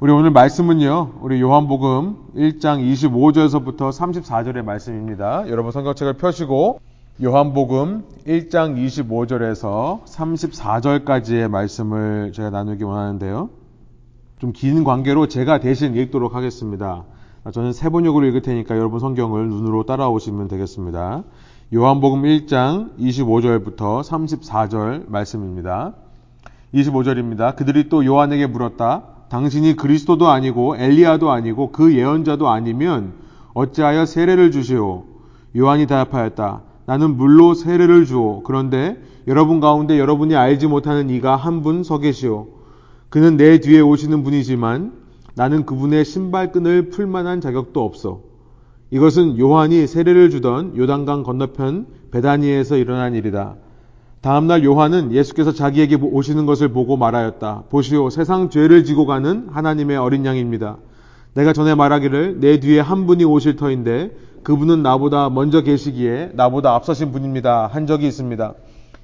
우리 0.00 0.12
오늘 0.12 0.30
말씀은요, 0.30 1.14
우리 1.22 1.40
요한복음 1.40 2.28
1장 2.36 2.78
25절에서부터 2.78 3.90
34절의 3.90 4.62
말씀입니다. 4.62 5.48
여러분 5.48 5.72
성경책을 5.72 6.12
펴시고 6.18 6.80
요한복음 7.20 8.04
1장 8.24 8.76
25절에서 8.76 10.04
34절까지의 10.04 11.48
말씀을 11.48 12.30
제가 12.32 12.50
나누기 12.50 12.84
원하는데요. 12.84 13.50
좀 14.38 14.52
긴 14.52 14.84
관계로 14.84 15.26
제가 15.26 15.58
대신 15.58 15.96
읽도록 15.96 16.36
하겠습니다. 16.36 17.02
저는 17.52 17.72
세 17.72 17.88
번역으로 17.88 18.24
읽을 18.26 18.42
테니까 18.42 18.76
여러분 18.76 19.00
성경을 19.00 19.48
눈으로 19.48 19.82
따라오시면 19.82 20.46
되겠습니다. 20.46 21.24
요한복음 21.74 22.22
1장 22.22 22.96
25절부터 23.00 24.04
34절 24.04 25.10
말씀입니다. 25.10 25.94
25절입니다. 26.72 27.56
그들이 27.56 27.88
또 27.88 28.04
요한에게 28.04 28.46
물었다. 28.46 29.17
당신이 29.30 29.76
그리스도도 29.76 30.28
아니고 30.28 30.76
엘리야도 30.76 31.30
아니고 31.30 31.70
그 31.72 31.94
예언자도 31.94 32.48
아니면 32.48 33.12
어찌하여 33.54 34.06
세례를 34.06 34.50
주시오? 34.50 35.04
요한이 35.56 35.86
대답하였다. 35.86 36.62
나는 36.86 37.16
물로 37.16 37.54
세례를 37.54 38.06
주오. 38.06 38.42
그런데 38.42 39.02
여러분 39.26 39.60
가운데 39.60 39.98
여러분이 39.98 40.34
알지 40.36 40.66
못하는 40.68 41.10
이가 41.10 41.36
한 41.36 41.62
분 41.62 41.82
서 41.82 41.98
계시오. 41.98 42.48
그는 43.10 43.36
내 43.36 43.60
뒤에 43.60 43.80
오시는 43.80 44.22
분이지만 44.22 44.92
나는 45.34 45.66
그분의 45.66 46.04
신발끈을 46.04 46.90
풀 46.90 47.06
만한 47.06 47.40
자격도 47.40 47.84
없어. 47.84 48.20
이것은 48.90 49.38
요한이 49.38 49.86
세례를 49.86 50.30
주던 50.30 50.76
요단강 50.76 51.22
건너편 51.22 51.86
베다니에서 52.10 52.76
일어난 52.76 53.14
일이다. 53.14 53.56
다음날 54.20 54.64
요한은 54.64 55.12
예수께서 55.12 55.52
자기에게 55.52 55.96
오시는 55.96 56.44
것을 56.44 56.68
보고 56.72 56.96
말하였다. 56.96 57.64
보시오, 57.70 58.10
세상 58.10 58.50
죄를 58.50 58.84
지고 58.84 59.06
가는 59.06 59.46
하나님의 59.50 59.96
어린 59.96 60.24
양입니다. 60.26 60.76
내가 61.34 61.52
전에 61.52 61.74
말하기를 61.74 62.40
내 62.40 62.58
뒤에 62.58 62.80
한 62.80 63.06
분이 63.06 63.24
오실 63.24 63.56
터인데 63.56 64.10
그분은 64.42 64.82
나보다 64.82 65.30
먼저 65.30 65.62
계시기에 65.62 66.32
나보다 66.34 66.74
앞서신 66.74 67.12
분입니다. 67.12 67.68
한 67.68 67.86
적이 67.86 68.08
있습니다. 68.08 68.54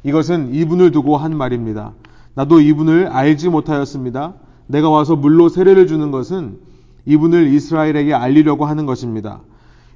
이것은 0.03 0.53
이분을 0.53 0.91
두고 0.91 1.17
한 1.17 1.37
말입니다. 1.37 1.93
나도 2.35 2.61
이분을 2.61 3.07
알지 3.07 3.51
못하였습니다. 3.51 4.35
내가 4.67 4.91
와서 4.91 5.15
물로 5.15 5.49
세례를 5.49 5.87
주는 5.87 6.11
것은 6.11 6.59
이분을 7.07 7.53
이스라엘에게 7.53 8.15
알리려고 8.15 8.65
하는 8.65 8.87
것입니다. 8.87 9.41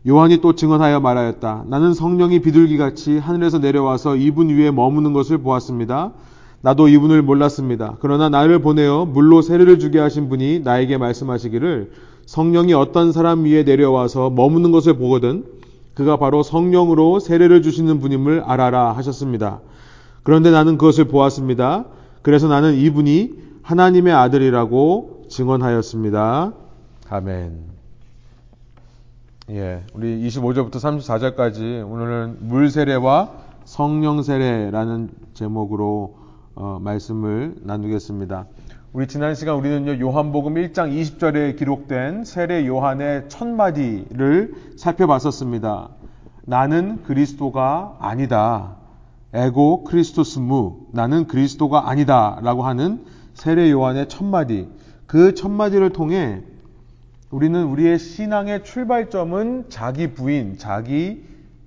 요한이 0.06 0.40
또 0.40 0.54
증언하여 0.54 1.00
말하였다. 1.00 1.64
나는 1.66 1.92
성령이 1.92 2.40
비둘기같이 2.40 3.18
하늘에서 3.18 3.58
내려와서 3.58 4.16
이분 4.16 4.48
위에 4.48 4.70
머무는 4.70 5.12
것을 5.12 5.38
보았습니다. 5.38 6.12
나도 6.60 6.88
이분을 6.88 7.22
몰랐습니다. 7.22 7.96
그러나 8.00 8.28
나를 8.28 8.60
보내어 8.60 9.06
물로 9.06 9.42
세례를 9.42 9.78
주게 9.78 9.98
하신 9.98 10.28
분이 10.28 10.60
나에게 10.60 10.98
말씀하시기를 10.98 11.92
성령이 12.26 12.74
어떤 12.74 13.12
사람 13.12 13.44
위에 13.44 13.62
내려와서 13.62 14.30
머무는 14.30 14.70
것을 14.70 14.98
보거든 14.98 15.44
그가 15.94 16.16
바로 16.16 16.42
성령으로 16.42 17.18
세례를 17.18 17.62
주시는 17.62 18.00
분임을 18.00 18.42
알아라 18.44 18.92
하셨습니다. 18.92 19.60
그런데 20.22 20.50
나는 20.50 20.78
그것을 20.78 21.04
보았습니다. 21.06 21.86
그래서 22.22 22.48
나는 22.48 22.74
이분이 22.74 23.34
하나님의 23.62 24.12
아들이라고 24.12 25.24
증언하였습니다. 25.28 26.52
아멘. 27.08 27.77
예, 29.50 29.82
우리 29.94 30.28
25절부터 30.28 30.72
34절까지 30.72 31.90
오늘은 31.90 32.36
물 32.40 32.68
세례와 32.68 33.32
성령 33.64 34.22
세례라는 34.22 35.08
제목으로 35.32 36.18
어, 36.54 36.78
말씀을 36.82 37.54
나누겠습니다. 37.62 38.44
우리 38.92 39.08
지난 39.08 39.34
시간 39.34 39.56
우리는요 39.56 40.00
요한복음 40.06 40.52
1장 40.52 40.92
20절에 40.92 41.56
기록된 41.56 42.24
세례 42.24 42.66
요한의 42.66 43.30
첫 43.30 43.48
마디를 43.48 44.52
살펴봤었습니다. 44.76 45.88
나는 46.44 47.02
그리스도가 47.04 47.96
아니다. 48.00 48.76
에고 49.32 49.82
크리스토스무 49.84 50.88
나는 50.92 51.26
그리스도가 51.26 51.88
아니다라고 51.88 52.64
하는 52.64 53.02
세례 53.32 53.70
요한의 53.70 54.10
첫 54.10 54.26
마디. 54.26 54.68
그 55.06 55.34
첫 55.34 55.50
마디를 55.50 55.88
통해 55.94 56.42
우리는 57.30 57.62
우리의 57.64 57.98
신앙의 57.98 58.64
출발점은 58.64 59.66
자기 59.68 60.14
부인, 60.14 60.56
자기 60.56 61.24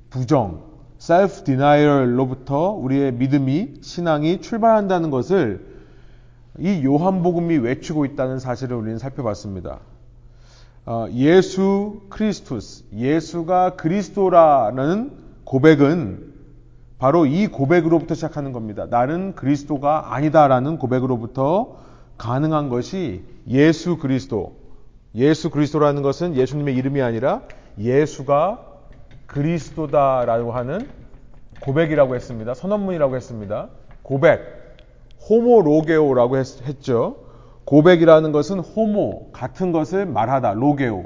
부정, 0.09 0.63
self 0.99 1.43
denial로부터 1.43 2.71
우리의 2.71 3.13
믿음이 3.13 3.75
신앙이 3.81 4.41
출발한다는 4.41 5.11
것을 5.11 5.65
이 6.57 6.83
요한복음이 6.83 7.57
외치고 7.57 8.05
있다는 8.05 8.39
사실을 8.39 8.75
우리는 8.75 8.97
살펴봤습니다. 8.97 9.79
어, 10.85 11.05
예수 11.13 12.01
크리스투스, 12.09 12.85
예수가 12.95 13.75
그리스도라는 13.75 15.11
고백은 15.43 16.31
바로 16.97 17.27
이 17.27 17.47
고백으로부터 17.47 18.15
시작하는 18.15 18.51
겁니다. 18.51 18.87
나는 18.89 19.35
그리스도가 19.35 20.15
아니다라는 20.15 20.79
고백으로부터 20.79 21.77
가능한 22.17 22.69
것이 22.69 23.23
예수 23.47 23.97
그리스도, 23.97 24.60
예수 25.15 25.49
그리스도라는 25.49 26.01
것은 26.01 26.35
예수님의 26.35 26.75
이름이 26.75 27.01
아니라 27.01 27.41
예수가 27.77 28.65
그리스도다라고 29.27 30.51
하는 30.51 30.87
고백이라고 31.61 32.15
했습니다. 32.15 32.53
선언문이라고 32.53 33.15
했습니다. 33.15 33.69
고백, 34.01 34.41
호모로게오라고 35.29 36.37
했, 36.37 36.81
죠 36.81 37.17
고백이라는 37.65 38.31
것은 38.31 38.59
호모, 38.59 39.31
같은 39.31 39.71
것을 39.71 40.05
말하다, 40.05 40.53
로게오. 40.53 41.05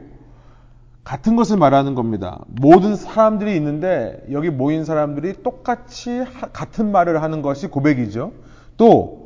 같은 1.03 1.35
것을 1.35 1.57
말하는 1.57 1.93
겁니다. 1.93 2.43
모든 2.47 2.95
사람들이 2.95 3.55
있는데 3.57 4.23
여기 4.31 4.49
모인 4.49 4.85
사람들이 4.85 5.43
똑같이 5.43 6.19
하, 6.19 6.47
같은 6.47 6.91
말을 6.91 7.21
하는 7.21 7.41
것이 7.41 7.67
고백이죠. 7.67 8.31
또 8.77 9.25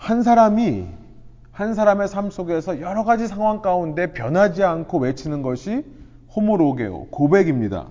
한 0.00 0.22
사람이 0.22 0.88
한 1.60 1.74
사람의 1.74 2.08
삶 2.08 2.30
속에서 2.30 2.80
여러 2.80 3.04
가지 3.04 3.28
상황 3.28 3.60
가운데 3.60 4.14
변하지 4.14 4.64
않고 4.64 4.96
외치는 4.96 5.42
것이 5.42 5.84
호모로게오, 6.34 7.08
고백입니다. 7.10 7.88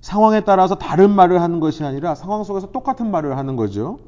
상황에 0.00 0.40
따라서 0.40 0.74
다른 0.74 1.10
말을 1.10 1.40
하는 1.40 1.60
것이 1.60 1.84
아니라 1.84 2.16
상황 2.16 2.42
속에서 2.42 2.72
똑같은 2.72 3.12
말을 3.12 3.38
하는 3.38 3.54
거죠. 3.54 4.00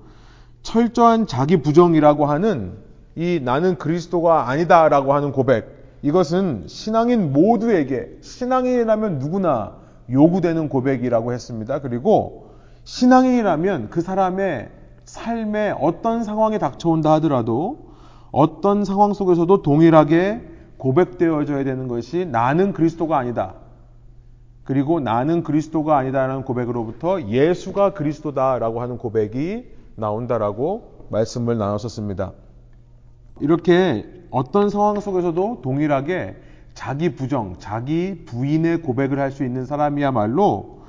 철저한 0.63 1.29
자기 1.29 1.63
부정이라고 1.63 2.27
하는 2.27 2.73
이 3.15 3.41
나는 3.41 3.79
그리스도가 3.79 4.49
아니다라고 4.49 5.15
하는 5.15 5.31
고백. 5.31 6.01
이것은 6.03 6.65
신앙인 6.67 7.33
모두에게 7.33 8.19
신앙인이라면 8.21 9.21
누구나 9.21 9.77
요구되는 10.11 10.69
고백이라고 10.69 11.33
했습니다. 11.33 11.79
그리고 11.79 12.51
신앙인이라면 12.83 13.91
그 13.91 14.01
사람의 14.01 14.71
삶에 15.05 15.73
어떤 15.81 16.25
상황이 16.25 16.59
닥쳐온다 16.59 17.13
하더라도 17.13 17.92
어떤 18.33 18.85
상황 18.85 19.13
속에서도 19.13 19.63
동일하게 19.63 20.41
고백되어져야 20.79 21.65
되는 21.65 21.87
것이 21.87 22.25
나는 22.25 22.73
그리스도가 22.73 23.19
아니다. 23.19 23.55
그리고 24.65 25.01
나는 25.01 25.43
그리스도가 25.43 25.99
아니다라는 25.99 26.45
고백으로부터 26.45 27.29
예수가 27.29 27.93
그리스도다라고 27.95 28.81
하는 28.81 28.97
고백이 28.97 29.67
나온다라고 29.97 31.07
말씀을 31.11 31.59
나눴었습니다. 31.59 32.33
이렇게 33.41 34.07
어떤 34.31 34.71
상황 34.71 34.99
속에서도 34.99 35.61
동일하게 35.63 36.37
자기 36.75 37.15
부정, 37.15 37.57
자기 37.59 38.25
부인의 38.25 38.83
고백을 38.83 39.19
할 39.19 39.31
수 39.31 39.45
있는 39.45 39.67
사람이야말로 39.67 40.81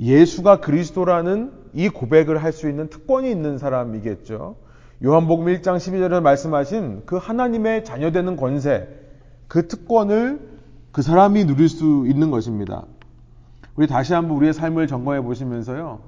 예수가 0.00 0.60
그리스도라는 0.60 1.52
이 1.74 1.88
고백을 1.88 2.42
할 2.42 2.52
수 2.52 2.68
있는 2.68 2.88
특권이 2.88 3.30
있는 3.30 3.58
사람이겠죠. 3.58 4.56
요한복음 5.02 5.46
1장 5.46 5.76
12절에 5.76 6.20
말씀하신 6.20 7.04
그 7.06 7.16
하나님의 7.16 7.86
자녀되는 7.86 8.36
권세, 8.36 8.86
그 9.48 9.66
특권을 9.66 10.40
그 10.92 11.00
사람이 11.00 11.46
누릴 11.46 11.70
수 11.70 12.04
있는 12.06 12.30
것입니다. 12.30 12.84
우리 13.76 13.86
다시 13.86 14.12
한번 14.12 14.36
우리의 14.36 14.52
삶을 14.52 14.88
점검해 14.88 15.22
보시면서요. 15.22 16.00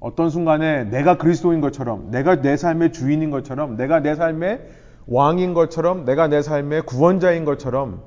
어떤 0.00 0.28
순간에 0.28 0.82
내가 0.82 1.18
그리스도인 1.18 1.60
것처럼, 1.60 2.10
내가 2.10 2.40
내 2.40 2.56
삶의 2.56 2.92
주인인 2.92 3.30
것처럼, 3.30 3.76
내가 3.76 4.00
내 4.00 4.16
삶의 4.16 4.60
왕인 5.06 5.54
것처럼, 5.54 6.04
내가 6.04 6.26
내 6.26 6.42
삶의 6.42 6.82
구원자인 6.82 7.44
것처럼, 7.44 8.02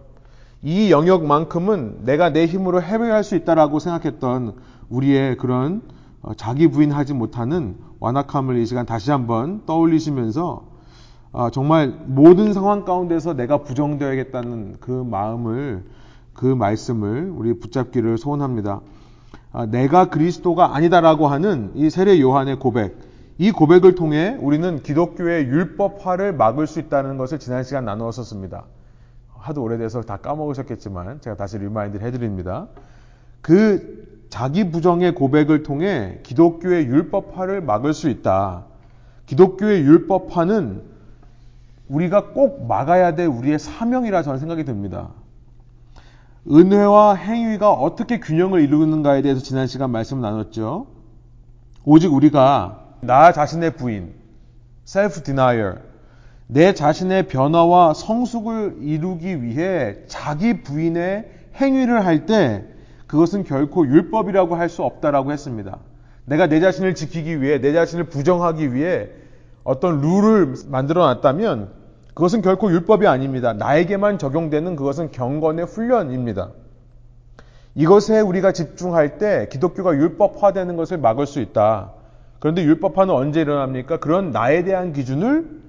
이 0.61 0.91
영역만큼은 0.91 1.99
내가 2.03 2.33
내 2.33 2.45
힘으로 2.45 2.81
해결할 2.81 3.23
수 3.23 3.38
있다라고 3.38 3.79
생각했던 3.79 4.55
우리의 4.89 5.38
그런 5.38 5.81
어, 6.21 6.33
자기 6.33 6.67
부인하지 6.67 7.13
못하는 7.13 7.77
완악함을 8.05 8.57
이 8.57 8.67
시간 8.67 8.85
다시 8.85 9.09
한번 9.09 9.65
떠올리시면서 9.65 10.63
아, 11.31 11.49
정말 11.49 11.87
모든 12.05 12.53
상황 12.53 12.85
가운데서 12.85 13.33
내가 13.33 13.63
부정되어야겠다는 13.63 14.75
그 14.79 14.91
마음을 14.91 15.83
그 16.33 16.45
말씀을 16.45 17.33
우리 17.35 17.59
붙잡기를 17.59 18.19
소원합니다. 18.19 18.81
아, 19.51 19.65
내가 19.65 20.09
그리스도가 20.09 20.75
아니다라고 20.75 21.27
하는 21.27 21.71
이 21.73 21.89
세례 21.89 22.21
요한의 22.21 22.59
고백, 22.59 22.95
이 23.39 23.51
고백을 23.51 23.95
통해 23.95 24.37
우리는 24.39 24.83
기독교의 24.83 25.45
율법화를 25.45 26.35
막을 26.35 26.67
수 26.67 26.79
있다는 26.79 27.17
것을 27.17 27.39
지난 27.39 27.63
시간 27.63 27.85
나누었었습니다. 27.85 28.65
하도 29.39 29.63
오래돼서 29.63 30.01
다 30.01 30.17
까먹으셨겠지만 30.17 31.21
제가 31.21 31.35
다시 31.35 31.57
remind 31.57 31.97
해드립니다. 31.97 32.67
그 33.41 34.14
자기 34.35 34.69
부정의 34.69 35.15
고백을 35.15 35.63
통해 35.63 36.19
기독교의 36.23 36.87
율법화를 36.87 37.61
막을 37.61 37.93
수 37.93 38.09
있다. 38.09 38.65
기독교의 39.27 39.83
율법화는 39.83 40.81
우리가 41.87 42.33
꼭 42.33 42.67
막아야 42.67 43.15
될 43.15 43.27
우리의 43.27 43.57
사명이라 43.57 44.23
저는 44.23 44.39
생각이 44.39 44.65
듭니다. 44.65 45.11
은혜와 46.51 47.15
행위가 47.15 47.71
어떻게 47.71 48.19
균형을 48.19 48.61
이루는가에 48.61 49.21
대해서 49.21 49.39
지난 49.39 49.67
시간 49.67 49.91
말씀 49.91 50.19
나눴죠. 50.19 50.88
오직 51.85 52.11
우리가 52.13 52.88
나 52.99 53.31
자신의 53.31 53.77
부인, 53.77 54.15
self 54.85 55.23
denial, 55.23 55.77
내 56.47 56.73
자신의 56.73 57.29
변화와 57.29 57.93
성숙을 57.93 58.79
이루기 58.81 59.41
위해 59.41 59.95
자기 60.07 60.61
부인의 60.61 61.31
행위를 61.55 62.05
할 62.05 62.25
때 62.25 62.75
그것은 63.15 63.45
결코 63.45 63.88
율법이라고 63.88 64.56
할 64.56 64.67
수 64.67 64.83
없다라고 64.83 65.31
했습니다. 65.31 65.77
내가 66.25 66.47
내 66.47 66.59
자신을 66.59 66.95
지키기 66.95 67.41
위해 67.41 67.62
내 67.62 67.71
자신을 67.71 68.06
부정하기 68.06 68.73
위해 68.73 69.07
어떤 69.63 70.01
룰을 70.01 70.56
만들어 70.67 71.06
놨다면 71.06 71.69
그것은 72.13 72.41
결코 72.41 72.69
율법이 72.69 73.07
아닙니다. 73.07 73.53
나에게만 73.53 74.17
적용되는 74.17 74.75
그것은 74.75 75.12
경건의 75.12 75.65
훈련입니다. 75.65 76.51
이것에 77.75 78.19
우리가 78.19 78.51
집중할 78.51 79.17
때 79.17 79.47
기독교가 79.50 79.94
율법화되는 79.95 80.75
것을 80.75 80.97
막을 80.97 81.25
수 81.25 81.39
있다. 81.39 81.94
그런데 82.39 82.63
율법화는 82.63 83.13
언제 83.13 83.41
일어납니까? 83.41 84.00
그런 84.00 84.31
나에 84.31 84.63
대한 84.65 84.91
기준을 84.91 85.62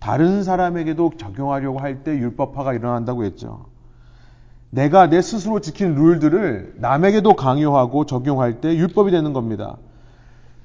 다른 0.00 0.42
사람에게도 0.42 1.12
적용하려고 1.18 1.78
할 1.80 2.02
때 2.02 2.12
율법화가 2.16 2.72
일어난다고 2.72 3.24
했죠. 3.24 3.66
내가 4.74 5.08
내 5.08 5.22
스스로 5.22 5.60
지킨 5.60 5.94
룰들을 5.94 6.74
남에게도 6.78 7.34
강요하고 7.34 8.06
적용할 8.06 8.60
때 8.60 8.74
율법이 8.76 9.12
되는 9.12 9.32
겁니다. 9.32 9.76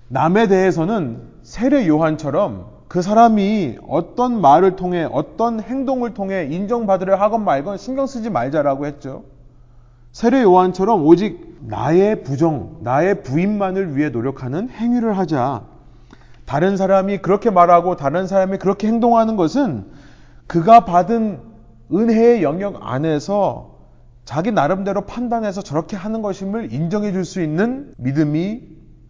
남에 0.08 0.48
대해서는 0.48 1.22
세례 1.44 1.88
요한처럼 1.88 2.66
그 2.88 3.04
사람이 3.04 3.78
어떤 3.88 4.42
말을 4.42 4.76
통해 4.76 5.08
어떤 5.12 5.62
행동을 5.62 6.16
통해 6.16 6.48
인정받으려 6.50 7.18
하건 7.18 7.46
말건 7.46 7.78
신경 7.78 8.08
쓰지 8.08 8.32
말자라고 8.32 8.88
했죠. 8.88 9.26
세례 10.12 10.42
요한처럼 10.42 11.06
오직 11.06 11.60
나의 11.68 12.24
부정, 12.24 12.78
나의 12.82 13.22
부인만을 13.22 13.96
위해 13.96 14.10
노력하는 14.10 14.70
행위를 14.70 15.20
하자. 15.20 15.62
다른 16.48 16.78
사람이 16.78 17.20
그렇게 17.20 17.52
말하고 17.52 17.96
다른 17.96 18.26
사람이 18.26 18.58
그렇게 18.58 18.88
행동하는 18.88 19.36
것은 19.36 19.86
그가 20.48 20.86
받은 20.86 21.42
은혜의 21.94 22.42
영역 22.42 22.80
안에서 22.82 23.79
자기 24.30 24.52
나름대로 24.52 25.08
판단해서 25.08 25.64
저렇게 25.64 25.98
하는 25.98 26.22
것임을 26.22 26.72
인정해 26.72 27.12
줄 27.12 27.26
수 27.26 27.42
있는 27.42 27.96
믿음이 27.98 28.62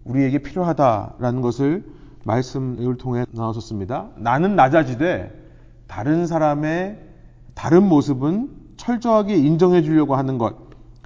우리에게 0.06 0.38
필요하다라는 0.38 1.42
것을 1.42 1.84
말씀을 2.24 2.96
통해 2.96 3.26
나왔었습니다. 3.34 4.12
나는 4.16 4.56
낮아지되 4.56 5.30
다른 5.88 6.26
사람의 6.26 7.00
다른 7.54 7.84
모습은 7.84 8.50
철저하게 8.78 9.36
인정해 9.36 9.82
주려고 9.82 10.16
하는 10.16 10.38
것. 10.38 10.56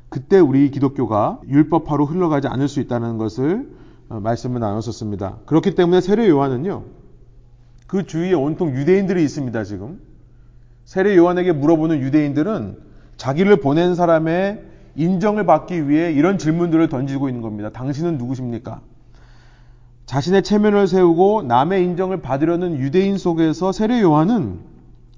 그때 0.10 0.38
우리 0.38 0.70
기독교가 0.70 1.40
율법화로 1.48 2.06
흘러가지 2.06 2.48
않을 2.48 2.68
수 2.68 2.82
있다는 2.82 3.18
것을 3.18 3.68
어, 4.10 4.20
말씀을 4.20 4.60
나눴었습니다. 4.60 5.40
그렇기 5.48 5.74
때문에 5.74 6.02
세례 6.02 6.30
요한은요. 6.30 6.84
그 7.88 8.06
주위에 8.06 8.34
온통 8.34 8.76
유대인들이 8.76 9.24
있습니다, 9.24 9.64
지금. 9.64 10.00
세례 10.86 11.18
요한에게 11.18 11.54
물어보는 11.54 12.00
유대인들은 12.02 12.93
자기를 13.24 13.62
보낸 13.62 13.96
사람의 13.96 14.62
인정을 14.98 15.46
받기 15.46 15.88
위해 15.88 16.12
이런 16.12 16.38
질문들을 16.38 16.90
던지고 16.90 17.30
있는 17.30 17.42
겁니다. 17.42 17.70
당신은 17.70 18.18
누구십니까? 18.18 18.82
자신의 20.06 20.44
체면을 20.44 20.90
세우고 20.90 21.44
남의 21.44 21.86
인정을 21.86 22.22
받으려는 22.22 22.78
유대인 22.80 23.18
속에서 23.18 23.72
세례 23.72 24.02
요한은 24.02 24.60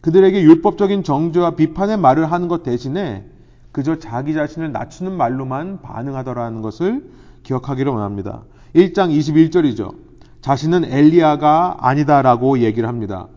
그들에게 0.02 0.40
율법적인 0.40 1.02
정죄와 1.02 1.56
비판의 1.56 1.98
말을 1.98 2.32
하는 2.32 2.48
것 2.48 2.62
대신에 2.62 3.26
그저 3.72 3.98
자기 3.98 4.36
자신을 4.36 4.72
낮추는 4.72 5.12
말로만 5.14 5.82
반응하더라는 5.82 6.62
것을 6.62 7.10
기억하기를 7.42 7.92
원합니다. 7.92 8.44
1장 8.76 9.10
21절이죠. 9.18 9.96
자신은 10.42 10.86
엘리야가 10.86 11.78
아니다라고 11.80 12.60
얘기를 12.60 12.88
합니다. 12.88 13.30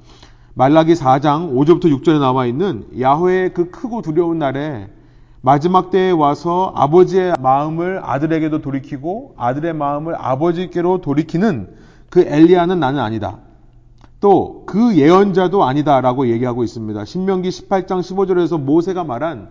말라기 0.59 0.95
4장 0.95 1.55
5절부터 1.55 1.85
6절에 1.85 2.19
나와 2.19 2.45
있는 2.45 2.85
야훼의 3.01 3.55
그 3.55 3.71
크고 3.71 4.03
두려운 4.03 4.41
날에 4.41 4.89
마지막 5.41 5.93
때에 5.93 6.11
와서 6.11 6.73
아버지의 6.75 7.35
마음을 7.39 8.01
아들에게도 8.03 8.61
돌이키고 8.61 9.35
아들의 9.37 9.73
마음을 9.75 10.17
아버지께로 10.19 11.01
돌이키는 11.01 11.77
그 12.11 12.23
엘리야는 12.23 12.81
나는 12.81 12.99
아니다. 12.99 13.39
또 14.21 14.65
그 14.67 14.97
예언자도 14.97 15.63
아니다라고 15.63 16.29
얘기하고 16.29 16.65
있습니다. 16.65 17.05
신명기 17.05 17.51
18장 17.51 18.01
15절에서 18.01 18.61
모세가 18.61 19.05
말한 19.05 19.51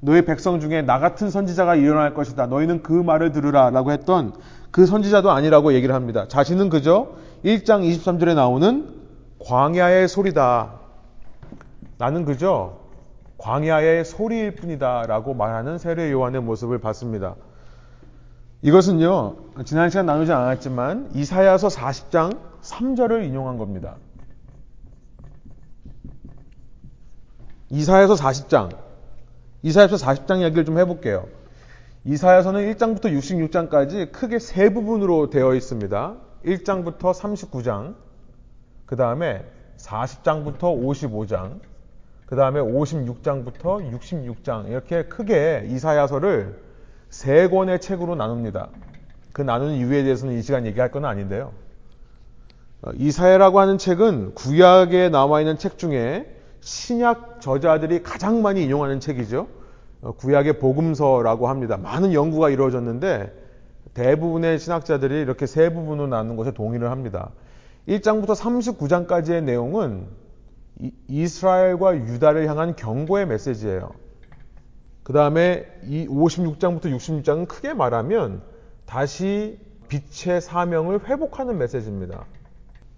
너의 0.00 0.24
백성 0.24 0.58
중에 0.58 0.82
나 0.82 0.98
같은 0.98 1.30
선지자가 1.30 1.76
일어날 1.76 2.14
것이다. 2.14 2.46
너희는 2.46 2.82
그 2.82 2.92
말을 2.92 3.30
들으라라고 3.30 3.92
했던 3.92 4.32
그 4.72 4.86
선지자도 4.86 5.30
아니라고 5.30 5.72
얘기를 5.74 5.94
합니다. 5.94 6.26
자신은 6.26 6.68
그저 6.68 7.10
1장 7.44 7.88
23절에 7.88 8.34
나오는 8.34 8.97
광야의 9.40 10.08
소리다. 10.08 10.80
나는 11.98 12.24
그저 12.24 12.78
광야의 13.38 14.04
소리일 14.04 14.56
뿐이다 14.56 15.02
라고 15.06 15.34
말하는 15.34 15.78
세례 15.78 16.10
요한의 16.10 16.42
모습을 16.42 16.78
봤습니다. 16.80 17.36
이것은요, 18.62 19.36
지난 19.64 19.88
시간 19.90 20.06
나누지 20.06 20.32
않았지만 20.32 21.10
이사야서 21.14 21.68
40장 21.68 22.38
3절을 22.62 23.24
인용한 23.24 23.56
겁니다. 23.56 23.96
이사야서 27.70 28.14
40장, 28.14 28.76
이사야서 29.62 29.96
40장 29.96 30.40
이야기를 30.40 30.64
좀 30.64 30.78
해볼게요. 30.78 31.28
이사야서는 32.04 32.72
1장부터 32.74 33.12
66장까지 33.12 34.10
크게 34.10 34.38
세 34.38 34.72
부분으로 34.72 35.30
되어 35.30 35.54
있습니다. 35.54 36.16
1장부터 36.44 37.12
39장, 37.12 37.94
그 38.88 38.96
다음에 38.96 39.44
40장부터 39.76 40.60
55장, 40.60 41.60
그 42.24 42.36
다음에 42.36 42.58
56장부터 42.58 43.92
66장 43.92 44.70
이렇게 44.70 45.04
크게 45.04 45.66
이사야서를 45.68 46.58
세 47.10 47.48
권의 47.48 47.82
책으로 47.82 48.14
나눕니다. 48.14 48.70
그 49.34 49.42
나누는 49.42 49.74
이유에 49.74 50.04
대해서는 50.04 50.38
이 50.38 50.42
시간 50.42 50.64
얘기할 50.64 50.90
건 50.90 51.04
아닌데요. 51.04 51.52
어, 52.80 52.90
이사야라고 52.94 53.60
하는 53.60 53.76
책은 53.76 54.34
구약에 54.34 55.10
나와 55.10 55.42
있는 55.42 55.58
책 55.58 55.76
중에 55.76 56.26
신약 56.60 57.42
저자들이 57.42 58.02
가장 58.02 58.40
많이 58.40 58.64
인용하는 58.64 59.00
책이죠. 59.00 59.48
어, 60.00 60.12
구약의 60.12 60.60
복음서라고 60.60 61.48
합니다. 61.48 61.76
많은 61.76 62.14
연구가 62.14 62.48
이루어졌는데 62.48 63.34
대부분의 63.92 64.58
신학자들이 64.58 65.20
이렇게 65.20 65.44
세 65.44 65.74
부분으로 65.74 66.08
나누는 66.08 66.36
것에 66.36 66.52
동의를 66.52 66.90
합니다. 66.90 67.32
1장부터 67.88 68.36
39장까지의 68.36 69.42
내용은 69.44 70.06
이스라엘과 71.08 71.96
유다를 71.96 72.46
향한 72.46 72.76
경고의 72.76 73.26
메시지예요. 73.26 73.90
그 75.02 75.12
다음에 75.14 75.66
이 75.84 76.06
56장부터 76.06 76.84
66장은 76.84 77.48
크게 77.48 77.72
말하면 77.72 78.42
다시 78.84 79.58
빛의 79.88 80.42
사명을 80.42 81.08
회복하는 81.08 81.56
메시지입니다. 81.56 82.26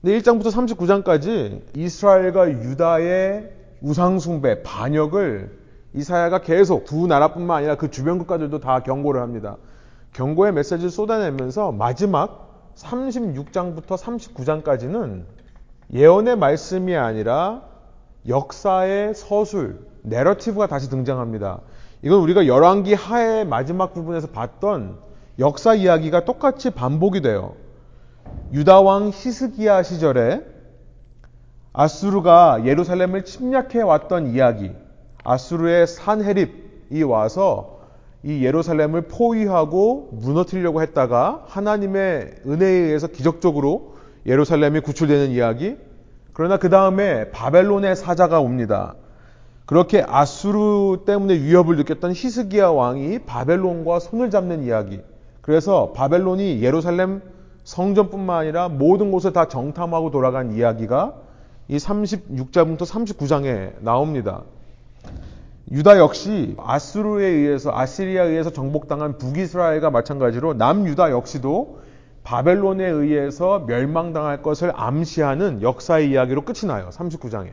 근데 0.02 0.18
1장부터 0.18 0.46
39장까지 0.46 1.76
이스라엘과 1.76 2.50
유다의 2.50 3.52
우상숭배, 3.82 4.62
반역을 4.64 5.60
이사야가 5.94 6.40
계속 6.40 6.84
두 6.84 7.06
나라뿐만 7.06 7.58
아니라 7.58 7.76
그 7.76 7.90
주변 7.90 8.18
국가들도 8.18 8.58
다 8.60 8.80
경고를 8.80 9.22
합니다. 9.22 9.56
경고의 10.12 10.52
메시지를 10.52 10.90
쏟아내면서 10.90 11.72
마지막 11.72 12.49
36장부터 12.76 13.96
39장까지는 13.96 15.24
예언의 15.92 16.36
말씀이 16.36 16.96
아니라 16.96 17.62
역사의 18.28 19.14
서술, 19.14 19.86
내러티브가 20.02 20.66
다시 20.66 20.88
등장합니다. 20.90 21.60
이건 22.02 22.20
우리가 22.20 22.46
열왕기 22.46 22.94
하의 22.94 23.44
마지막 23.44 23.92
부분에서 23.92 24.28
봤던 24.28 24.98
역사 25.38 25.74
이야기가 25.74 26.24
똑같이 26.24 26.70
반복이 26.70 27.22
돼요. 27.22 27.54
유다 28.52 28.80
왕 28.80 29.08
히스기야 29.08 29.82
시절에 29.82 30.44
아수르가 31.72 32.64
예루살렘을 32.64 33.24
침략해 33.24 33.80
왔던 33.82 34.28
이야기, 34.28 34.72
아수르의 35.24 35.86
산헤립이 35.86 37.02
와서 37.02 37.79
이 38.22 38.44
예루살렘을 38.44 39.02
포위하고 39.02 40.10
무너뜨리려고 40.12 40.82
했다가 40.82 41.44
하나님의 41.46 42.34
은혜에 42.46 42.68
의해서 42.68 43.06
기적적으로 43.06 43.96
예루살렘이 44.26 44.80
구출되는 44.80 45.30
이야기, 45.30 45.76
그러나 46.32 46.58
그 46.58 46.68
다음에 46.68 47.30
바벨론의 47.30 47.96
사자가 47.96 48.40
옵니다. 48.40 48.94
그렇게 49.64 50.04
아수르 50.06 51.04
때문에 51.06 51.34
위협을 51.34 51.76
느꼈던 51.76 52.12
히스기야 52.12 52.68
왕이 52.70 53.20
바벨론과 53.20 54.00
손을 54.00 54.30
잡는 54.30 54.64
이야기. 54.64 55.00
그래서 55.40 55.92
바벨론이 55.92 56.60
예루살렘 56.62 57.22
성전뿐만 57.64 58.36
아니라 58.36 58.68
모든 58.68 59.10
곳을 59.12 59.32
다 59.32 59.48
정탐하고 59.48 60.10
돌아간 60.10 60.52
이야기가 60.52 61.14
이 61.68 61.76
36장부터 61.76 62.80
39장에 62.80 63.74
나옵니다. 63.80 64.42
유다 65.70 65.98
역시 65.98 66.56
아수르에 66.58 67.26
의해서 67.26 67.70
아시리아에 67.72 68.28
의해서 68.28 68.50
정복당한 68.50 69.18
북이스라엘과 69.18 69.90
마찬가지로 69.90 70.54
남유다 70.54 71.10
역시도 71.10 71.80
바벨론에 72.24 72.86
의해서 72.86 73.60
멸망당할 73.60 74.42
것을 74.42 74.72
암시하는 74.74 75.62
역사의 75.62 76.10
이야기로 76.10 76.42
끝이 76.42 76.66
나요. 76.66 76.88
39장에. 76.90 77.50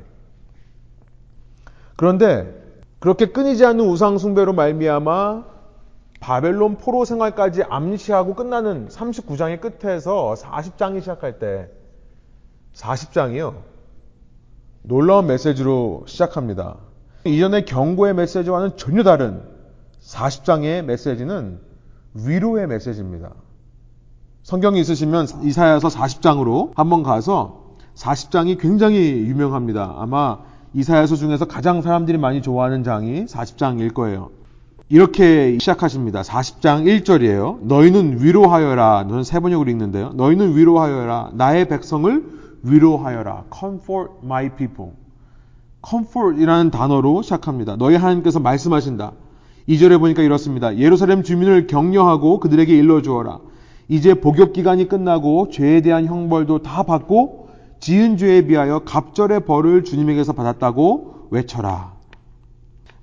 그런데 1.96 2.68
그렇게 3.00 3.28
끊이지 3.28 3.66
않는 3.66 3.86
우상 3.86 4.18
숭배로 4.18 4.54
말미암아 4.54 5.46
바벨론 6.20 6.78
포로 6.78 7.06
생활까지 7.06 7.64
암시하고 7.64 8.34
끝나는 8.34 8.88
39장의 8.88 9.62
끝에서 9.62 10.34
40장이 10.38 11.02
시작할 11.02 11.38
때 11.38 11.70
40장이요. 12.74 13.56
놀라운 14.82 15.28
메시지로 15.28 16.06
시작합니다. 16.08 16.87
이전의 17.28 17.66
경고의 17.66 18.14
메시지와는 18.16 18.78
전혀 18.78 19.04
다른 19.04 19.42
40장의 20.02 20.84
메시지는 20.84 21.60
위로의 22.14 22.68
메시지입니다. 22.68 23.32
성경이 24.44 24.80
있으시면 24.80 25.28
이사야서 25.44 25.90
40장으로 25.90 26.72
한번 26.76 27.04
가서 27.04 27.76
40장이 27.96 28.60
굉장히 28.60 28.98
유명합니다. 29.28 29.96
아마 29.98 30.40
이사야서 30.74 31.16
중에서 31.16 31.46
가장 31.46 31.82
사람들이 31.82 32.18
많이 32.18 32.42
좋아하는 32.42 32.84
장이 32.84 33.26
40장일 33.26 33.94
거예요. 33.94 34.30
이렇게 34.90 35.58
시작하십니다. 35.60 36.22
40장 36.22 36.86
1절이에요. 36.86 37.60
너희는 37.64 38.24
위로하여라. 38.24 39.08
저는 39.10 39.24
세 39.24 39.40
번역으로 39.42 39.70
읽는데요. 39.70 40.12
너희는 40.14 40.56
위로하여라. 40.56 41.32
나의 41.34 41.68
백성을 41.68 42.24
위로하여라. 42.64 43.46
Comfort 43.54 44.14
my 44.24 44.50
people. 44.56 44.94
Comfort이라는 45.86 46.72
단어로 46.72 47.22
시작합니다. 47.22 47.76
너희 47.76 47.96
하나님께서 47.96 48.40
말씀하신다. 48.40 49.14
2절에 49.68 50.00
보니까 50.00 50.22
이렇습니다. 50.24 50.78
예루살렘 50.78 51.24
주민을 51.24 51.68
격려하고 51.68 52.40
그들에게 52.40 52.76
일러주어라. 52.76 53.40
이제 53.90 54.14
복역 54.14 54.54
기간이 54.54 54.88
끝나고 54.88 55.50
죄에 55.50 55.82
대한 55.82 56.06
형벌도 56.06 56.62
다 56.62 56.84
받고 56.84 57.50
지은 57.80 58.18
죄에 58.18 58.48
비하여 58.48 58.80
갑절의 58.80 59.42
벌을 59.42 59.84
주님에게서 59.84 60.34
받았다고 60.34 61.28
외쳐라. 61.32 61.94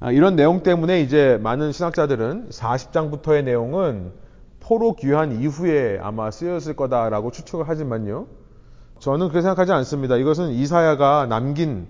아, 0.01 0.11
이런 0.13 0.37
내용 0.37 0.63
때문에 0.63 1.01
이제 1.01 1.39
많은 1.43 1.73
신학자들은 1.73 2.49
40장부터의 2.51 3.45
내용은 3.45 4.13
포로 4.61 4.95
귀환 4.97 5.41
이후에 5.41 5.99
아마 6.03 6.31
쓰였을 6.31 6.75
거다라고 6.75 7.31
추측을 7.31 7.69
하지만요. 7.69 8.27
저는 8.99 9.29
그렇게 9.29 9.43
생각하지 9.43 9.73
않습니다. 9.73 10.17
이것은 10.17 10.51
이사야가 10.51 11.27
남긴 11.27 11.87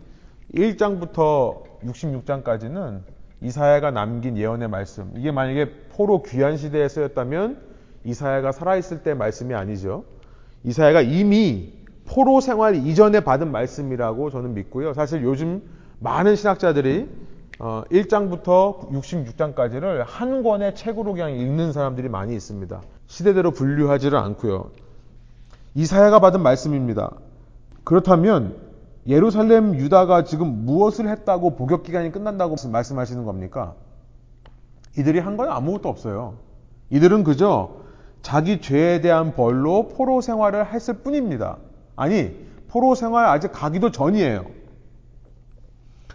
1장부터 0.55 1.63
66장까지는 1.85 3.01
이사야가 3.41 3.91
남긴 3.91 4.37
예언의 4.39 4.69
말씀. 4.69 5.13
이게 5.17 5.31
만약에 5.31 5.71
포로 5.91 6.23
귀환 6.23 6.57
시대에 6.57 6.89
쓰였다면 6.89 7.61
이사야가 8.05 8.53
살아있을 8.53 9.03
때 9.03 9.15
말씀이 9.15 9.55
아니죠. 9.55 10.05
이사야가 10.63 11.03
이미 11.03 11.73
포로 12.07 12.41
생활 12.41 12.75
이전에 12.75 13.21
받은 13.21 13.51
말씀이라고 13.51 14.31
저는 14.31 14.55
믿고요. 14.55 14.95
사실 14.95 15.23
요즘 15.23 15.63
많은 16.01 16.37
신학자들이 16.37 17.09
1장부터 17.59 18.49
어, 18.49 18.89
66장까지를 18.93 20.05
한 20.07 20.43
권의 20.43 20.75
책으로 20.75 21.13
그냥 21.13 21.33
읽는 21.33 21.73
사람들이 21.73 22.09
많이 22.09 22.35
있습니다. 22.35 22.83
시대대로 23.07 23.51
분류하지를 23.53 24.19
않고요. 24.19 24.71
이사야가 25.75 26.21
받은 26.21 26.41
말씀입니다. 26.41 27.13
그렇다면 27.85 28.64
예루살렘 29.07 29.75
유다가 29.75 30.25
지금 30.25 30.65
무엇을 30.65 31.09
했다고 31.09 31.57
복역 31.57 31.83
기간이 31.83 32.11
끝난다고 32.11 32.57
말씀하시는 32.71 33.25
겁니까? 33.25 33.75
이들이 34.97 35.19
한 35.19 35.37
건 35.37 35.51
아무것도 35.51 35.89
없어요. 35.89 36.35
이들은 36.91 37.25
그저 37.25 37.77
자기 38.23 38.61
죄에 38.61 39.01
대한 39.01 39.35
벌로 39.35 39.89
포로 39.89 40.21
생활을 40.21 40.73
했을 40.73 40.95
뿐입니다. 40.95 41.59
아니, 41.97 42.35
포로 42.69 42.95
생활 42.95 43.27
아직 43.27 43.53
가기도 43.53 43.91
전이에요. 43.91 44.47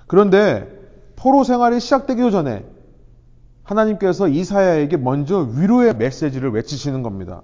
그런데 0.07 0.67
포로 1.15 1.43
생활이 1.43 1.79
시작되기도 1.79 2.31
전에 2.31 2.65
하나님께서 3.63 4.27
이사야에게 4.27 4.97
먼저 4.97 5.37
위로의 5.39 5.95
메시지를 5.95 6.51
외치시는 6.51 7.03
겁니다. 7.03 7.43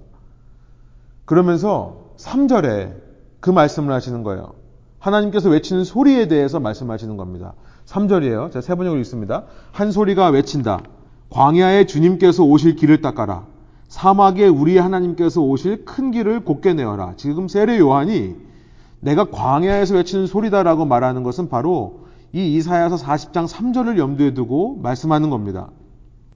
그러면서 1.25 2.13
3절에 2.17 2.95
그 3.39 3.51
말씀을 3.51 3.93
하시는 3.93 4.23
거예요. 4.23 4.64
하나님께서 5.05 5.50
외치는 5.50 5.83
소리에 5.83 6.27
대해서 6.27 6.59
말씀하시는 6.59 7.15
겁니다. 7.15 7.53
3절이에요. 7.85 8.51
제가 8.51 8.62
세 8.62 8.74
번역을 8.74 9.00
읽습니다. 9.01 9.43
한 9.71 9.91
소리가 9.91 10.29
외친다. 10.29 10.79
광야에 11.29 11.85
주님께서 11.85 12.43
오실 12.43 12.75
길을 12.75 13.01
닦아라. 13.01 13.45
사막에 13.88 14.47
우리 14.47 14.77
하나님께서 14.79 15.41
오실 15.41 15.85
큰 15.85 16.09
길을 16.09 16.43
곧게 16.43 16.74
내어라. 16.74 17.13
지금 17.17 17.47
세례 17.47 17.77
요한이 17.77 18.35
내가 19.00 19.25
광야에서 19.25 19.95
외치는 19.95 20.25
소리다라고 20.25 20.85
말하는 20.85 21.21
것은 21.21 21.50
바로 21.50 22.05
이 22.33 22.55
이사야서 22.55 22.95
40장 22.95 23.47
3절을 23.47 24.00
염두에 24.00 24.33
두고 24.33 24.79
말씀하는 24.81 25.29
겁니다. 25.29 25.69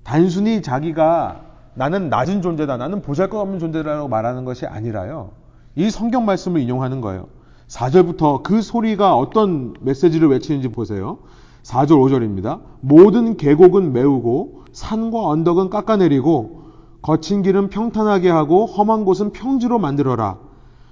단순히 0.03 0.61
자기가 0.61 1.41
나는 1.73 2.09
낮은 2.09 2.43
존재다, 2.43 2.77
나는 2.77 3.01
보잘것없는 3.01 3.57
존재라고 3.59 4.07
말하는 4.07 4.45
것이 4.45 4.67
아니라요. 4.67 5.31
이 5.75 5.89
성경 5.89 6.25
말씀을 6.25 6.61
인용하는 6.61 7.01
거예요. 7.01 7.27
4절부터 7.69 8.43
그 8.43 8.61
소리가 8.61 9.15
어떤 9.15 9.73
메시지를 9.79 10.27
외치는지 10.29 10.67
보세요. 10.69 11.19
4절, 11.63 11.91
5절입니다. 11.91 12.61
모든 12.81 13.38
계곡은 13.38 13.93
메우고 13.93 14.63
산과 14.71 15.27
언덕은 15.27 15.69
깎아내리고 15.69 16.63
거친 17.01 17.43
길은 17.43 17.69
평탄하게 17.69 18.29
하고 18.29 18.65
험한 18.65 19.05
곳은 19.05 19.31
평지로 19.31 19.79
만들어라. 19.79 20.39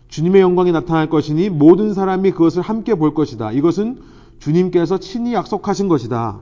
주님의 0.07 0.41
영광이 0.41 0.71
나타날 0.71 1.09
것이니 1.09 1.49
모든 1.49 1.93
사람이 1.93 2.31
그것을 2.31 2.61
함께 2.61 2.95
볼 2.95 3.13
것이다. 3.13 3.51
이것은 3.51 3.99
주님께서 4.39 4.99
친히 4.99 5.33
약속하신 5.33 5.87
것이다. 5.87 6.39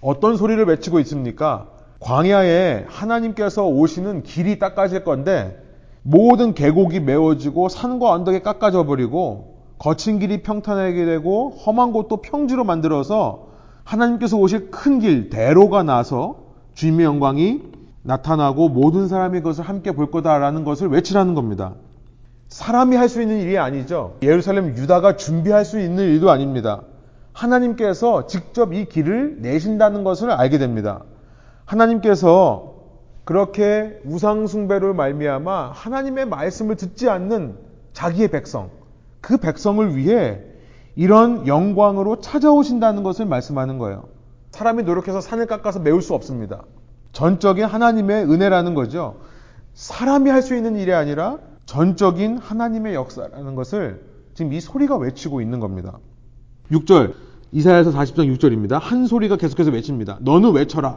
어떤 0.00 0.36
소리를 0.36 0.64
외치고 0.64 1.00
있습니까? 1.00 1.66
광야에 2.00 2.86
하나님께서 2.88 3.66
오시는 3.66 4.22
길이 4.22 4.58
닦아질 4.58 5.02
건데 5.02 5.67
모든 6.10 6.54
계곡이 6.54 7.00
메워지고 7.00 7.68
산과 7.68 8.10
언덕이 8.10 8.40
깎아져 8.40 8.86
버리고 8.86 9.58
거친 9.78 10.18
길이 10.18 10.42
평탄하게 10.42 11.04
되고 11.04 11.50
험한 11.50 11.92
곳도 11.92 12.22
평지로 12.22 12.64
만들어서 12.64 13.48
하나님께서 13.84 14.38
오실 14.38 14.70
큰 14.70 15.00
길, 15.00 15.28
대로가 15.28 15.82
나서 15.82 16.36
주님의 16.72 17.04
영광이 17.04 17.60
나타나고 18.02 18.70
모든 18.70 19.06
사람이 19.06 19.40
그것을 19.40 19.64
함께 19.64 19.92
볼 19.92 20.10
거다라는 20.10 20.64
것을 20.64 20.88
외치라는 20.88 21.34
겁니다. 21.34 21.74
사람이 22.48 22.96
할 22.96 23.10
수 23.10 23.20
있는 23.20 23.40
일이 23.40 23.58
아니죠. 23.58 24.16
예루살렘 24.22 24.78
유다가 24.78 25.16
준비할 25.16 25.66
수 25.66 25.78
있는 25.78 26.04
일도 26.04 26.30
아닙니다. 26.30 26.80
하나님께서 27.34 28.26
직접 28.26 28.72
이 28.72 28.86
길을 28.86 29.42
내신다는 29.42 30.04
것을 30.04 30.30
알게 30.30 30.56
됩니다. 30.56 31.02
하나님께서 31.66 32.77
그렇게 33.28 34.00
우상숭배를 34.06 34.94
말미암아 34.94 35.72
하나님의 35.72 36.24
말씀을 36.28 36.76
듣지 36.76 37.10
않는 37.10 37.58
자기의 37.92 38.28
백성, 38.28 38.70
그 39.20 39.36
백성을 39.36 39.94
위해 39.96 40.40
이런 40.96 41.46
영광으로 41.46 42.20
찾아오신다는 42.20 43.02
것을 43.02 43.26
말씀하는 43.26 43.76
거예요. 43.76 44.04
사람이 44.52 44.84
노력해서 44.84 45.20
산을 45.20 45.44
깎아서 45.44 45.80
메울 45.80 46.00
수 46.00 46.14
없습니다. 46.14 46.62
전적인 47.12 47.66
하나님의 47.66 48.24
은혜라는 48.24 48.72
거죠. 48.72 49.16
사람이 49.74 50.30
할 50.30 50.40
수 50.40 50.56
있는 50.56 50.76
일이 50.76 50.94
아니라 50.94 51.36
전적인 51.66 52.38
하나님의 52.38 52.94
역사라는 52.94 53.54
것을 53.56 54.06
지금 54.32 54.54
이 54.54 54.60
소리가 54.60 54.96
외치고 54.96 55.42
있는 55.42 55.60
겁니다. 55.60 55.98
6절, 56.70 57.12
이사야서 57.52 57.92
40장 57.92 58.34
6절입니다. 58.38 58.78
한 58.80 59.06
소리가 59.06 59.36
계속해서 59.36 59.70
외칩니다. 59.70 60.16
너는 60.22 60.52
외쳐라. 60.52 60.96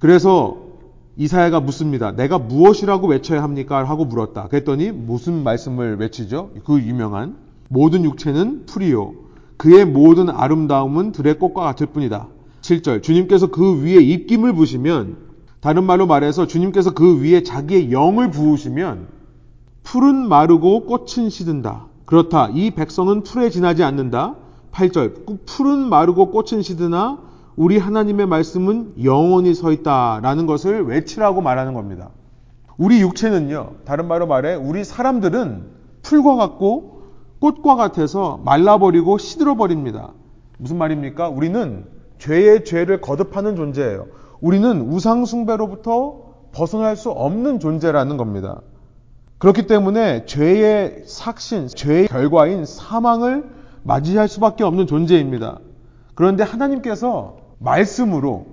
그래서 0.00 0.69
이사야가 1.20 1.60
묻습니다. 1.60 2.12
내가 2.12 2.38
무엇이라고 2.38 3.08
외쳐야 3.08 3.42
합니까? 3.42 3.84
하고 3.84 4.06
물었다. 4.06 4.48
그랬더니 4.48 4.90
무슨 4.90 5.44
말씀을 5.44 5.98
외치죠? 6.00 6.50
그 6.64 6.80
유명한 6.80 7.36
모든 7.68 8.04
육체는 8.04 8.64
풀이요. 8.64 9.12
그의 9.58 9.84
모든 9.84 10.30
아름다움은 10.30 11.12
들의 11.12 11.38
꽃과 11.38 11.62
같을 11.62 11.88
뿐이다. 11.88 12.28
7절 12.62 13.02
주님께서 13.02 13.48
그 13.48 13.82
위에 13.82 13.96
입김을 13.96 14.54
부시면 14.54 15.18
다른 15.60 15.84
말로 15.84 16.06
말해서 16.06 16.46
주님께서 16.46 16.94
그 16.94 17.20
위에 17.20 17.42
자기의 17.42 17.92
영을 17.92 18.30
부으시면 18.30 19.08
풀은 19.82 20.26
마르고 20.26 20.86
꽃은 20.86 21.28
시든다. 21.28 21.84
그렇다. 22.06 22.48
이 22.54 22.70
백성은 22.70 23.24
풀에 23.24 23.50
지나지 23.50 23.82
않는다. 23.82 24.36
8절. 24.72 25.44
풀은 25.44 25.90
마르고 25.90 26.30
꽃은 26.30 26.62
시드나 26.62 27.18
우리 27.60 27.76
하나님의 27.76 28.24
말씀은 28.24 28.94
영원히 29.04 29.52
서 29.52 29.70
있다라는 29.70 30.46
것을 30.46 30.86
외치라고 30.86 31.42
말하는 31.42 31.74
겁니다. 31.74 32.08
우리 32.78 33.02
육체는요, 33.02 33.72
다른 33.84 34.08
말로 34.08 34.26
말해, 34.26 34.54
우리 34.54 34.82
사람들은 34.82 35.64
풀과 36.00 36.36
같고 36.36 37.02
꽃과 37.38 37.76
같아서 37.76 38.40
말라버리고 38.46 39.18
시들어버립니다. 39.18 40.14
무슨 40.56 40.78
말입니까? 40.78 41.28
우리는 41.28 41.84
죄의 42.16 42.64
죄를 42.64 43.02
거듭하는 43.02 43.56
존재예요. 43.56 44.06
우리는 44.40 44.80
우상숭배로부터 44.80 46.32
벗어날 46.52 46.96
수 46.96 47.10
없는 47.10 47.60
존재라는 47.60 48.16
겁니다. 48.16 48.62
그렇기 49.36 49.66
때문에 49.66 50.24
죄의 50.24 51.02
삭신, 51.04 51.68
죄의 51.68 52.08
결과인 52.08 52.64
사망을 52.64 53.50
맞이할 53.82 54.28
수밖에 54.28 54.64
없는 54.64 54.86
존재입니다. 54.86 55.58
그런데 56.14 56.42
하나님께서 56.42 57.39
말씀으로 57.60 58.46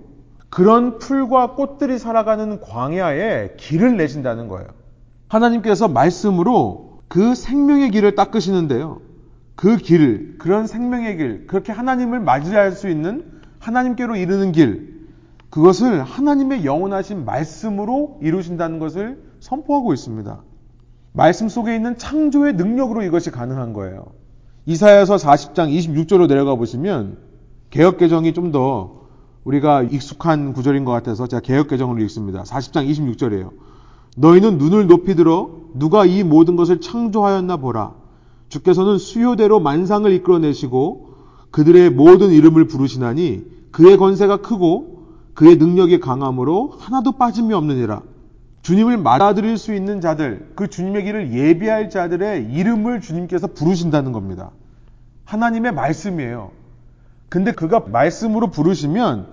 그런 0.49 0.99
풀과 0.99 1.55
꽃들이 1.55 1.97
살아가는 1.97 2.59
광야에 2.61 3.55
길을 3.57 3.97
내신다는 3.97 4.47
거예요. 4.47 4.67
하나님께서 5.27 5.87
말씀으로 5.87 6.99
그 7.07 7.35
생명의 7.35 7.91
길을 7.91 8.15
닦으시는데요. 8.15 9.01
그 9.55 9.77
길, 9.77 10.37
그런 10.37 10.67
생명의 10.67 11.17
길, 11.17 11.47
그렇게 11.47 11.71
하나님을 11.71 12.19
맞이할 12.19 12.73
수 12.73 12.89
있는 12.89 13.25
하나님께로 13.59 14.15
이르는 14.15 14.51
길, 14.51 15.07
그것을 15.49 16.03
하나님의 16.03 16.65
영원하신 16.65 17.25
말씀으로 17.25 18.19
이루신다는 18.21 18.79
것을 18.79 19.23
선포하고 19.39 19.93
있습니다. 19.93 20.43
말씀 21.13 21.49
속에 21.49 21.75
있는 21.75 21.97
창조의 21.97 22.53
능력으로 22.53 23.01
이것이 23.01 23.31
가능한 23.31 23.73
거예요. 23.73 24.05
이사야서 24.65 25.15
40장 25.15 25.73
26절로 25.73 26.27
내려가 26.27 26.55
보시면 26.55 27.17
개혁 27.69 27.97
개정이 27.97 28.33
좀 28.33 28.51
더 28.51 28.97
우리가 29.43 29.83
익숙한 29.83 30.51
구절인 30.51 30.83
것 30.83 30.91
같아서 30.91 31.25
제가 31.25 31.39
개혁 31.39 31.69
개정을 31.69 32.01
읽습니다. 32.01 32.43
40장 32.43 32.89
26절이에요. 32.89 33.51
너희는 34.17 34.57
눈을 34.57 34.87
높이 34.87 35.15
들어 35.15 35.51
누가 35.73 36.05
이 36.05 36.23
모든 36.23 36.57
것을 36.57 36.81
창조하였나 36.81 37.57
보라. 37.57 37.93
주께서는 38.49 38.97
수요대로 38.97 39.61
만상을 39.61 40.11
이끌어내시고 40.11 41.13
그들의 41.51 41.91
모든 41.91 42.31
이름을 42.31 42.67
부르시나니 42.67 43.45
그의 43.71 43.95
권세가 43.95 44.37
크고 44.37 45.05
그의 45.33 45.55
능력이 45.55 45.99
강함으로 45.99 46.73
하나도 46.79 47.13
빠짐이 47.13 47.53
없느니라. 47.53 48.01
주님을 48.63 48.97
맞아들일 48.97 49.57
수 49.57 49.73
있는 49.73 50.01
자들, 50.01 50.51
그 50.55 50.67
주님의 50.67 51.05
길을 51.05 51.33
예비할 51.33 51.89
자들의 51.89 52.51
이름을 52.51 52.99
주님께서 52.99 53.47
부르신다는 53.47 54.11
겁니다. 54.11 54.51
하나님의 55.23 55.73
말씀이에요. 55.73 56.51
근데 57.29 57.51
그가 57.51 57.81
말씀으로 57.87 58.47
부르시면 58.47 59.27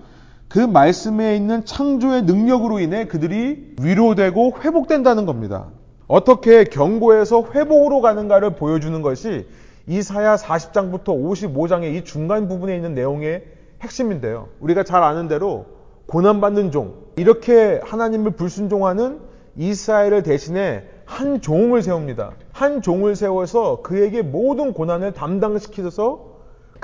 그 0.49 0.59
말씀에 0.59 1.37
있는 1.37 1.65
창조의 1.65 2.23
능력으로 2.23 2.79
인해 2.81 3.07
그들이 3.07 3.75
위로되고 3.81 4.55
회복된다는 4.61 5.27
겁니다. 5.27 5.69
어떻게 6.07 6.65
경고에서 6.65 7.45
회복으로 7.55 8.01
가는가를 8.01 8.57
보여주는 8.57 9.01
것이 9.03 9.47
이사야 9.87 10.37
40장부터 10.37 11.07
55장의 11.07 11.95
이 11.95 12.05
중간 12.05 12.49
부분에 12.49 12.75
있는 12.75 12.95
내용의 12.95 13.45
핵심인데요. 13.83 14.49
우리가 14.61 14.85
잘 14.85 15.03
아는 15.03 15.29
대로 15.29 15.67
고난받는 16.07 16.71
종, 16.71 16.95
이렇게 17.17 17.81
하나님을 17.85 18.33
불순종하는 18.33 19.21
이스라엘을 19.57 20.23
대신해 20.23 20.85
한 21.05 21.41
종을 21.41 21.83
세웁니다. 21.83 22.33
한 22.53 22.83
종을 22.83 23.15
세워서 23.17 23.83
그에게 23.83 24.23
모든 24.23 24.73
고난을 24.73 25.13
담당시키셔서 25.13 26.34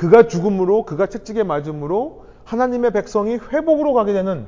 그가 0.01 0.29
죽음으로 0.29 0.87
그가 0.87 1.09
채찍에 1.09 1.43
맞음으로 1.43 2.25
하나님의 2.45 2.91
백성이 2.91 3.35
회복으로 3.35 3.93
가게 3.93 4.15
되는 4.15 4.47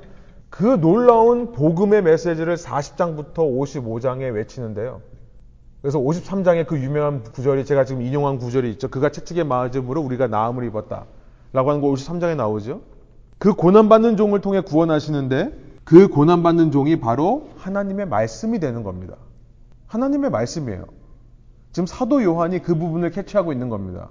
그 0.48 0.80
놀라운 0.80 1.52
복음의 1.52 2.02
메시지를 2.04 2.56
40장부터 2.56 3.34
55장에 3.34 4.32
외치는데요. 4.34 5.02
그래서 5.82 5.98
53장에 5.98 6.66
그 6.66 6.78
유명한 6.78 7.22
구절이 7.22 7.66
제가 7.66 7.84
지금 7.84 8.00
인용한 8.00 8.38
구절이 8.38 8.70
있죠. 8.70 8.88
그가 8.88 9.10
채찍에 9.10 9.44
맞음으로 9.44 10.00
우리가 10.00 10.26
나음을 10.26 10.64
입었다. 10.64 11.04
라고 11.52 11.68
하는 11.68 11.82
거 11.82 11.88
53장에 11.88 12.34
나오죠. 12.34 12.80
그 13.36 13.52
고난받는 13.52 14.16
종을 14.16 14.40
통해 14.40 14.62
구원하시는데 14.62 15.52
그 15.84 16.08
고난받는 16.08 16.70
종이 16.70 16.98
바로 16.98 17.50
하나님의 17.58 18.06
말씀이 18.06 18.58
되는 18.58 18.82
겁니다. 18.84 19.16
하나님의 19.88 20.30
말씀이에요. 20.30 20.86
지금 21.72 21.86
사도 21.86 22.22
요한이 22.22 22.62
그 22.62 22.74
부분을 22.74 23.10
캐치하고 23.10 23.52
있는 23.52 23.68
겁니다. 23.68 24.08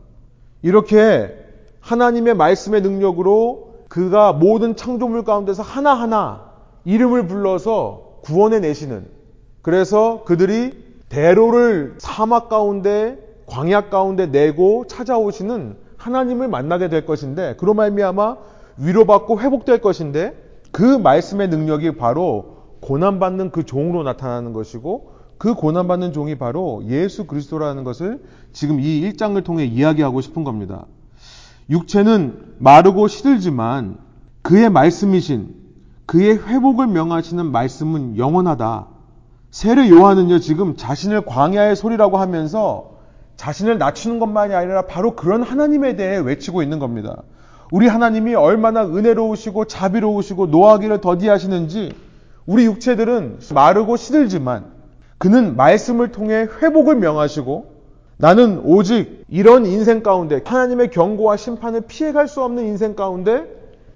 이렇게 0.61 1.35
하나님의 1.79 2.35
말씀의 2.35 2.81
능력으로 2.81 3.85
그가 3.89 4.33
모든 4.33 4.75
창조물 4.75 5.23
가운데서 5.23 5.63
하나하나 5.63 6.51
이름을 6.85 7.27
불러서 7.27 8.19
구원해 8.21 8.59
내시는 8.59 9.05
그래서 9.61 10.23
그들이 10.23 10.73
대로를 11.09 11.95
사막 11.97 12.47
가운데 12.47 13.17
광야 13.47 13.89
가운데 13.89 14.27
내고 14.27 14.85
찾아오시는 14.87 15.75
하나님을 15.97 16.47
만나게 16.47 16.89
될 16.89 17.05
것인데 17.05 17.55
그로 17.57 17.73
말미암아 17.73 18.37
위로받고 18.77 19.41
회복될 19.41 19.81
것인데 19.81 20.35
그 20.71 20.83
말씀의 20.83 21.49
능력이 21.49 21.97
바로 21.97 22.57
고난받는 22.79 23.51
그 23.51 23.65
종으로 23.65 24.03
나타나는 24.03 24.53
것이고 24.53 25.11
그 25.37 25.53
고난받는 25.53 26.13
종이 26.13 26.37
바로 26.37 26.81
예수 26.87 27.27
그리스도라는 27.27 27.83
것을 27.83 28.21
지금 28.53 28.79
이 28.79 29.01
1장을 29.01 29.41
통해 29.43 29.65
이야기하고 29.65 30.21
싶은 30.21 30.43
겁니다. 30.43 30.85
육체는 31.69 32.55
마르고 32.59 33.07
시들지만 33.07 33.97
그의 34.41 34.69
말씀이신 34.69 35.55
그의 36.05 36.37
회복을 36.37 36.87
명하시는 36.87 37.51
말씀은 37.51 38.17
영원하다. 38.17 38.87
세례 39.51 39.89
요한은요, 39.89 40.39
지금 40.39 40.75
자신을 40.75 41.25
광야의 41.25 41.75
소리라고 41.75 42.17
하면서 42.17 42.91
자신을 43.37 43.77
낮추는 43.77 44.19
것만이 44.19 44.53
아니라 44.53 44.85
바로 44.85 45.15
그런 45.15 45.41
하나님에 45.41 45.95
대해 45.95 46.17
외치고 46.17 46.63
있는 46.63 46.79
겁니다. 46.79 47.23
우리 47.71 47.87
하나님이 47.87 48.35
얼마나 48.35 48.85
은혜로우시고 48.85 49.65
자비로우시고 49.65 50.47
노하기를 50.47 50.99
더디하시는지 50.99 51.93
우리 52.45 52.65
육체들은 52.65 53.39
마르고 53.53 53.95
시들지만 53.95 54.65
그는 55.17 55.55
말씀을 55.55 56.11
통해 56.11 56.47
회복을 56.61 56.95
명하시고 56.95 57.70
나는 58.21 58.61
오직 58.63 59.25
이런 59.29 59.65
인생 59.65 60.03
가운데 60.03 60.41
하나님의 60.45 60.91
경고와 60.91 61.37
심판을 61.37 61.81
피해갈 61.87 62.27
수 62.27 62.43
없는 62.43 62.67
인생 62.67 62.95
가운데 62.95 63.47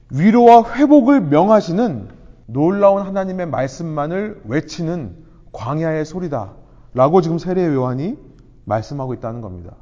위로와 0.10 0.74
회복을 0.74 1.22
명하시는 1.22 2.08
놀라운 2.48 3.04
하나님의 3.04 3.46
말씀만을 3.46 4.42
외치는 4.46 5.16
광야의 5.52 6.06
소리다. 6.06 6.54
라고 6.96 7.22
지금 7.22 7.38
세례 7.38 7.66
요한이 7.68 8.18
말씀하고 8.66 9.14
있다는 9.14 9.42
겁니다. 9.42 9.76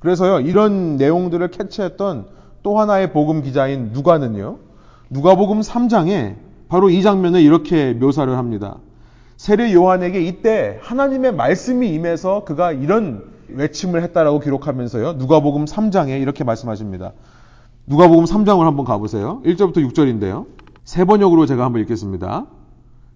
그래서요, 0.00 0.40
이런 0.40 0.96
내용들을 0.96 1.46
캐치했던 1.48 2.26
또 2.64 2.80
하나의 2.80 3.12
복음 3.12 3.42
기자인 3.42 3.90
누가는요. 3.92 4.58
누가복음 5.10 5.60
3장에 5.60 6.34
바로 6.68 6.90
이 6.90 7.02
장면을 7.02 7.40
이렇게 7.40 7.92
묘사를 7.92 8.36
합니다. 8.36 8.78
세례 9.42 9.72
요한에게 9.72 10.20
이때 10.20 10.78
하나님의 10.82 11.34
말씀이 11.34 11.92
임해서 11.94 12.44
그가 12.44 12.70
이런 12.70 13.24
외침을 13.48 14.00
했다라고 14.04 14.38
기록하면서요. 14.38 15.14
누가복음 15.14 15.64
3장에 15.64 16.22
이렇게 16.22 16.44
말씀하십니다. 16.44 17.10
누가복음 17.88 18.22
3장을 18.22 18.60
한번 18.60 18.84
가보세요. 18.84 19.42
1절부터 19.44 19.78
6절인데요. 19.78 20.46
세 20.84 21.04
번역으로 21.04 21.46
제가 21.46 21.64
한번 21.64 21.82
읽겠습니다. 21.82 22.46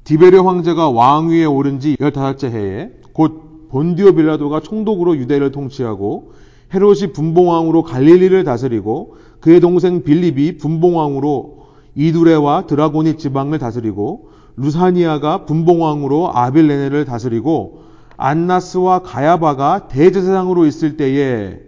디베르 0.03 0.41
황제가 0.41 0.91
왕위에 0.91 1.45
오른 1.45 1.79
지 1.79 1.95
15째 1.95 2.51
해에 2.51 2.91
곧 3.13 3.69
본디오 3.71 4.11
빌라도가 4.11 4.59
총독으로 4.59 5.19
유대를 5.19 5.53
통치하고 5.53 6.33
헤롯이 6.75 7.13
분봉왕으로 7.13 7.85
갈릴리를 7.85 8.43
다스리고 8.43 9.15
그의 9.39 9.61
동생 9.61 10.03
빌립이 10.03 10.57
분봉왕으로 10.57 11.67
이두레와 11.95 12.67
드라고니 12.67 13.17
지방을 13.17 13.61
다스리고 13.61 14.26
루사니아가 14.57 15.45
분봉왕으로 15.45 16.31
아빌레네를 16.35 17.05
다스리고 17.05 17.85
안나스와 18.17 19.01
가야바가 19.01 19.89
대제사장으로 19.89 20.67
있을 20.67 20.97
때에 20.97 21.61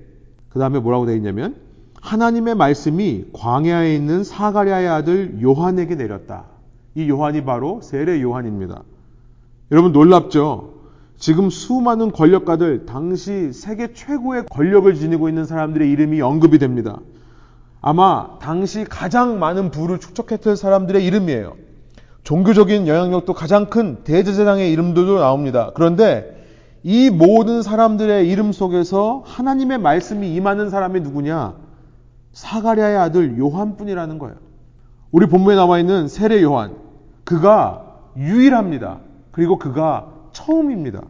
그 0.48 0.58
다음에 0.58 0.78
뭐라고 0.78 1.06
되어 1.06 1.14
있냐면 1.16 1.56
하나님의 2.00 2.54
말씀이 2.54 3.26
광야에 3.32 3.94
있는 3.94 4.24
사가랴의 4.24 4.88
아들 4.88 5.42
요한에게 5.42 5.94
내렸다. 5.96 6.44
이 6.94 7.08
요한이 7.08 7.44
바로 7.44 7.80
세례 7.82 8.22
요한입니다. 8.22 8.82
여러분 9.70 9.92
놀랍죠? 9.92 10.74
지금 11.18 11.50
수많은 11.50 12.12
권력가들, 12.12 12.86
당시 12.86 13.52
세계 13.52 13.92
최고의 13.92 14.46
권력을 14.50 14.92
지니고 14.94 15.28
있는 15.28 15.44
사람들의 15.44 15.90
이름이 15.90 16.20
언급이 16.20 16.58
됩니다. 16.58 17.00
아마 17.80 18.38
당시 18.40 18.84
가장 18.84 19.38
많은 19.38 19.70
부를 19.70 19.98
축적했던 19.98 20.56
사람들의 20.56 21.04
이름이에요. 21.04 21.67
종교적인 22.28 22.86
영향력도 22.86 23.32
가장 23.32 23.70
큰 23.70 24.04
대제사장의 24.04 24.70
이름들도 24.70 25.18
나옵니다. 25.18 25.70
그런데 25.72 26.36
이 26.82 27.08
모든 27.08 27.62
사람들의 27.62 28.28
이름 28.28 28.52
속에서 28.52 29.22
하나님의 29.24 29.78
말씀이 29.78 30.34
임하는 30.34 30.68
사람이 30.68 31.00
누구냐? 31.00 31.54
사가랴의 32.32 32.98
아들 32.98 33.38
요한뿐이라는 33.38 34.18
거예요. 34.18 34.36
우리 35.10 35.26
본문에 35.26 35.56
나와 35.56 35.78
있는 35.78 36.06
세례 36.06 36.42
요한. 36.42 36.76
그가 37.24 37.96
유일합니다. 38.18 38.98
그리고 39.30 39.58
그가 39.58 40.12
처음입니다. 40.32 41.00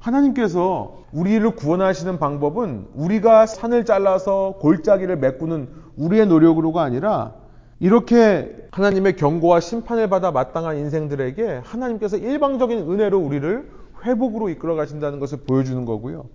하나님께서 0.00 1.04
우리를 1.12 1.48
구원하시는 1.54 2.18
방법은 2.18 2.88
우리가 2.96 3.46
산을 3.46 3.84
잘라서 3.84 4.56
골짜기를 4.58 5.18
메꾸는 5.18 5.68
우리의 5.96 6.26
노력으로가 6.26 6.82
아니라 6.82 7.34
이렇게 7.80 8.68
하나님의 8.70 9.16
경고와 9.16 9.60
심판을 9.60 10.08
받아 10.10 10.30
마땅한 10.30 10.76
인생들에게 10.76 11.62
하나님께서 11.64 12.18
일방적인 12.18 12.78
은혜로 12.78 13.18
우리를 13.18 13.70
회복으로 14.04 14.50
이끌어 14.50 14.74
가신다는 14.74 15.18
것을 15.18 15.38
보여주는 15.46 15.84
거고요. 15.86 16.26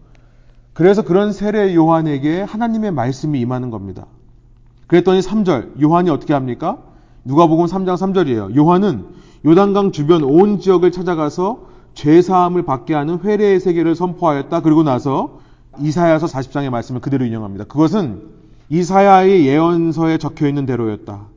그래서 0.74 1.04
그런 1.04 1.32
세례 1.32 1.74
요한에게 1.74 2.42
하나님의 2.42 2.92
말씀이 2.92 3.40
임하는 3.40 3.70
겁니다. 3.70 4.08
그랬더니 4.88 5.22
3절 5.22 5.82
요한이 5.82 6.10
어떻게 6.10 6.34
합니까? 6.34 6.80
누가복음 7.24 7.66
3장 7.66 7.96
3절이에요. 7.96 8.56
요한은 8.56 9.06
요단강 9.46 9.92
주변 9.92 10.24
온 10.24 10.60
지역을 10.60 10.92
찾아가서 10.92 11.68
죄 11.94 12.22
사함을 12.22 12.64
받게 12.64 12.94
하는 12.94 13.20
회례의 13.20 13.60
세계를 13.60 13.96
선포하였다. 13.96 14.62
그리고 14.62 14.84
나서 14.84 15.40
이사야서 15.80 16.26
40장의 16.26 16.70
말씀을 16.72 17.02
그대로 17.02 17.26
인용합니다. 17.26 17.66
그것은 17.66 18.24
이사야의 18.70 19.46
예언서에 19.46 20.18
적혀 20.18 20.48
있는 20.48 20.66
대로였다. 20.66 21.35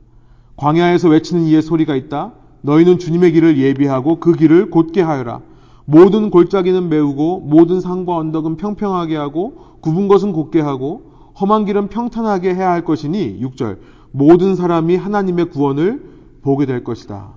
광야에서 0.59 1.07
외치는 1.07 1.43
이의 1.43 1.61
소리가 1.61 1.95
있다. 1.95 2.33
너희는 2.61 2.99
주님의 2.99 3.31
길을 3.31 3.57
예비하고 3.57 4.19
그 4.19 4.33
길을 4.33 4.69
곧게 4.69 5.01
하여라. 5.01 5.39
모든 5.85 6.29
골짜기는 6.29 6.89
메우고 6.89 7.39
모든 7.39 7.79
산과 7.79 8.17
언덕은 8.17 8.57
평평하게 8.57 9.15
하고 9.15 9.53
굽은 9.79 10.09
것은 10.09 10.33
곧게 10.33 10.59
하고 10.59 11.13
험한 11.39 11.63
길은 11.63 11.87
평탄하게 11.87 12.55
해야 12.55 12.71
할 12.71 12.83
것이니 12.83 13.39
6절 13.41 13.77
모든 14.11 14.55
사람이 14.55 14.97
하나님의 14.97 15.49
구원을 15.49 16.03
보게 16.41 16.65
될 16.65 16.83
것이다. 16.83 17.29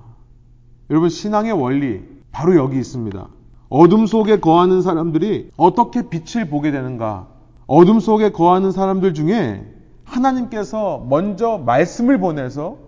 여러분 0.90 1.08
신앙의 1.08 1.52
원리 1.52 2.00
바로 2.32 2.56
여기 2.56 2.76
있습니다. 2.76 3.28
어둠 3.68 4.06
속에 4.06 4.40
거하는 4.40 4.82
사람들이 4.82 5.50
어떻게 5.56 6.08
빛을 6.08 6.48
보게 6.48 6.72
되는가? 6.72 7.28
어둠 7.68 8.00
속에 8.00 8.32
거하는 8.32 8.72
사람들 8.72 9.14
중에 9.14 9.64
하나님께서 10.02 11.06
먼저 11.08 11.62
말씀을 11.64 12.18
보내서 12.18 12.81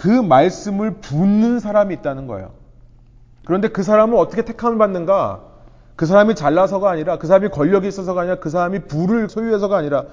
그 0.00 0.08
말씀을 0.08 0.92
붙는 0.92 1.60
사람이 1.60 1.92
있다는 1.96 2.26
거예요. 2.26 2.52
그런데 3.44 3.68
그 3.68 3.82
사람은 3.82 4.16
어떻게 4.16 4.46
택함을 4.46 4.78
받는가? 4.78 5.42
그 5.94 6.06
사람이 6.06 6.36
잘나서가 6.36 6.90
아니라 6.90 7.18
그 7.18 7.26
사람이 7.26 7.50
권력이 7.50 7.86
있어서가 7.86 8.22
아니라 8.22 8.36
그 8.36 8.48
사람이 8.48 8.86
부를 8.86 9.28
소유해서가 9.28 9.76
아니라 9.76 10.06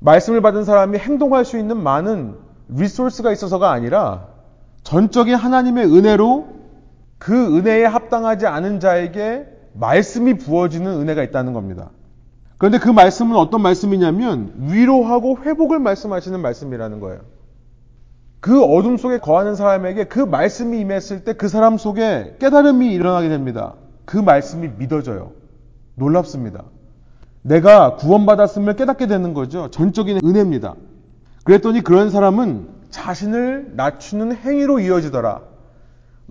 말씀을 0.00 0.42
받은 0.42 0.64
사람이 0.64 0.98
행동할 0.98 1.46
수 1.46 1.56
있는 1.56 1.82
많은 1.82 2.34
리소스가 2.68 3.32
있어서가 3.32 3.70
아니라 3.70 4.26
전적인 4.82 5.34
하나님의 5.34 5.86
은혜로 5.86 6.48
그 7.16 7.56
은혜에 7.56 7.86
합당하지 7.86 8.46
않은 8.46 8.78
자에게 8.78 9.46
말씀이 9.72 10.36
부어지는 10.36 11.00
은혜가 11.00 11.22
있다는 11.22 11.54
겁니다. 11.54 11.88
그런데 12.58 12.78
그 12.78 12.90
말씀은 12.90 13.36
어떤 13.36 13.62
말씀이냐면 13.62 14.52
위로하고 14.58 15.38
회복을 15.38 15.78
말씀하시는 15.78 16.38
말씀이라는 16.40 17.00
거예요. 17.00 17.39
그 18.40 18.62
어둠 18.62 18.96
속에 18.96 19.18
거하는 19.18 19.54
사람에게 19.54 20.04
그 20.04 20.18
말씀이 20.18 20.78
임했을 20.80 21.24
때 21.24 21.34
그 21.34 21.48
사람 21.48 21.76
속에 21.76 22.36
깨달음이 22.40 22.92
일어나게 22.92 23.28
됩니다. 23.28 23.74
그 24.04 24.16
말씀이 24.16 24.70
믿어져요. 24.78 25.32
놀랍습니다. 25.94 26.64
내가 27.42 27.96
구원받았음을 27.96 28.76
깨닫게 28.76 29.06
되는 29.06 29.34
거죠. 29.34 29.70
전적인 29.70 30.20
은혜입니다. 30.24 30.74
그랬더니 31.44 31.82
그런 31.82 32.10
사람은 32.10 32.68
자신을 32.90 33.72
낮추는 33.76 34.34
행위로 34.36 34.80
이어지더라. 34.80 35.40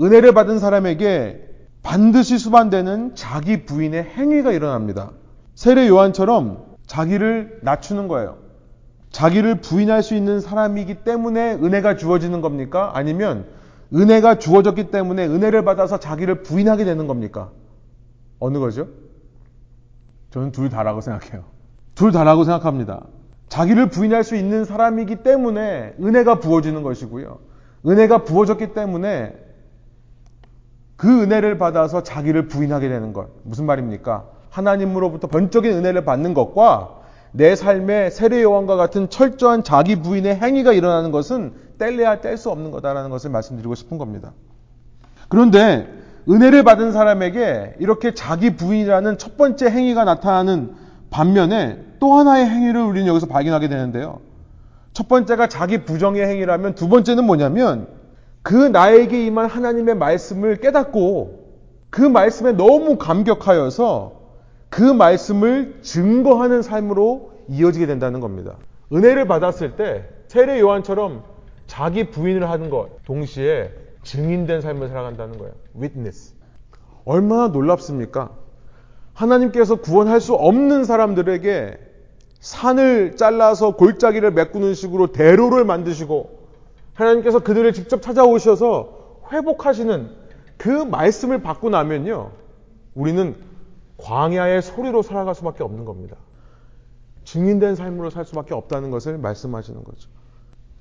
은혜를 0.02 0.34
받은 0.34 0.60
사람에게 0.60 1.46
반드시 1.84 2.38
수반되는 2.38 3.16
자기 3.16 3.66
부인의 3.66 4.04
행위가 4.04 4.52
일어납니다. 4.52 5.12
세례 5.56 5.88
요한처럼 5.88 6.66
자기를 6.86 7.60
낮추는 7.64 8.08
거예요. 8.08 8.38
자기를 9.12 9.62
부인할 9.62 10.04
수 10.04 10.16
있는 10.16 10.40
사람이기 10.40 11.04
때문에 11.04 11.54
은혜가 11.54 11.96
주어지는 11.96 12.42
겁니까? 12.42 12.92
아니면 12.94 13.46
은혜가 13.94 14.38
주어졌기 14.38 14.92
때문에 14.92 15.26
은혜를 15.26 15.66
받아서 15.66 16.00
자기를 16.00 16.44
부인하게 16.44 16.86
되는 16.86 17.08
겁니까? 17.08 17.50
어느 18.40 18.60
거죠? 18.60 18.88
저는 20.30 20.52
둘 20.52 20.70
다라고 20.70 21.02
생각해요. 21.02 21.44
둘 21.96 22.12
다라고 22.12 22.44
생각합니다. 22.44 23.08
자기를 23.48 23.90
부인할 23.90 24.24
수 24.24 24.36
있는 24.36 24.64
사람이기 24.64 25.18
때문에 25.18 25.96
은혜가 26.00 26.40
부어지는 26.40 26.84
것이고요. 26.84 27.40
은혜가 27.88 28.24
부어졌기 28.24 28.74
때문에 28.74 29.36
그 30.96 31.24
은혜를 31.24 31.58
받아서 31.58 32.04
자기를 32.04 32.48
부인하게 32.48 32.90
되는 32.90 33.12
것. 33.12 33.30
무슨 33.44 33.66
말입니까? 33.66 34.28
하나님으로부터 34.50 35.28
번적인 35.28 35.72
은혜를 35.72 36.06
받는 36.06 36.34
것과 36.34 36.99
내 37.32 37.56
삶에 37.56 38.10
세례 38.10 38.42
요한과 38.42 38.76
같은 38.76 39.10
철저한 39.10 39.64
자기 39.64 39.98
부인의 40.02 40.36
행위가 40.36 40.74
일어나는 40.74 41.12
것은 41.12 41.54
뗄래야 41.78 42.22
뗄 42.22 42.38
수 42.38 42.50
없는 42.50 42.72
거다라는 42.72 43.10
것을 43.10 43.30
말씀드리고 43.30 43.76
싶은 43.76 43.98
겁니다. 43.98 44.34
그런데 45.30 45.88
은혜를 46.30 46.64
받은 46.64 46.92
사람에게 46.92 47.76
이렇게 47.80 48.14
자기 48.14 48.56
부인이라는 48.56 49.18
첫 49.18 49.38
번째 49.38 49.70
행위가 49.70 50.04
나타나는 50.04 50.76
반면에 51.10 51.80
또 52.00 52.14
하나의 52.14 52.48
행위를 52.48 52.82
우리는 52.82 53.08
여기서 53.08 53.28
발견하게 53.28 53.68
되는데요. 53.70 54.20
첫 54.94 55.08
번째가 55.08 55.48
자기 55.48 55.86
부정의 55.86 56.26
행위라면 56.26 56.76
두 56.76 56.90
번째는 56.90 57.24
뭐냐면 57.24 57.88
그 58.42 58.54
나에게 58.54 59.26
임한 59.26 59.48
하나님의 59.48 59.96
말씀을 59.96 60.58
깨닫고 60.58 61.40
그 61.90 62.02
말씀에 62.02 62.52
너무 62.54 62.98
감격하여서 62.98 64.19
그 64.70 64.84
말씀을 64.84 65.80
증거하는 65.82 66.62
삶으로 66.62 67.34
이어지게 67.48 67.86
된다는 67.88 68.20
겁니다. 68.20 68.58
은혜를 68.94 69.28
받았을 69.28 69.76
때 69.76 70.08
세례 70.28 70.60
요한처럼 70.60 71.24
자기 71.68 72.10
부인을 72.10 72.50
하는 72.50 72.70
것 72.70 72.90
동시에 73.06 73.72
증인된 74.04 74.62
삶을 74.62 74.88
살아간다는 74.88 75.38
거예요. 75.38 75.54
witness. 75.76 76.34
얼마나 77.06 77.48
놀랍습니까? 77.48 78.32
하나님께서 79.14 79.76
구원할 79.76 80.22
수 80.22 80.34
없는 80.34 80.86
사람들에게 80.86 81.78
산을 82.40 83.18
잘라서 83.18 83.76
골짜기를 83.76 84.32
메꾸는 84.32 84.74
식으로 84.74 85.08
대로를 85.12 85.66
만드시고 85.66 86.40
하나님께서 86.94 87.40
그들을 87.40 87.74
직접 87.74 88.02
찾아오셔서 88.02 89.22
회복하시는 89.32 90.10
그 90.58 90.70
말씀을 90.70 91.42
받고 91.42 91.70
나면요. 91.70 92.32
우리는 92.96 93.36
광야의 94.02 94.62
소리로 94.62 95.02
살아갈 95.02 95.36
수밖에 95.36 95.64
없는 95.64 95.86
겁니다. 95.86 96.16
증인된 97.24 97.76
삶으로 97.76 98.10
살 98.10 98.26
수밖에 98.26 98.54
없다는 98.54 98.92
것을 98.92 99.18
말씀하시는 99.18 99.84
거죠. 99.84 100.10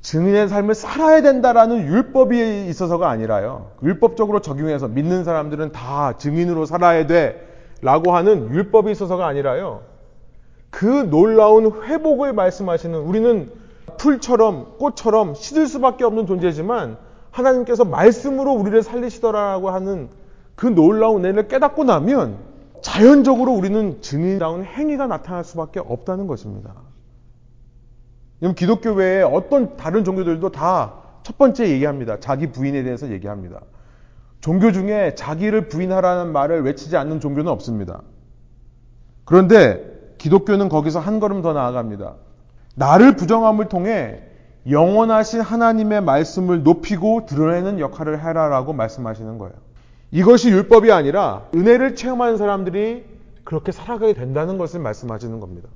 증인의 0.01 0.49
삶을 0.49 0.75
살아야 0.75 1.21
된다라는 1.23 1.87
율법이 1.87 2.69
있어서가 2.69 3.11
아니라요. 3.11 3.73
율법적으로 3.83 4.41
적용해서 4.41 4.89
믿는 4.89 5.25
사람들은 5.25 5.73
다 5.73 6.17
증인으로 6.17 6.65
살아야 6.67 7.07
돼. 7.07 7.47
라고 7.83 8.13
하는 8.13 8.51
율법이 8.51 8.91
있어서가 8.91 9.27
아니라요. 9.27 9.83
그 10.71 10.87
놀라운 10.87 11.83
회복을 11.85 12.33
말씀하시는 12.33 12.99
우리는 12.99 13.51
풀처럼 13.99 14.79
꽃처럼 14.79 15.35
시들 15.35 15.67
수밖에 15.67 16.05
없는 16.05 16.27
존재지만 16.27 16.97
하나님께서 17.31 17.85
말씀으로 17.85 18.53
우리를 18.53 18.83
살리시더라고 18.83 19.71
하는 19.71 20.09
그 20.55 20.67
놀라운 20.67 21.25
은혜를 21.25 21.49
깨닫고 21.49 21.85
나면 21.85 22.48
자연적으로 22.83 23.53
우리는 23.53 24.01
증인다운 24.03 24.65
행위가 24.65 25.07
나타날 25.07 25.45
수밖에 25.45 25.81
없다는 25.81 26.27
것입니다. 26.27 26.75
여러분 28.43 28.55
기독교 28.55 28.93
외에 28.93 29.23
어떤 29.23 29.77
다른 29.77 30.05
종교들도 30.05 30.51
다 30.51 31.09
첫 31.29 31.37
번째 31.37 31.69
얘기합니다. 31.69 32.21
자기 32.21 32.51
부인에 32.51 32.83
대해서 32.85 33.11
얘기합니다. 33.11 33.61
종교 34.41 34.73
중에 34.73 35.15
자기를 35.15 35.69
부인하라는 35.69 36.33
말을 36.33 36.63
외치지 36.63 36.97
않는 36.97 37.21
종교는 37.21 37.53
없습니다. 37.53 38.01
그런데 39.27 40.15
기독교는 40.17 40.71
거기서 40.71 41.01
한 41.01 41.21
걸음 41.21 41.43
더 41.43 41.53
나아갑니다. 41.53 42.15
나를 42.77 43.17
부정함을 43.17 43.69
통해 43.69 44.23
영원하신 44.71 45.43
하나님의 45.43 46.01
말씀을 46.01 46.63
높이고 46.63 47.27
드러내는 47.27 47.79
역할을 47.79 48.25
해라라고 48.25 48.73
말씀하시는 48.73 49.37
거예요. 49.37 49.53
이것이 50.11 50.51
율법이 50.51 50.91
아니라 50.91 51.47
은혜를 51.55 51.95
체험하는 51.95 52.39
사람들이 52.39 53.05
그렇게 53.45 53.73
살아가게 53.73 54.15
된다는 54.15 54.59
것을 54.59 54.81
말씀하시는 54.81 55.41
겁니다. 55.41 55.69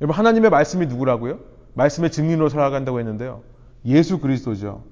여러분 0.00 0.16
하나님의 0.16 0.50
말씀이 0.50 0.86
누구라고요? 0.86 1.38
말씀의 1.74 2.10
증인으로 2.10 2.48
살아간다고 2.48 2.98
했는데요. 2.98 3.42
예수 3.86 4.18
그리스도죠. 4.18 4.82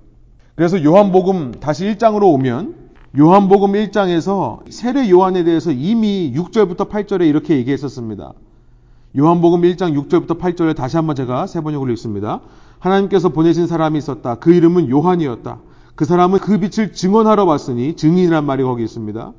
그래서 0.55 0.83
요한복음 0.83 1.53
다시 1.61 1.85
1장으로 1.85 2.33
오면 2.35 2.89
요한복음 3.19 3.73
1장에서 3.73 4.61
세례 4.71 5.09
요한에 5.11 5.45
대해서 5.45 5.71
이미 5.71 6.33
6절부터 6.35 6.89
8절에 6.91 7.27
이렇게 7.27 7.57
얘기했었습니다. 7.57 8.33
요한복음 9.17 9.63
1장 9.63 9.95
6절부터 9.97 10.39
8절에 10.39 10.77
다시 10.77 10.97
한번 10.97 11.17
제가 11.17 11.47
세 11.47 11.61
번역을 11.61 11.91
읽습니다. 11.93 12.41
하나님께서 12.79 13.31
보내신 13.31 13.67
사람이 13.67 13.99
있었다. 13.99 14.37
그 14.37 14.53
이름은 14.53 14.91
요한이었다. 14.91 15.59
그 15.99 16.05
사람은 16.05 16.39
그 16.39 16.61
빛을 16.61 16.93
증언하러 16.93 17.45
왔으니 17.45 17.97
증인이란 17.97 18.47
말이 18.47 18.63
거기 18.63 18.85
있습니다. 18.85 19.33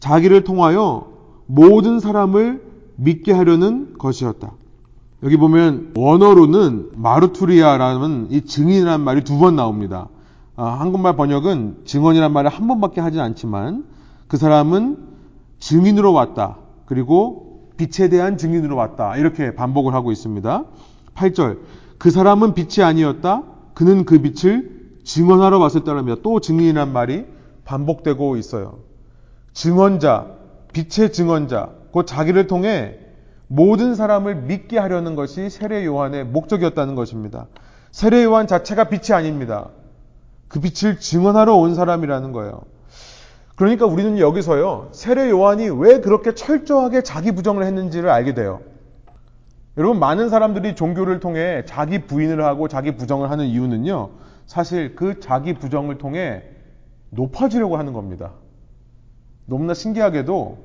자기를 0.00 0.42
통하여 0.42 1.06
모든 1.46 2.00
사람을 2.00 2.64
믿게 2.96 3.32
하려는 3.32 3.94
것이었다. 3.96 4.50
여기 5.22 5.36
보면 5.36 5.92
원어로는 5.96 6.90
마르투리아라는 6.96 8.26
이 8.30 8.40
증인이란 8.40 9.02
말이 9.02 9.22
두 9.22 9.38
번 9.38 9.54
나옵니다. 9.54 10.08
아, 10.56 10.64
한국말 10.64 11.14
번역은 11.14 11.82
증언이란 11.84 12.32
말을 12.32 12.50
한 12.50 12.66
번밖에 12.66 13.00
하진 13.00 13.20
않지만 13.20 13.84
그 14.26 14.36
사람은 14.36 14.98
증인으로 15.60 16.12
왔다. 16.12 16.56
그리고 16.86 17.70
빛에 17.76 18.08
대한 18.08 18.36
증인으로 18.36 18.74
왔다. 18.74 19.16
이렇게 19.16 19.54
반복을 19.54 19.94
하고 19.94 20.10
있습니다. 20.10 20.64
8절. 21.14 21.58
그 21.98 22.10
사람은 22.10 22.54
빛이 22.54 22.84
아니었다. 22.84 23.44
그는 23.74 24.04
그 24.04 24.20
빛을 24.20 24.73
증언하러 25.04 25.58
왔을 25.58 25.84
때랍니다. 25.84 26.20
또 26.22 26.40
증인이란 26.40 26.92
말이 26.92 27.26
반복되고 27.64 28.36
있어요. 28.36 28.78
증언자, 29.52 30.26
빛의 30.72 31.12
증언자, 31.12 31.70
곧 31.92 32.06
자기를 32.06 32.46
통해 32.46 32.98
모든 33.46 33.94
사람을 33.94 34.34
믿게 34.34 34.78
하려는 34.78 35.14
것이 35.14 35.48
세례 35.50 35.84
요한의 35.84 36.24
목적이었다는 36.24 36.94
것입니다. 36.94 37.46
세례 37.92 38.24
요한 38.24 38.46
자체가 38.46 38.84
빛이 38.84 39.14
아닙니다. 39.14 39.68
그 40.48 40.60
빛을 40.60 40.98
증언하러 40.98 41.54
온 41.54 41.74
사람이라는 41.74 42.32
거예요. 42.32 42.62
그러니까 43.54 43.86
우리는 43.86 44.18
여기서요, 44.18 44.88
세례 44.90 45.30
요한이 45.30 45.68
왜 45.70 46.00
그렇게 46.00 46.34
철저하게 46.34 47.02
자기 47.02 47.32
부정을 47.32 47.64
했는지를 47.64 48.10
알게 48.10 48.34
돼요. 48.34 48.60
여러분, 49.76 50.00
많은 50.00 50.28
사람들이 50.28 50.74
종교를 50.74 51.20
통해 51.20 51.62
자기 51.66 52.06
부인을 52.06 52.44
하고 52.44 52.66
자기 52.66 52.96
부정을 52.96 53.30
하는 53.30 53.46
이유는요, 53.46 54.10
사실 54.46 54.94
그 54.94 55.20
자기 55.20 55.54
부정을 55.54 55.98
통해 55.98 56.42
높아지려고 57.10 57.76
하는 57.76 57.92
겁니다. 57.92 58.32
너무나 59.46 59.74
신기하게도 59.74 60.58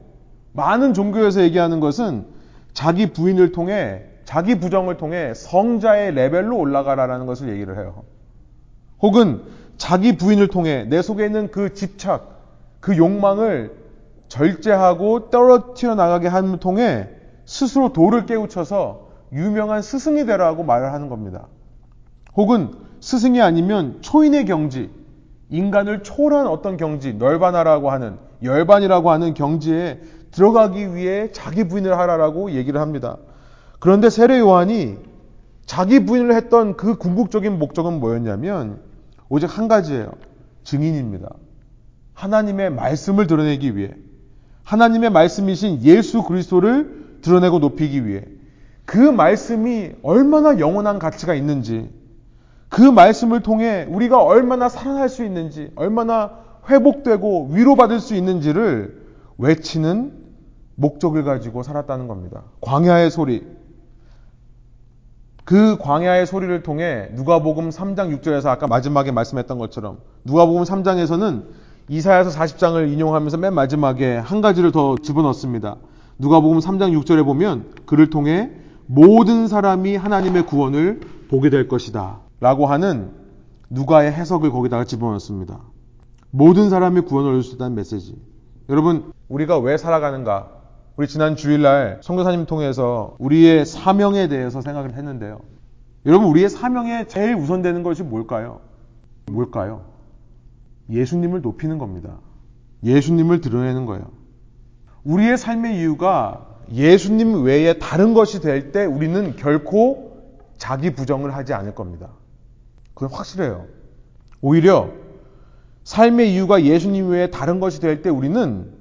많은 0.54 0.94
종교에서 0.94 1.42
얘기하는 1.44 1.80
것은 1.80 2.26
자기 2.74 3.12
부인을 3.12 3.52
통해 3.52 4.04
자기 4.26 4.60
부정을 4.60 4.98
통해 4.98 5.34
성자의 5.34 6.14
레벨로 6.14 6.58
올라가라라는 6.58 7.26
것을 7.26 7.50
얘기를 7.50 7.78
해요. 7.78 8.04
혹은 9.00 9.44
자기 9.78 10.18
부인을 10.18 10.50
통해 10.50 10.86
내 10.86 11.02
속에 11.02 11.26
있는 11.26 11.50
그 11.52 11.74
집착, 11.74 12.40
그 12.80 12.98
욕망을 12.98 13.76
절제하고 14.28 15.30
떨어뜨려 15.30 15.96
나가게 15.96 16.28
함을 16.28 16.60
통해 16.60 17.10
스스로 17.46 17.92
도를 17.92 18.26
깨우쳐서 18.26 19.10
유명한 19.34 19.82
스승이 19.82 20.26
되라고 20.26 20.64
말을 20.64 20.94
하는 20.94 21.10
겁니다. 21.10 21.48
혹은 22.36 22.72
스승이 23.02 23.42
아니면 23.42 23.98
초인의 24.02 24.46
경지, 24.46 24.90
인간을 25.50 26.04
초월한 26.04 26.48
어떤 26.48 26.78
경지, 26.78 27.14
널바나라고 27.14 27.92
하는, 27.92 28.18
열반이라고 28.44 29.12
하는 29.12 29.34
경지에 29.34 30.02
들어가기 30.32 30.96
위해 30.96 31.32
자기 31.32 31.68
부인을 31.68 31.98
하라라고 31.98 32.52
얘기를 32.52 32.80
합니다. 32.80 33.18
그런데 33.80 34.10
세례 34.10 34.40
요한이 34.40 34.98
자기 35.66 36.06
부인을 36.06 36.36
했던 36.36 36.78
그 36.78 36.98
궁극적인 36.98 37.58
목적은 37.58 38.00
뭐였냐면 38.00 38.80
오직 39.30 39.46
한 39.58 39.68
가지예요. 39.68 40.12
증인입니다. 40.64 41.30
하나님의 42.14 42.72
말씀을 42.72 43.28
드러내기 43.28 43.78
위해 43.78 43.92
하나님의 44.64 45.10
말씀이신 45.10 45.84
예수 45.84 46.24
그리스도를 46.24 47.20
드러내고 47.22 47.60
높이기 47.60 48.06
위해 48.06 48.24
그 48.86 48.98
말씀이 48.98 49.92
얼마나 50.04 50.60
영원한 50.60 51.00
가치가 51.00 51.34
있는지 51.34 51.90
그 52.70 52.82
말씀을 52.82 53.42
통해 53.42 53.86
우리가 53.90 54.24
얼마나 54.24 54.70
살아날 54.70 55.10
수 55.10 55.26
있는지 55.26 55.72
얼마나 55.76 56.32
회복되고 56.70 57.50
위로받을 57.52 58.00
수 58.00 58.16
있는지를 58.16 59.06
외치는 59.38 60.14
목적을 60.76 61.24
가지고 61.24 61.64
살았다는 61.64 62.08
겁니다. 62.08 62.44
광야의 62.62 63.10
소리. 63.12 63.46
그 65.44 65.78
광야의 65.80 66.28
소리를 66.28 66.62
통해 66.62 67.10
누가복음 67.14 67.70
3장 67.70 68.16
6절에서 68.20 68.48
아까 68.48 68.68
마지막에 68.68 69.12
말씀했던 69.12 69.58
것처럼 69.58 69.98
누가복음 70.24 70.62
3장에서는 70.62 71.46
이사야서 71.90 72.30
40장을 72.30 72.94
인용하면서 72.94 73.38
맨 73.38 73.56
마지막에 73.56 74.16
한 74.18 74.42
가지를 74.42 74.72
더 74.72 74.96
집어넣습니다. 75.02 75.78
누가복음 76.20 76.60
3장 76.60 76.96
6절에 77.02 77.26
보면 77.26 77.74
그를 77.88 78.12
통해 78.12 78.52
모든 78.86 79.48
사람이 79.48 79.96
하나님의 79.96 80.46
구원을 80.46 81.00
보게 81.30 81.50
될 81.50 81.68
것이다. 81.68 82.29
라고 82.40 82.66
하는 82.66 83.12
누가의 83.70 84.12
해석을 84.12 84.52
거기다가 84.52 84.84
집어넣습니다. 84.84 85.60
모든 86.32 86.70
사람이 86.70 87.02
구원을 87.02 87.32
얻을 87.32 87.44
수 87.44 87.56
있다는 87.56 87.76
메시지. 87.76 88.16
여러분, 88.70 89.12
우리가 89.28 89.60
왜 89.60 89.78
살아가는가? 89.78 90.50
우리 90.96 91.08
지난 91.08 91.36
주일날 91.36 92.00
성교사님 92.04 92.46
통해서 92.46 93.16
우리의 93.20 93.66
사명에 93.66 94.28
대해서 94.28 94.62
생각을 94.62 94.94
했는데요. 94.96 95.40
여러분, 96.06 96.28
우리의 96.30 96.50
사명에 96.50 97.08
제일 97.08 97.36
우선되는 97.36 97.84
것이 97.84 98.04
뭘까요? 98.04 98.62
뭘까요? 99.28 99.86
예수님을 100.90 101.42
높이는 101.42 101.78
겁니다. 101.78 102.18
예수님을 102.84 103.42
드러내는 103.42 103.86
거예요. 103.86 104.06
우리의 105.04 105.38
삶의 105.38 105.80
이유가 105.80 106.46
예수님 106.72 107.44
외에 107.44 107.80
다른 107.80 108.14
것이 108.14 108.42
될 108.42 108.72
때 108.72 108.86
우리는 108.86 109.36
결코 109.36 110.10
자기 110.58 110.94
부정을 110.94 111.34
하지 111.36 111.54
않을 111.54 111.74
겁니다. 111.76 112.10
그건 112.94 113.10
확실해요. 113.12 113.66
오히려 114.42 114.90
삶의 115.84 116.34
이유가 116.34 116.64
예수님 116.64 117.10
외에 117.10 117.32
다른 117.32 117.60
것이 117.60 117.80
될 117.82 118.02
때 118.02 118.10
우리는 118.10 118.72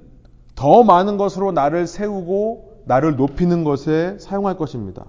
더 0.55 0.83
많은 0.83 1.17
것으로 1.17 1.51
나를 1.51 1.87
세우고 1.87 2.83
나를 2.85 3.15
높이는 3.15 3.63
것에 3.63 4.17
사용할 4.19 4.57
것입니다. 4.57 5.05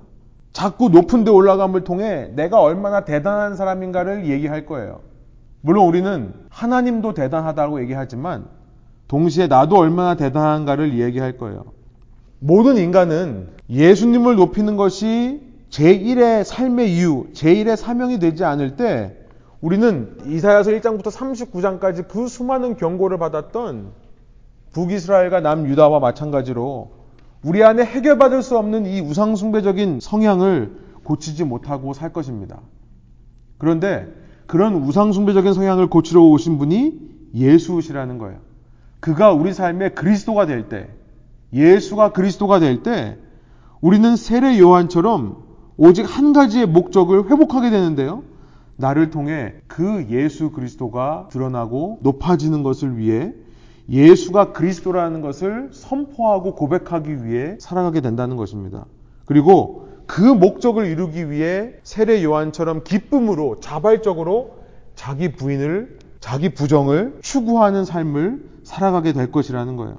자꾸 0.52 0.88
높은 0.88 1.24
데 1.24 1.30
올라감을 1.30 1.84
통해 1.84 2.30
내가 2.34 2.60
얼마나 2.60 3.04
대단한 3.04 3.56
사람인가를 3.56 4.26
얘기할 4.28 4.66
거예요. 4.66 5.00
물론 5.60 5.86
우리는 5.86 6.32
하나님도 6.48 7.14
대단하다고 7.14 7.80
얘기하지만 7.82 8.46
동시에 9.08 9.46
나도 9.46 9.76
얼마나 9.76 10.14
대단한가를 10.14 10.98
얘기할 10.98 11.36
거예요. 11.36 11.64
모든 12.38 12.76
인간은 12.76 13.48
예수님을 13.68 14.36
높이는 14.36 14.76
것이 14.76 15.40
제1의 15.70 16.44
삶의 16.44 16.94
이유, 16.96 17.26
제1의 17.32 17.76
사명이 17.76 18.18
되지 18.18 18.44
않을 18.44 18.76
때 18.76 19.16
우리는 19.60 20.16
이사야서 20.26 20.70
1장부터 20.72 21.10
39장까지 21.10 22.08
그 22.08 22.28
수많은 22.28 22.76
경고를 22.76 23.18
받았던 23.18 23.92
북이스라엘과 24.72 25.40
남유다와 25.40 26.00
마찬가지로 26.00 26.92
우리 27.42 27.64
안에 27.64 27.84
해결받을 27.84 28.42
수 28.42 28.58
없는 28.58 28.86
이 28.86 29.00
우상숭배적인 29.00 30.00
성향을 30.00 30.72
고치지 31.04 31.44
못하고 31.44 31.92
살 31.92 32.12
것입니다. 32.12 32.60
그런데 33.58 34.08
그런 34.46 34.74
우상숭배적인 34.74 35.52
성향을 35.52 35.88
고치러 35.88 36.22
오신 36.22 36.58
분이 36.58 36.98
예수시라는 37.34 38.18
거예요. 38.18 38.38
그가 38.98 39.32
우리 39.32 39.52
삶의 39.52 39.94
그리스도가 39.94 40.46
될 40.46 40.68
때, 40.68 40.88
예수가 41.52 42.12
그리스도가 42.12 42.58
될 42.58 42.82
때, 42.82 43.16
우리는 43.80 44.16
세례 44.16 44.58
요한처럼 44.58 45.49
오직 45.82 46.02
한 46.02 46.34
가지의 46.34 46.66
목적을 46.66 47.30
회복하게 47.30 47.70
되는데요. 47.70 48.22
나를 48.76 49.08
통해 49.08 49.54
그 49.66 50.08
예수 50.10 50.50
그리스도가 50.50 51.28
드러나고 51.32 52.00
높아지는 52.02 52.62
것을 52.62 52.98
위해 52.98 53.32
예수가 53.88 54.52
그리스도라는 54.52 55.22
것을 55.22 55.70
선포하고 55.72 56.54
고백하기 56.54 57.24
위해 57.24 57.56
살아가게 57.58 58.02
된다는 58.02 58.36
것입니다. 58.36 58.84
그리고 59.24 59.88
그 60.06 60.20
목적을 60.20 60.84
이루기 60.84 61.30
위해 61.30 61.72
세례 61.82 62.22
요한처럼 62.22 62.84
기쁨으로 62.84 63.60
자발적으로 63.60 64.58
자기 64.94 65.32
부인을 65.32 65.98
자기 66.20 66.52
부정을 66.52 67.20
추구하는 67.22 67.86
삶을 67.86 68.44
살아가게 68.64 69.14
될 69.14 69.32
것이라는 69.32 69.76
거예요. 69.76 69.96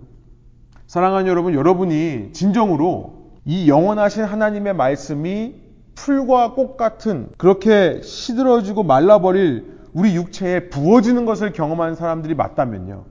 사랑하는 0.86 1.28
여러분, 1.28 1.56
여러분이 1.56 2.34
진정으로 2.34 3.22
이 3.46 3.68
영원하신 3.68 4.24
하나님의 4.24 4.76
말씀이 4.76 5.61
풀과 6.02 6.56
꽃 6.56 6.78
같은 6.78 7.30
그렇게 7.38 8.02
시들어지고 8.02 8.82
말라버릴 8.82 9.82
우리 9.94 10.16
육체에 10.16 10.70
부어지는 10.70 11.26
것을 11.26 11.54
경험한 11.54 11.96
사람들이 11.96 12.34
맞다면요. 12.34 13.06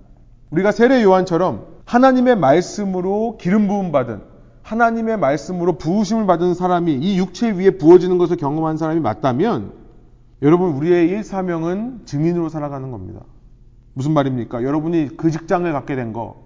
우리가 0.51 0.73
세례 0.73 1.03
요한처럼 1.05 1.67
하나님의 1.85 2.37
말씀으로 2.37 3.37
기름 3.39 3.69
부음 3.69 3.93
받은 3.93 4.23
하나님의 4.63 5.19
말씀으로 5.19 5.79
부으심을 5.79 6.27
받은 6.27 6.55
사람이 6.55 6.95
이 6.95 7.19
육체 7.19 7.53
위에 7.53 7.79
부어지는 7.79 8.19
것을 8.19 8.37
경험한 8.37 8.77
사람이 8.77 9.01
맞다면 9.01 9.73
여러분 10.43 10.73
우리의 10.73 11.09
일사명은 11.09 12.03
증인으로 12.07 12.49
살아가는 12.49 12.91
겁니다. 12.91 13.21
무슨 13.95 14.13
말입니까? 14.13 14.65
여러분이 14.65 15.17
그 15.17 15.31
직장을 15.31 15.71
갖게 15.73 15.95
된 15.95 16.13
거, 16.13 16.43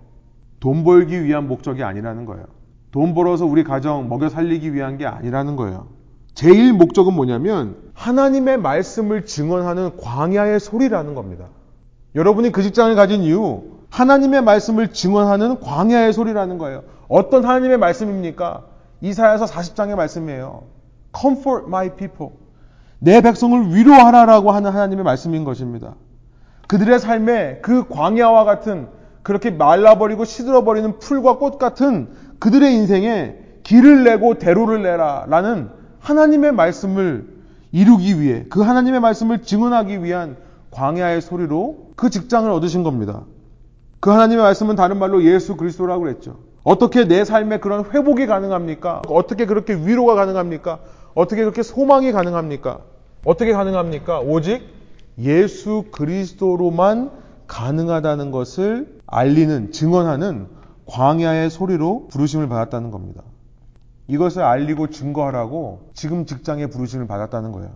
돈 0.60 0.84
벌기 0.84 1.24
위한 1.24 1.46
목적이 1.46 1.84
아니라는 1.84 2.26
거예요. 2.26 2.44
돈 2.90 3.14
벌어서 3.14 3.46
우리 3.46 3.64
가정 3.64 4.08
먹여 4.08 4.28
살리기 4.28 4.74
위한 4.74 4.98
게 4.98 5.06
아니라는 5.06 5.56
거예요. 5.56 6.03
제일 6.34 6.72
목적은 6.72 7.14
뭐냐면 7.14 7.76
하나님의 7.94 8.58
말씀을 8.58 9.24
증언하는 9.24 9.96
광야의 9.96 10.58
소리라는 10.58 11.14
겁니다. 11.14 11.46
여러분이 12.14 12.50
그 12.52 12.62
직장을 12.62 12.94
가진 12.96 13.22
이유 13.22 13.62
하나님의 13.90 14.42
말씀을 14.42 14.92
증언하는 14.92 15.60
광야의 15.60 16.12
소리라는 16.12 16.58
거예요. 16.58 16.82
어떤 17.08 17.44
하나님의 17.44 17.78
말씀입니까? 17.78 18.64
이사야서 19.00 19.44
40장의 19.44 19.94
말씀이에요. 19.94 20.64
Comfort 21.16 21.66
my 21.68 21.94
people. 21.94 22.32
내 22.98 23.20
백성을 23.20 23.72
위로하라라고 23.72 24.50
하는 24.50 24.72
하나님의 24.72 25.04
말씀인 25.04 25.44
것입니다. 25.44 25.94
그들의 26.66 26.98
삶에 26.98 27.60
그 27.62 27.86
광야와 27.88 28.44
같은 28.44 28.88
그렇게 29.22 29.50
말라버리고 29.50 30.24
시들어버리는 30.24 30.98
풀과 30.98 31.38
꽃 31.38 31.58
같은 31.58 32.08
그들의 32.40 32.74
인생에 32.74 33.36
길을 33.62 34.04
내고 34.04 34.34
대로를 34.38 34.82
내라 34.82 35.26
라는 35.28 35.70
하나님의 36.04 36.52
말씀을 36.52 37.26
이루기 37.72 38.20
위해 38.20 38.44
그 38.50 38.60
하나님의 38.60 39.00
말씀을 39.00 39.42
증언하기 39.42 40.04
위한 40.04 40.36
광야의 40.70 41.22
소리로 41.22 41.92
그 41.96 42.10
직장을 42.10 42.48
얻으신 42.50 42.82
겁니다. 42.82 43.22
그 44.00 44.10
하나님의 44.10 44.44
말씀은 44.44 44.76
다른 44.76 44.98
말로 44.98 45.24
예수 45.24 45.56
그리스도라고 45.56 46.02
그랬죠. 46.02 46.36
어떻게 46.62 47.08
내 47.08 47.24
삶에 47.24 47.58
그런 47.58 47.86
회복이 47.86 48.26
가능합니까? 48.26 49.02
어떻게 49.08 49.46
그렇게 49.46 49.74
위로가 49.74 50.14
가능합니까? 50.14 50.80
어떻게 51.14 51.42
그렇게 51.42 51.62
소망이 51.62 52.12
가능합니까? 52.12 52.80
어떻게 53.24 53.52
가능합니까? 53.52 54.20
오직 54.20 54.62
예수 55.18 55.84
그리스도로만 55.90 57.12
가능하다는 57.46 58.30
것을 58.30 58.98
알리는, 59.06 59.72
증언하는 59.72 60.48
광야의 60.86 61.48
소리로 61.48 62.08
부르심을 62.08 62.48
받았다는 62.48 62.90
겁니다. 62.90 63.22
이것을 64.06 64.42
알리고 64.42 64.88
증거하라고 64.88 65.90
지금 65.94 66.26
직장에 66.26 66.66
부르심을 66.66 67.06
받았다는 67.06 67.52
거예요. 67.52 67.70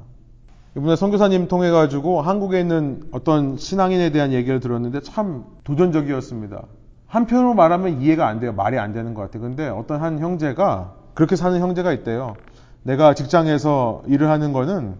이번에 0.76 0.96
선교사님 0.96 1.48
통해 1.48 1.70
가지고 1.70 2.20
한국에 2.20 2.60
있는 2.60 3.02
어떤 3.10 3.56
신앙인에 3.56 4.10
대한 4.10 4.32
얘기를 4.32 4.60
들었는데 4.60 5.00
참 5.00 5.44
도전적이었습니다. 5.64 6.62
한편으로 7.06 7.54
말하면 7.54 8.02
이해가 8.02 8.26
안 8.26 8.38
돼요. 8.38 8.52
말이 8.52 8.78
안 8.78 8.92
되는 8.92 9.14
것 9.14 9.22
같아요. 9.22 9.42
근데 9.42 9.68
어떤 9.68 10.02
한 10.02 10.18
형제가 10.18 10.94
그렇게 11.14 11.36
사는 11.36 11.58
형제가 11.58 11.92
있대요. 11.92 12.36
내가 12.82 13.14
직장에서 13.14 14.02
일을 14.06 14.28
하는 14.28 14.52
거는 14.52 14.94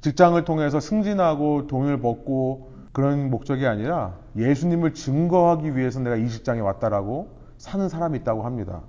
직장을 0.00 0.44
통해서 0.44 0.80
승진하고 0.80 1.68
돈을 1.68 2.00
벌고 2.00 2.72
그런 2.92 3.30
목적이 3.30 3.66
아니라 3.66 4.14
예수님을 4.36 4.94
증거하기 4.94 5.76
위해서 5.76 6.00
내가 6.00 6.16
이 6.16 6.28
직장에 6.28 6.60
왔다라고 6.60 7.28
사는 7.56 7.88
사람이 7.88 8.18
있다고 8.18 8.42
합니다. 8.42 8.82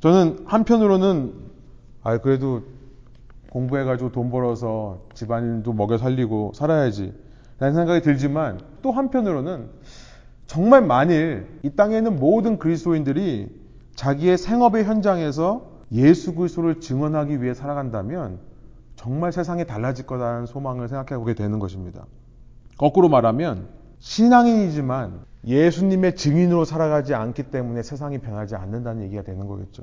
저는 0.00 0.44
한편으로는 0.46 1.34
아 2.02 2.18
그래도 2.18 2.62
공부해가지고 3.50 4.12
돈 4.12 4.30
벌어서 4.30 5.02
집안도 5.14 5.72
먹여 5.72 5.98
살리고 5.98 6.52
살아야지 6.54 7.12
라는 7.58 7.74
생각이 7.74 8.00
들지만 8.00 8.60
또 8.80 8.92
한편으로는 8.92 9.68
정말 10.46 10.82
만일 10.82 11.46
이 11.62 11.70
땅에 11.70 11.98
있는 11.98 12.16
모든 12.16 12.58
그리스도인들이 12.58 13.48
자기의 13.94 14.38
생업의 14.38 14.84
현장에서 14.84 15.70
예수 15.92 16.34
그리스도를 16.34 16.80
증언하기 16.80 17.42
위해 17.42 17.52
살아간다면 17.52 18.38
정말 18.96 19.32
세상이 19.32 19.66
달라질 19.66 20.06
거라는 20.06 20.46
소망을 20.46 20.88
생각해 20.88 21.18
보게 21.18 21.34
되는 21.34 21.58
것입니다. 21.58 22.06
거꾸로 22.78 23.08
말하면 23.08 23.68
신앙인이지만 23.98 25.20
예수님의 25.46 26.16
증인으로 26.16 26.64
살아가지 26.64 27.14
않기 27.14 27.44
때문에 27.44 27.82
세상이 27.82 28.18
변하지 28.18 28.56
않는다는 28.56 29.02
얘기가 29.04 29.22
되는 29.22 29.46
거겠죠. 29.46 29.82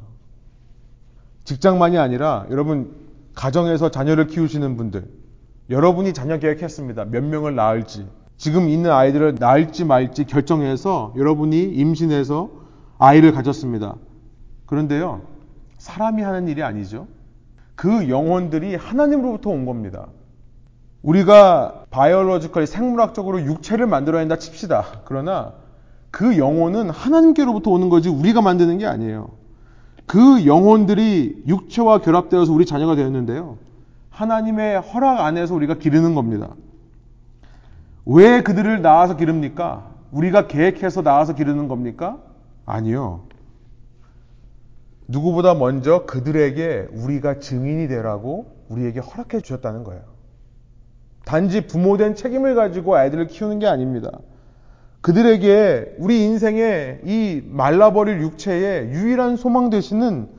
직장만이 1.46 1.98
아니라 1.98 2.46
여러분 2.52 2.94
가정에서 3.34 3.90
자녀를 3.90 4.28
키우시는 4.28 4.78
분들 4.78 5.08
여러분이 5.70 6.14
자녀 6.14 6.38
계획했습니다. 6.38 7.06
몇 7.06 7.24
명을 7.24 7.56
낳을지 7.56 8.08
지금 8.38 8.70
있는 8.70 8.92
아이들을 8.92 9.36
낳을지 9.40 9.84
말지 9.84 10.26
결정해서 10.26 11.14
여러분이 11.18 11.64
임신해서 11.64 12.52
아이를 13.00 13.32
가졌습니다. 13.32 13.96
그런데요. 14.66 15.22
사람이 15.78 16.22
하는 16.22 16.48
일이 16.48 16.64
아니죠. 16.64 17.08
그 17.76 18.10
영혼들이 18.10 18.76
하나님으로부터 18.76 19.50
온 19.50 19.66
겁니다. 19.66 20.08
우리가 21.08 21.86
biological 21.90 22.68
생물학적으로 22.68 23.42
육체를 23.42 23.88
만들어야 23.88 24.22
한다 24.22 24.38
칩시다. 24.38 25.04
그러나 25.06 25.54
그 26.12 26.38
영혼은 26.38 26.90
하나님께로부터 26.90 27.72
오는 27.72 27.88
거지 27.88 28.10
우리가 28.10 28.42
만드는 28.42 28.78
게 28.78 28.86
아니에요. 28.86 29.30
그 30.06 30.46
영혼들이 30.46 31.44
육체와 31.48 32.02
결합되어서 32.02 32.52
우리 32.52 32.66
자녀가 32.66 32.96
되었는데요. 32.96 33.58
하나님의 34.10 34.82
허락 34.82 35.22
안에서 35.22 35.56
우리가 35.56 35.76
기르는 35.76 36.14
겁니다. 36.14 36.50
왜 38.06 38.42
그들을 38.42 38.82
낳아서 38.82 39.16
기릅니까? 39.16 39.90
우리가 40.12 40.48
계획해서 40.48 41.04
낳아서 41.04 41.36
기르는 41.36 41.70
겁니까? 41.70 42.18
아니요. 42.66 43.22
누구보다 45.08 45.54
먼저 45.54 46.06
그들에게 46.06 46.90
우리가 46.92 47.40
증인이 47.40 47.88
되라고 47.88 48.52
우리에게 48.68 49.00
허락해 49.00 49.40
주셨다는 49.40 49.86
거예요. 49.86 50.17
단지 51.28 51.68
부모된 51.68 52.16
책임을 52.16 52.56
가지고 52.56 52.96
아이들을 52.96 53.28
키우는 53.28 53.60
게 53.60 53.68
아닙니다. 53.68 54.12
그들에게 55.02 55.96
우리 56.00 56.24
인생의 56.24 57.02
이 57.04 57.42
말라버릴 57.46 58.22
육체의 58.22 58.92
유일한 58.92 59.36
소망 59.36 59.70
되시는 59.70 60.30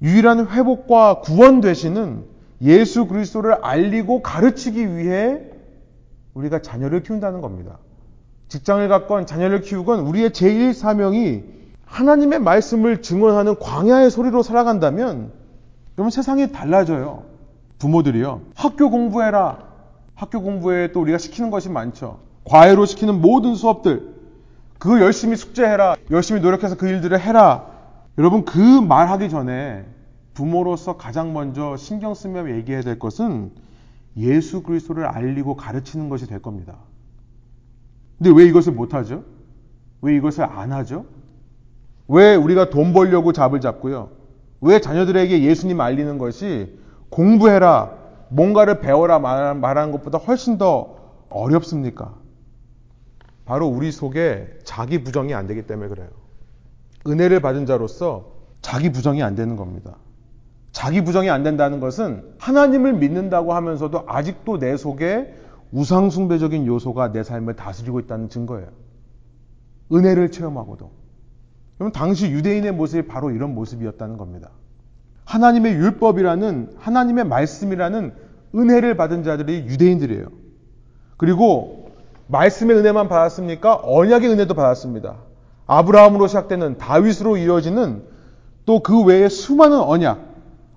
유일한 0.00 0.48
회복과 0.48 1.20
구원 1.20 1.60
되시는 1.60 2.24
예수 2.62 3.06
그리스도를 3.06 3.58
알리고 3.62 4.22
가르치기 4.22 4.96
위해 4.96 5.42
우리가 6.32 6.62
자녀를 6.62 7.02
키운다는 7.02 7.42
겁니다. 7.42 7.76
직장을 8.48 8.88
갖건 8.88 9.26
자녀를 9.26 9.60
키우건 9.60 10.00
우리의 10.00 10.30
제1 10.30 10.72
사명이 10.72 11.44
하나님의 11.84 12.38
말씀을 12.38 13.02
증언하는 13.02 13.58
광야의 13.58 14.10
소리로 14.10 14.42
살아간다면 14.42 15.32
그러면 15.94 16.10
세상이 16.10 16.50
달라져요. 16.50 17.24
부모들이요. 17.78 18.40
학교 18.54 18.88
공부해라. 18.88 19.71
학교 20.22 20.40
공부에 20.40 20.92
또 20.92 21.00
우리가 21.00 21.18
시키는 21.18 21.50
것이 21.50 21.68
많죠. 21.68 22.20
과외로 22.44 22.86
시키는 22.86 23.20
모든 23.20 23.56
수업들. 23.56 24.14
그거 24.78 25.00
열심히 25.00 25.34
숙제해라. 25.34 25.96
열심히 26.12 26.40
노력해서 26.40 26.76
그 26.76 26.86
일들을 26.86 27.18
해라. 27.18 27.66
여러분 28.18 28.44
그 28.44 28.58
말하기 28.58 29.28
전에 29.30 29.84
부모로서 30.34 30.96
가장 30.96 31.32
먼저 31.32 31.76
신경 31.76 32.14
쓰며 32.14 32.54
얘기해야 32.54 32.82
될 32.82 33.00
것은 33.00 33.50
예수 34.16 34.62
그리스도를 34.62 35.06
알리고 35.06 35.56
가르치는 35.56 36.08
것이 36.08 36.28
될 36.28 36.40
겁니다. 36.40 36.76
근데 38.18 38.30
왜 38.30 38.48
이것을 38.48 38.74
못하죠? 38.74 39.24
왜 40.02 40.14
이것을 40.14 40.44
안 40.44 40.72
하죠? 40.72 41.04
왜 42.06 42.36
우리가 42.36 42.70
돈 42.70 42.92
벌려고 42.92 43.32
잡을 43.32 43.60
잡고요? 43.60 44.10
왜 44.60 44.80
자녀들에게 44.80 45.42
예수님 45.42 45.80
알리는 45.80 46.16
것이 46.18 46.78
공부해라, 47.08 48.01
뭔가를 48.32 48.80
배워라 48.80 49.18
말하는 49.18 49.92
것보다 49.92 50.18
훨씬 50.18 50.58
더 50.58 50.96
어렵습니까? 51.28 52.14
바로 53.44 53.66
우리 53.66 53.92
속에 53.92 54.48
자기 54.64 55.04
부정이 55.04 55.34
안 55.34 55.46
되기 55.46 55.66
때문에 55.66 55.88
그래요. 55.88 56.08
은혜를 57.06 57.40
받은 57.40 57.66
자로서 57.66 58.32
자기 58.62 58.90
부정이 58.90 59.22
안 59.22 59.34
되는 59.34 59.56
겁니다. 59.56 59.96
자기 60.70 61.04
부정이 61.04 61.28
안 61.28 61.42
된다는 61.42 61.80
것은 61.80 62.34
하나님을 62.38 62.94
믿는다고 62.94 63.52
하면서도 63.52 64.04
아직도 64.06 64.58
내 64.58 64.76
속에 64.76 65.34
우상숭배적인 65.72 66.66
요소가 66.66 67.12
내 67.12 67.22
삶을 67.22 67.56
다스리고 67.56 68.00
있다는 68.00 68.30
증거예요. 68.30 68.68
은혜를 69.92 70.30
체험하고도. 70.30 70.90
그럼 71.76 71.92
당시 71.92 72.30
유대인의 72.30 72.72
모습이 72.72 73.08
바로 73.08 73.30
이런 73.30 73.54
모습이었다는 73.54 74.16
겁니다. 74.16 74.50
하나님의 75.24 75.74
율법이라는 75.74 76.74
하나님의 76.78 77.24
말씀이라는 77.24 78.12
은혜를 78.54 78.96
받은 78.96 79.22
자들이 79.22 79.66
유대인들이에요. 79.66 80.26
그리고 81.16 81.90
말씀의 82.26 82.76
은혜만 82.76 83.08
받았습니까? 83.08 83.80
언약의 83.82 84.28
은혜도 84.30 84.54
받았습니다. 84.54 85.16
아브라함으로 85.66 86.26
시작되는 86.26 86.78
다윗으로 86.78 87.36
이어지는 87.36 88.02
또 88.64 88.80
그 88.80 89.02
외에 89.02 89.28
수많은 89.28 89.78
언약, 89.78 90.20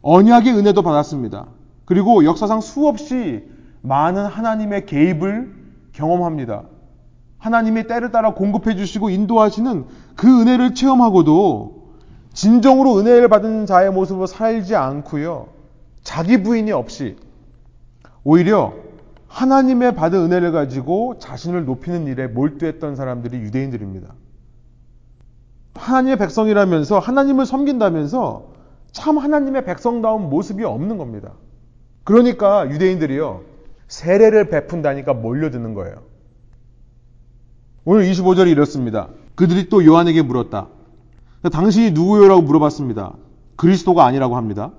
언약의 0.02 0.54
은혜도 0.54 0.82
받았습니다. 0.82 1.46
그리고 1.86 2.26
역사상 2.26 2.62
수없이 2.62 3.44
많은 3.82 4.26
하나님의 4.26 4.86
개입을 4.86 5.54
경험합니다. 5.94 6.64
하나님의 7.38 7.88
때를 7.88 8.12
따라 8.12 8.34
공급해 8.34 8.76
주시고 8.76 9.10
인도하시는 9.12 9.86
그 10.16 10.42
은혜를 10.42 10.74
체험하고도 10.74 11.75
진정으로 12.36 13.00
은혜를 13.00 13.30
받은 13.30 13.66
자의 13.66 13.92
모습으로 13.92 14.28
살지 14.28 14.76
않고요. 14.76 15.48
자기 16.04 16.44
부인이 16.44 16.72
없이 16.72 17.16
오히려 18.24 18.74
하나님의 19.28 19.96
받은 19.96 20.20
은혜를 20.20 20.52
가지고 20.52 21.18
자신을 21.18 21.66
높이는 21.66 22.06
일에 22.08 22.28
몰두했던 22.28 22.96
사람들이 22.96 23.38
유대인들입니다. 23.38 24.14
하나님의 25.76 26.18
백성이라면서 26.18 27.00
하나님을 27.00 27.46
섬긴다면서 27.46 28.48
참 28.92 29.18
하나님의 29.18 29.66
백성다운 29.66 30.30
모습이 30.30 30.64
없는 30.64 30.98
겁니다. 30.98 31.34
그러니까 32.04 32.70
유대인들이요. 32.70 33.42
세례를 33.88 34.50
베푼다니까 34.50 35.14
몰려드는 35.14 35.74
거예요. 35.74 36.04
오늘 37.86 38.04
25절이 38.04 38.50
이렇습니다. 38.50 39.10
그들이 39.36 39.70
또 39.70 39.86
요한에게 39.86 40.22
물었다. 40.22 40.68
당신이 41.50 41.92
누구요라고 41.92 42.42
물어봤습니다. 42.42 43.14
그리스도가 43.56 44.06
아니라고 44.06 44.36
합니다. 44.36 44.72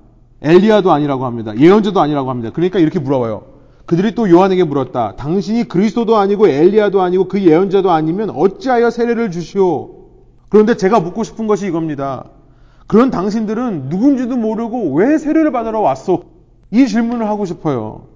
엘리야도 0.42 0.92
아니라고 0.92 1.24
합니다. 1.24 1.56
예언자도 1.56 2.00
아니라고 2.00 2.30
합니다. 2.30 2.50
그러니까 2.52 2.78
이렇게 2.78 2.98
물어봐요. 2.98 3.56
그들이 3.86 4.14
또 4.14 4.28
요한에게 4.28 4.64
물었다. 4.64 5.14
당신이 5.16 5.64
그리스도도 5.64 6.16
아니고 6.16 6.48
엘리야도 6.48 7.00
아니고 7.00 7.28
그 7.28 7.42
예언자도 7.42 7.90
아니면 7.90 8.30
어찌하여 8.30 8.90
세례를 8.90 9.30
주시오? 9.30 9.90
그런데 10.48 10.76
제가 10.76 11.00
묻고 11.00 11.22
싶은 11.22 11.46
것이 11.46 11.66
이겁니다. 11.66 12.24
그런 12.86 13.10
당신들은 13.10 13.88
누군지도 13.88 14.36
모르고 14.36 14.94
왜 14.94 15.18
세례를 15.18 15.52
받으러 15.52 15.80
왔소? 15.80 16.24
이 16.70 16.86
질문을 16.86 17.28
하고 17.28 17.44
싶어요. 17.44 18.06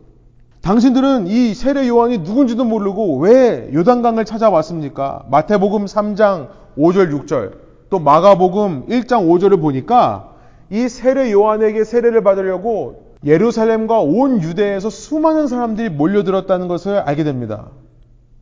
당신들은 0.61 1.27
이 1.27 1.55
세례 1.55 1.89
요한이 1.89 2.19
누군지도 2.19 2.65
모르고 2.65 3.19
왜 3.19 3.71
요단강을 3.73 4.25
찾아왔습니까? 4.25 5.25
마태복음 5.31 5.87
3장 5.87 6.49
5절 6.77 7.27
6절 7.27 7.53
또 7.91 7.99
마가복음 7.99 8.87
1장 8.87 9.29
5절을 9.29 9.61
보니까 9.61 10.35
이 10.71 10.89
세례 10.89 11.33
요한에게 11.33 11.85
세례를 11.85 12.23
받으려고 12.23 13.11
예루살렘과 13.25 14.01
온 14.01 14.41
유대에서 14.41 14.89
수많은 14.89 15.49
사람들이 15.49 15.91
몰려들었다는 15.91 16.69
것을 16.69 16.99
알게 16.99 17.25
됩니다. 17.25 17.71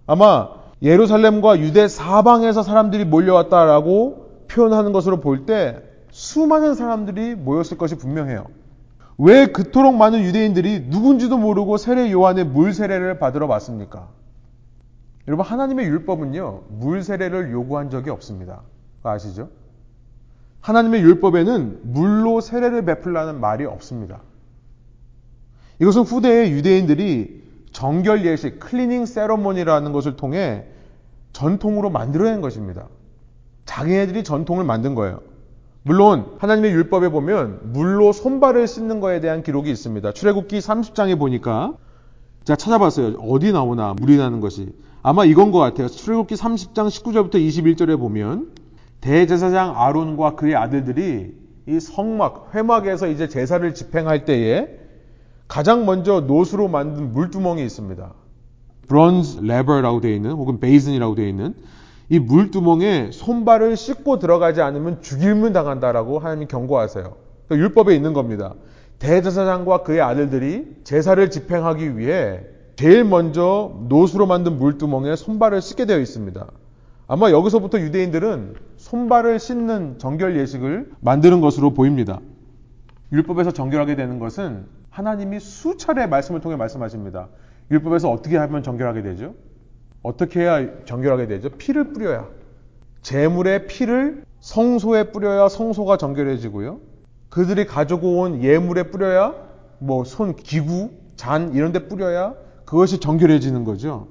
아마 0.06 0.50
예루살렘과 0.82 1.58
유대 1.58 1.88
사방에서 1.88 2.62
사람들이 2.62 3.04
몰려왔다라고 3.04 4.44
표현하는 4.48 4.92
것으로 4.92 5.20
볼 5.20 5.46
때 5.46 5.82
수많은 6.10 6.74
사람들이 6.74 7.34
모였을 7.34 7.76
것이 7.76 7.96
분명해요. 7.96 8.46
왜 9.18 9.46
그토록 9.46 9.94
많은 9.96 10.20
유대인들이 10.22 10.86
누군지도 10.88 11.38
모르고 11.38 11.76
세례 11.76 12.12
요한의 12.12 12.44
물 12.44 12.72
세례를 12.72 13.18
받으러 13.18 13.46
왔습니까? 13.46 14.08
여러분 15.26 15.44
하나님의 15.44 15.86
율법은요 15.86 16.62
물 16.68 17.02
세례를 17.02 17.50
요구한 17.52 17.90
적이 17.90 18.10
없습니다. 18.10 18.62
아시죠? 19.02 19.50
하나님의 20.60 21.02
율법에는 21.02 21.80
물로 21.82 22.40
세례를 22.40 22.84
베풀라는 22.84 23.40
말이 23.40 23.64
없습니다. 23.64 24.20
이것은 25.80 26.02
후대의 26.02 26.50
유대인들이 26.52 27.42
정결 27.72 28.26
예식, 28.26 28.58
cleaning 28.58 29.06
ceremony라는 29.06 29.92
것을 29.92 30.16
통해 30.16 30.66
전통으로 31.32 31.90
만들어낸 31.90 32.40
것입니다. 32.40 32.88
자기네들이 33.64 34.24
전통을 34.24 34.64
만든 34.64 34.94
거예요. 34.94 35.20
물론 35.82 36.36
하나님의 36.38 36.72
율법에 36.72 37.10
보면 37.10 37.72
물로 37.72 38.12
손발을 38.12 38.66
씻는 38.66 39.00
것에 39.00 39.20
대한 39.20 39.42
기록이 39.42 39.70
있습니다. 39.70 40.12
출애굽기 40.12 40.58
30장에 40.58 41.18
보니까 41.18 41.74
제가 42.44 42.56
찾아봤어요. 42.56 43.18
어디 43.20 43.52
나오나 43.52 43.94
물이 43.94 44.16
나는 44.16 44.40
것이. 44.40 44.74
아마 45.02 45.24
이건 45.24 45.52
것 45.52 45.58
같아요. 45.58 45.88
출애굽기 45.88 46.34
30장 46.34 46.88
19절부터 46.88 47.34
21절에 47.34 47.98
보면 47.98 48.50
대제사장 49.00 49.80
아론과 49.80 50.34
그의 50.34 50.56
아들들이 50.56 51.34
이 51.66 51.80
성막, 51.80 52.50
회막에서 52.54 53.08
이제 53.08 53.28
제사를 53.28 53.74
집행할 53.74 54.24
때에 54.24 54.68
가장 55.46 55.86
먼저 55.86 56.20
노수로 56.20 56.68
만든 56.68 57.12
물두멍이 57.12 57.62
있습니다. 57.64 58.12
브론즈 58.88 59.40
레버라고 59.42 60.00
되어 60.00 60.12
있는 60.12 60.32
혹은 60.32 60.60
베이슨이라고 60.60 61.14
되어 61.14 61.26
있는 61.26 61.54
이 62.08 62.18
물두멍에 62.18 63.10
손발을 63.12 63.76
씻고 63.76 64.18
들어가지 64.18 64.62
않으면 64.62 65.02
죽임을 65.02 65.52
당한다라고 65.52 66.18
하나님이 66.18 66.46
경고하세요. 66.46 67.14
그러니까 67.46 67.66
율법에 67.66 67.94
있는 67.94 68.14
겁니다. 68.14 68.54
대제사장과 68.98 69.82
그의 69.82 70.00
아들들이 70.00 70.66
제사를 70.84 71.30
집행하기 71.30 71.98
위해 71.98 72.40
제일 72.76 73.04
먼저 73.04 73.72
노수로 73.88 74.26
만든 74.26 74.58
물두멍에 74.58 75.16
손발을 75.16 75.60
씻게 75.60 75.84
되어 75.84 75.98
있습니다. 75.98 76.46
아마 77.08 77.30
여기서부터 77.30 77.80
유대인들은 77.80 78.54
손발을 78.88 79.38
씻는 79.38 79.98
정결 79.98 80.38
예식을 80.38 80.92
만드는 81.00 81.42
것으로 81.42 81.74
보입니다. 81.74 82.20
율법에서 83.12 83.50
정결하게 83.50 83.96
되는 83.96 84.18
것은 84.18 84.64
하나님이 84.88 85.40
수차례 85.40 86.06
말씀을 86.06 86.40
통해 86.40 86.56
말씀하십니다. 86.56 87.28
율법에서 87.70 88.10
어떻게 88.10 88.38
하면 88.38 88.62
정결하게 88.62 89.02
되죠? 89.02 89.34
어떻게 90.02 90.40
해야 90.40 90.84
정결하게 90.86 91.26
되죠? 91.26 91.50
피를 91.50 91.92
뿌려야. 91.92 92.28
재물의 93.02 93.66
피를 93.66 94.24
성소에 94.40 95.12
뿌려야 95.12 95.48
성소가 95.48 95.98
정결해지고요. 95.98 96.80
그들이 97.28 97.66
가지고 97.66 98.20
온 98.20 98.42
예물에 98.42 98.84
뿌려야 98.84 99.34
뭐 99.80 100.04
손, 100.04 100.34
기구, 100.34 100.92
잔 101.14 101.52
이런 101.52 101.72
데 101.72 101.88
뿌려야 101.88 102.34
그것이 102.64 103.00
정결해지는 103.00 103.64
거죠. 103.64 104.08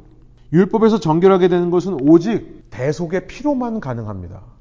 율법에서 0.54 1.00
정결하게 1.00 1.48
되는 1.48 1.72
것은 1.72 1.98
오직 2.08 2.70
대속의 2.70 3.26
피로만 3.26 3.80
가능합니다. 3.80 4.57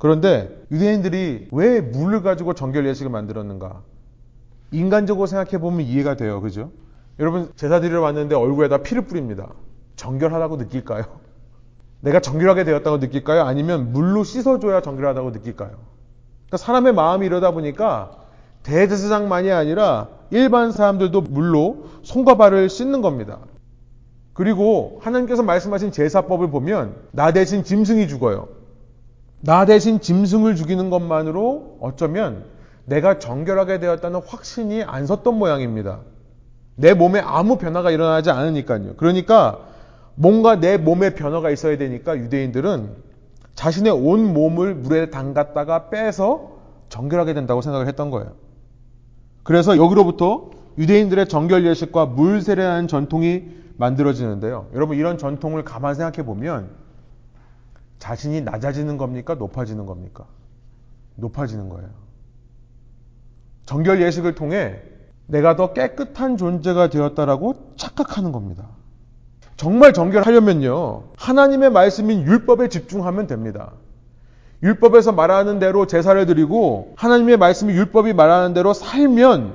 그런데 0.00 0.64
유대인들이 0.70 1.48
왜 1.52 1.80
물을 1.82 2.22
가지고 2.22 2.54
정결 2.54 2.86
예식을 2.86 3.10
만들었는가? 3.10 3.82
인간적으로 4.72 5.26
생각해 5.26 5.58
보면 5.58 5.82
이해가 5.82 6.16
돼요. 6.16 6.40
그죠? 6.40 6.72
여러분 7.18 7.52
제사 7.54 7.80
드리러 7.80 8.00
왔는데 8.00 8.34
얼굴에다 8.34 8.78
피를 8.78 9.02
뿌립니다. 9.02 9.50
정결하다고 9.96 10.56
느낄까요? 10.56 11.04
내가 12.00 12.20
정결하게 12.20 12.64
되었다고 12.64 12.96
느낄까요? 12.96 13.42
아니면 13.42 13.92
물로 13.92 14.24
씻어줘야 14.24 14.80
정결하다고 14.80 15.32
느낄까요? 15.32 15.72
그러니까 15.72 16.56
사람의 16.56 16.94
마음이 16.94 17.26
이러다 17.26 17.50
보니까 17.50 18.12
대제사장만이 18.62 19.52
아니라 19.52 20.08
일반 20.30 20.72
사람들도 20.72 21.20
물로 21.20 21.84
손과 22.04 22.38
발을 22.38 22.70
씻는 22.70 23.02
겁니다. 23.02 23.40
그리고 24.32 24.98
하나님께서 25.02 25.42
말씀하신 25.42 25.92
제사법을 25.92 26.50
보면 26.50 26.94
나 27.10 27.34
대신 27.34 27.64
짐승이 27.64 28.08
죽어요. 28.08 28.59
나 29.40 29.64
대신 29.64 30.00
짐승을 30.00 30.54
죽이는 30.54 30.90
것만으로 30.90 31.78
어쩌면 31.80 32.44
내가 32.84 33.18
정결하게 33.18 33.78
되었다는 33.80 34.20
확신이 34.26 34.82
안 34.82 35.06
섰던 35.06 35.38
모양입니다. 35.38 36.00
내 36.76 36.94
몸에 36.94 37.20
아무 37.20 37.56
변화가 37.56 37.90
일어나지 37.90 38.30
않으니까요. 38.30 38.94
그러니까 38.96 39.58
뭔가 40.14 40.60
내 40.60 40.76
몸에 40.76 41.14
변화가 41.14 41.50
있어야 41.50 41.78
되니까 41.78 42.16
유대인들은 42.16 42.90
자신의 43.54 43.92
온 43.92 44.32
몸을 44.32 44.74
물에 44.74 45.10
담갔다가 45.10 45.90
빼서 45.90 46.58
정결하게 46.88 47.34
된다고 47.34 47.60
생각을 47.62 47.86
했던 47.86 48.10
거예요. 48.10 48.32
그래서 49.42 49.76
여기로부터 49.76 50.50
유대인들의 50.78 51.28
정결 51.28 51.66
예식과 51.66 52.06
물 52.06 52.42
세례하는 52.42 52.88
전통이 52.88 53.44
만들어지는데요. 53.76 54.66
여러분 54.74 54.96
이런 54.96 55.18
전통을 55.18 55.64
가만 55.64 55.94
생각해 55.94 56.26
보면 56.26 56.70
자신이 58.00 58.40
낮아지는 58.40 58.96
겁니까? 58.96 59.34
높아지는 59.34 59.86
겁니까? 59.86 60.24
높아지는 61.14 61.68
거예요. 61.68 61.88
정결 63.66 64.02
예식을 64.02 64.34
통해 64.34 64.82
내가 65.26 65.54
더 65.54 65.72
깨끗한 65.72 66.36
존재가 66.36 66.90
되었다라고 66.90 67.74
착각하는 67.76 68.32
겁니다. 68.32 68.66
정말 69.56 69.92
정결하려면요. 69.92 71.04
하나님의 71.16 71.70
말씀인 71.70 72.22
율법에 72.26 72.68
집중하면 72.68 73.28
됩니다. 73.28 73.72
율법에서 74.62 75.12
말하는 75.12 75.58
대로 75.58 75.86
제사를 75.86 76.24
드리고 76.26 76.94
하나님의 76.96 77.36
말씀이 77.36 77.72
율법이 77.74 78.14
말하는 78.14 78.54
대로 78.54 78.72
살면 78.72 79.54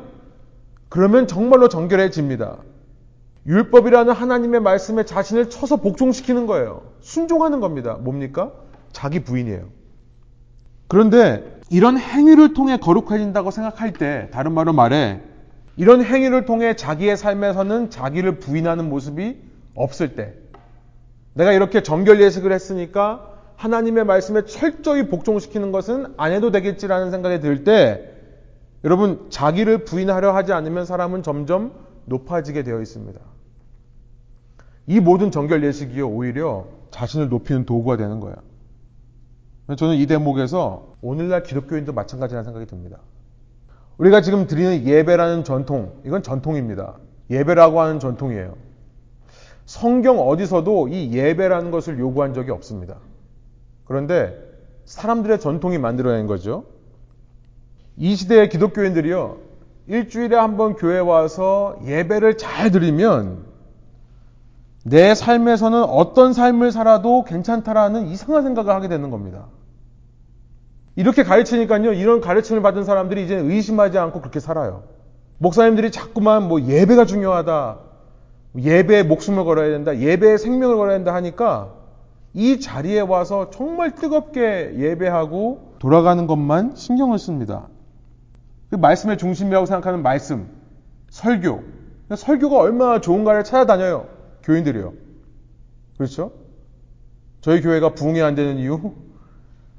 그러면 0.89 1.27
정말로 1.27 1.67
정결해집니다. 1.67 2.57
율법이라는 3.47 4.11
하나님의 4.11 4.59
말씀에 4.61 5.05
자신을 5.05 5.49
쳐서 5.49 5.77
복종시키는 5.77 6.47
거예요. 6.47 6.81
순종하는 7.01 7.59
겁니다. 7.59 7.93
뭡니까? 7.93 8.51
자기 8.91 9.23
부인이에요. 9.23 9.69
그런데 10.87 11.59
이런 11.69 11.97
행위를 11.97 12.53
통해 12.53 12.77
거룩해진다고 12.77 13.51
생각할 13.51 13.93
때, 13.93 14.29
다른 14.31 14.53
말로 14.53 14.73
말해, 14.73 15.21
이런 15.77 16.03
행위를 16.03 16.45
통해 16.45 16.75
자기의 16.75 17.17
삶에서는 17.17 17.89
자기를 17.89 18.39
부인하는 18.39 18.89
모습이 18.89 19.37
없을 19.75 20.15
때, 20.15 20.33
내가 21.33 21.51
이렇게 21.51 21.83
정결 21.83 22.21
예식을 22.21 22.51
했으니까 22.51 23.31
하나님의 23.57 24.05
말씀에 24.05 24.45
철저히 24.45 25.07
복종시키는 25.07 25.71
것은 25.71 26.13
안 26.17 26.31
해도 26.31 26.51
되겠지라는 26.51 27.11
생각이 27.11 27.41
들 27.41 27.63
때, 27.63 28.11
여러분, 28.83 29.27
자기를 29.29 29.85
부인하려 29.85 30.33
하지 30.33 30.53
않으면 30.53 30.85
사람은 30.85 31.23
점점 31.23 31.73
높아지게 32.05 32.63
되어 32.63 32.81
있습니다. 32.81 33.19
이 34.87 34.99
모든 34.99 35.31
정결 35.31 35.63
예식이요, 35.63 36.07
오히려 36.07 36.67
자신을 36.91 37.29
높이는 37.29 37.65
도구가 37.65 37.97
되는 37.97 38.19
거예요. 38.19 38.35
저는 39.77 39.95
이 39.95 40.05
대목에서 40.05 40.95
오늘날 41.01 41.41
기독교인도 41.43 41.91
마찬가지라는 41.93 42.43
생각이 42.43 42.67
듭니다. 42.67 42.99
우리가 43.97 44.21
지금 44.21 44.45
드리는 44.45 44.85
예배라는 44.85 45.43
전통, 45.43 45.93
이건 46.05 46.21
전통입니다. 46.21 46.95
예배라고 47.31 47.81
하는 47.81 47.99
전통이에요. 47.99 48.55
성경 49.65 50.19
어디서도 50.19 50.89
이 50.89 51.11
예배라는 51.11 51.71
것을 51.71 51.97
요구한 51.97 52.33
적이 52.35 52.51
없습니다. 52.51 52.97
그런데 53.85 54.35
사람들의 54.85 55.39
전통이 55.39 55.79
만들어낸 55.79 56.27
거죠. 56.27 56.65
이 57.97 58.15
시대의 58.15 58.49
기독교인들이요, 58.49 59.37
일주일에 59.87 60.35
한 60.35 60.57
번 60.57 60.75
교회 60.75 60.99
와서 60.99 61.79
예배를 61.85 62.37
잘 62.37 62.69
드리면 62.69 63.45
내 64.87 65.15
삶에서는 65.15 65.83
어떤 65.83 66.31
삶을 66.31 66.71
살아도 66.71 67.23
괜찮다라는 67.23 68.05
이상한 68.05 68.43
생각을 68.43 68.71
하게 68.71 68.87
되는 68.87 69.09
겁니다. 69.09 69.47
이렇게 70.95 71.23
가르치니까요, 71.23 71.93
이런 71.93 72.21
가르침을 72.21 72.61
받은 72.61 72.83
사람들이 72.83 73.25
이제 73.25 73.35
의심하지 73.35 73.97
않고 73.97 74.19
그렇게 74.19 74.39
살아요. 74.39 74.83
목사님들이 75.39 75.89
자꾸만 75.89 76.47
뭐 76.47 76.61
예배가 76.61 77.05
중요하다, 77.05 77.79
예배에 78.59 79.01
목숨을 79.01 79.43
걸어야 79.43 79.71
된다, 79.71 79.97
예배에 79.97 80.37
생명을 80.37 80.75
걸어야 80.77 80.97
된다 80.97 81.15
하니까 81.15 81.73
이 82.35 82.59
자리에 82.59 82.99
와서 82.99 83.49
정말 83.49 83.95
뜨겁게 83.95 84.75
예배하고 84.77 85.77
돌아가는 85.79 86.27
것만 86.27 86.75
신경을 86.75 87.17
씁니다. 87.17 87.69
그 88.69 88.75
말씀의 88.75 89.17
중심이라고 89.17 89.65
생각하는 89.65 90.03
말씀, 90.03 90.47
설교. 91.09 91.63
설교가 92.15 92.57
얼마나 92.59 93.01
좋은가를 93.01 93.43
찾아다녀요. 93.43 94.13
교인들이요. 94.45 94.93
그렇죠? 95.97 96.31
저희 97.41 97.61
교회가 97.61 97.93
부흥이 97.93 98.21
안 98.21 98.35
되는 98.35 98.57
이유? 98.57 98.93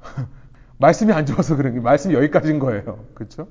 말씀이 0.77 1.11
안 1.11 1.25
좋아서 1.25 1.55
그런 1.55 1.73
게 1.73 1.79
말씀이 1.79 2.13
여기까지인 2.13 2.59
거예요. 2.59 2.99
그렇죠? 3.13 3.47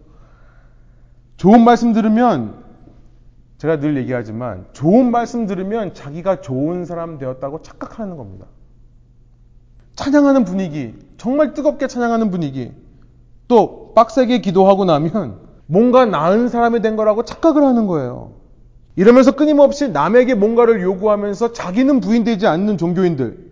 좋은 1.36 1.64
말씀 1.64 1.92
들으면 1.92 2.64
제가 3.58 3.80
늘 3.80 3.96
얘기하지만 3.96 4.66
좋은 4.72 5.10
말씀 5.10 5.46
들으면 5.46 5.94
자기가 5.94 6.40
좋은 6.40 6.84
사람 6.84 7.18
되었다고 7.18 7.62
착각하는 7.62 8.16
겁니다. 8.16 8.46
찬양하는 9.96 10.44
분위기, 10.44 10.94
정말 11.16 11.54
뜨겁게 11.54 11.86
찬양하는 11.86 12.30
분위기, 12.30 12.72
또 13.48 13.94
빡세게 13.94 14.40
기도하고 14.40 14.84
나면 14.84 15.40
뭔가 15.66 16.04
나은 16.04 16.48
사람이 16.48 16.82
된 16.82 16.96
거라고 16.96 17.24
착각을 17.24 17.64
하는 17.64 17.86
거예요. 17.86 18.32
이러면서 18.96 19.32
끊임없이 19.32 19.88
남에게 19.90 20.34
뭔가를 20.34 20.80
요구하면서 20.80 21.52
자기는 21.52 22.00
부인되지 22.00 22.46
않는 22.46 22.78
종교인들. 22.78 23.46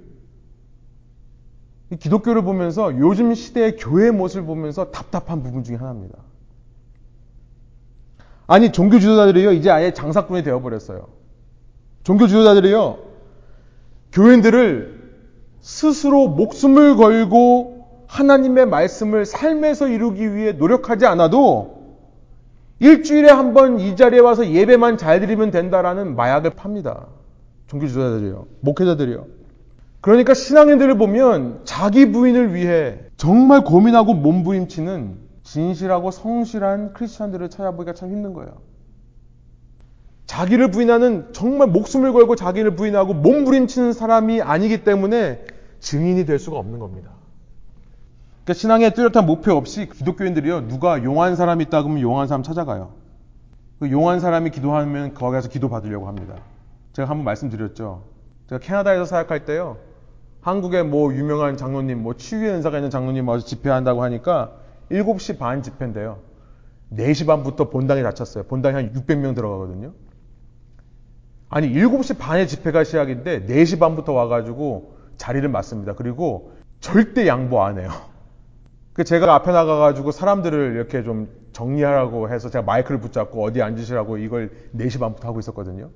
기독교를 2.01 2.43
보면서 2.43 2.99
요즘 2.99 3.35
시대의 3.35 3.77
교회의 3.77 4.11
모습을 4.11 4.47
보면서 4.47 4.91
답답한 4.91 5.43
부분 5.43 5.63
중에 5.63 5.77
하나입니다. 5.77 6.19
아니, 8.47 8.73
종교 8.73 8.99
지도자들이요, 8.99 9.53
이제 9.53 9.71
아예 9.71 9.93
장사꾼이 9.93 10.43
되어버렸어요. 10.43 11.09
종교 12.03 12.27
지도자들이요, 12.27 12.99
교인들을 14.13 15.05
스스로 15.61 16.29
목숨을 16.29 16.97
걸고 16.97 18.05
하나님의 18.07 18.67
말씀을 18.67 19.27
삶에서 19.27 19.89
이루기 19.89 20.35
위해 20.35 20.53
노력하지 20.53 21.05
않아도 21.07 21.84
일주일에 22.85 23.31
한 23.31 23.55
번 23.55 23.81
이 23.81 23.97
자리에 23.97 24.21
와서 24.21 24.47
예배만 24.47 24.99
잘 24.99 25.19
드리면 25.21 25.51
된다라는 25.51 26.17
마약을 26.17 26.51
팝니다. 26.51 27.07
종교 27.67 27.87
지도자들이요. 27.87 28.47
목회자들이요. 28.61 29.27
그러니까 30.03 30.35
신앙인들을 30.35 30.99
보면 30.99 31.61
자기 31.65 32.13
부인을 32.13 32.53
위해 32.55 32.99
정말 33.17 33.65
고민하고 33.65 34.13
몸부림치는 34.13 35.17
진실하고 35.45 36.11
성실한 36.11 36.93
크리스천들을 36.93 37.49
찾아보기가 37.49 37.95
참 37.95 38.11
힘든 38.11 38.35
거예요. 38.35 38.53
자기를 40.27 40.71
부인하는 40.71 41.33
정말 41.33 41.69
목숨을 41.69 42.13
걸고 42.13 42.37
자기를 42.37 42.77
부인하고 42.77 43.15
몸부림치는 43.15 43.95
사람이 43.95 44.43
아니기 44.43 44.85
때문에 44.85 45.43
증인이 45.81 46.27
될 46.27 46.39
수가 46.39 46.59
없는 46.59 46.79
겁니다. 46.79 47.13
그러니까 48.45 48.61
신앙의 48.61 48.95
뚜렷한 48.95 49.25
목표 49.25 49.53
없이 49.53 49.89
기독교인들이요 49.89 50.69
누가 50.69 51.03
용한 51.03 51.35
사람이 51.35 51.65
있다 51.65 51.83
그러면 51.83 52.03
용한 52.03 52.29
사람 52.29 52.43
찾아가요. 52.43 52.93
그 53.81 53.91
용한 53.91 54.21
사람이 54.21 54.51
기도하면 54.51 55.15
거기 55.15 55.33
가서 55.33 55.49
기도 55.49 55.71
받으려고 55.71 56.07
합니다. 56.07 56.35
제가 56.93 57.09
한번 57.09 57.25
말씀드렸죠. 57.25 58.05
제가 58.49 58.61
캐나다에서 58.61 59.07
사역할 59.07 59.47
때요. 59.47 59.79
한국에 60.43 60.83
뭐 60.83 61.15
유명한 61.15 61.57
장로님, 61.57 62.03
뭐 62.03 62.15
치유의 62.15 62.53
은사가 62.53 62.77
있는 62.77 62.91
장로님 62.91 63.27
와서 63.27 63.47
집회한다고 63.47 64.03
하니까 64.03 64.53
7시 64.91 65.39
반 65.39 65.63
집회인데요. 65.63 66.19
4시 66.93 67.27
반부터 67.27 67.71
본당에 67.71 68.03
닫혔어요. 68.03 68.45
본당에 68.45 68.75
한 68.75 68.93
600명 68.93 69.35
들어가거든요. 69.35 69.93
아니, 71.49 71.73
7시 71.73 72.19
반에 72.19 72.47
집회가 72.47 72.85
시작인데 72.85 73.47
4시 73.47 73.81
반부터 73.81 74.13
와가지고 74.13 74.97
자리를 75.17 75.49
맞습니다. 75.49 75.95
그리고 75.95 76.53
절대 76.81 77.27
양보 77.27 77.63
안 77.63 77.79
해요. 77.79 77.89
그 78.95 79.03
제가 79.05 79.35
앞에 79.35 79.51
나가가지고 79.53 80.13
사람들을 80.13 80.75
이렇게 80.77 81.03
좀 81.03 81.29
정리하라고 81.53 82.31
해서 82.31 82.49
제가 82.49 82.65
마이크를 82.65 83.01
붙잡고 83.01 83.43
어디 83.45 83.61
앉으시라고 83.61 84.19
이걸 84.19 84.53
4시 84.77 85.01
반부터 85.01 85.29
하고 85.29 85.41
있었거든요. 85.41 85.91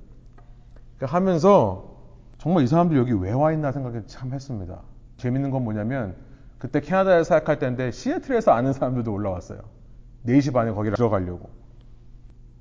그러니까 0.97 1.17
하면서 1.17 1.97
정말 2.39 2.65
이 2.65 2.67
사람들 2.67 2.97
여기 2.97 3.13
왜 3.13 3.33
와 3.33 3.53
있나 3.53 3.71
생각을 3.73 4.05
참 4.09 4.33
했습니다. 4.33 4.81
재밌는 5.17 5.51
건 5.51 5.63
뭐냐면 5.63 6.17
그때 6.59 6.81
캐나다에 6.81 7.23
사역할 7.23 7.61
때인데 7.61 7.93
시애틀에서 7.93 8.51
아는 8.51 8.73
사람들도 8.73 9.13
올라왔어요. 9.13 9.61
4시 10.27 10.53
반에 10.53 10.73
거기를 10.73 10.97
들어가려고. 10.97 11.51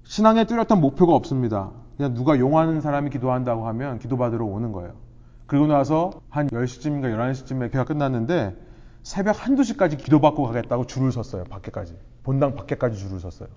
신앙에 0.04 0.46
뚜렷한 0.46 0.80
목표가 0.80 1.16
없습니다. 1.16 1.72
그냥 1.98 2.14
누가 2.14 2.38
용하는 2.38 2.80
사람이 2.80 3.10
기도한다고 3.10 3.68
하면 3.68 3.98
기도받으러 3.98 4.46
오는 4.46 4.72
거예요. 4.72 4.94
그리고 5.48 5.66
나서 5.66 6.12
한 6.30 6.48
10시쯤인가 6.48 7.06
11시쯤에 7.06 7.72
걔가 7.72 7.86
끝났는데 7.86 8.56
새벽 9.08 9.47
한두 9.47 9.64
시까지 9.64 9.95
기도받고 9.95 10.43
가겠다고 10.43 10.86
줄을 10.86 11.14
섰어요. 11.14 11.45
밖에까지. 11.45 11.95
본당 12.24 12.55
밖에까지 12.55 12.99
줄을 12.99 13.22
섰어요. 13.22 13.47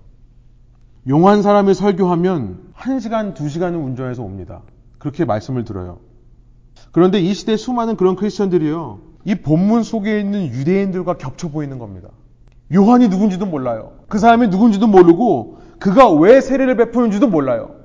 용한 1.09 1.41
사람이 1.41 1.73
설교하면 1.73 2.71
1시간, 2.73 3.35
2시간은 3.35 3.83
운전해서 3.83 4.23
옵니다. 4.23 4.61
그렇게 4.97 5.25
말씀을 5.25 5.65
들어요. 5.65 5.99
그런데 6.93 7.19
이 7.19 7.33
시대 7.33 7.57
수많은 7.57 7.97
그런 7.97 8.15
크리스천들이요. 8.15 8.99
이 9.25 9.35
본문 9.35 9.83
속에 9.83 10.21
있는 10.21 10.45
유대인들과 10.45 11.17
겹쳐 11.17 11.49
보이는 11.49 11.79
겁니다. 11.79 12.07
요한이 12.73 13.09
누군지도 13.09 13.45
몰라요. 13.45 13.91
그 14.07 14.19
사람이 14.19 14.47
누군지도 14.47 14.87
모르고 14.87 15.57
그가 15.79 16.09
왜 16.11 16.39
세례를 16.39 16.77
베푸는지도 16.77 17.27
몰라요. 17.27 17.75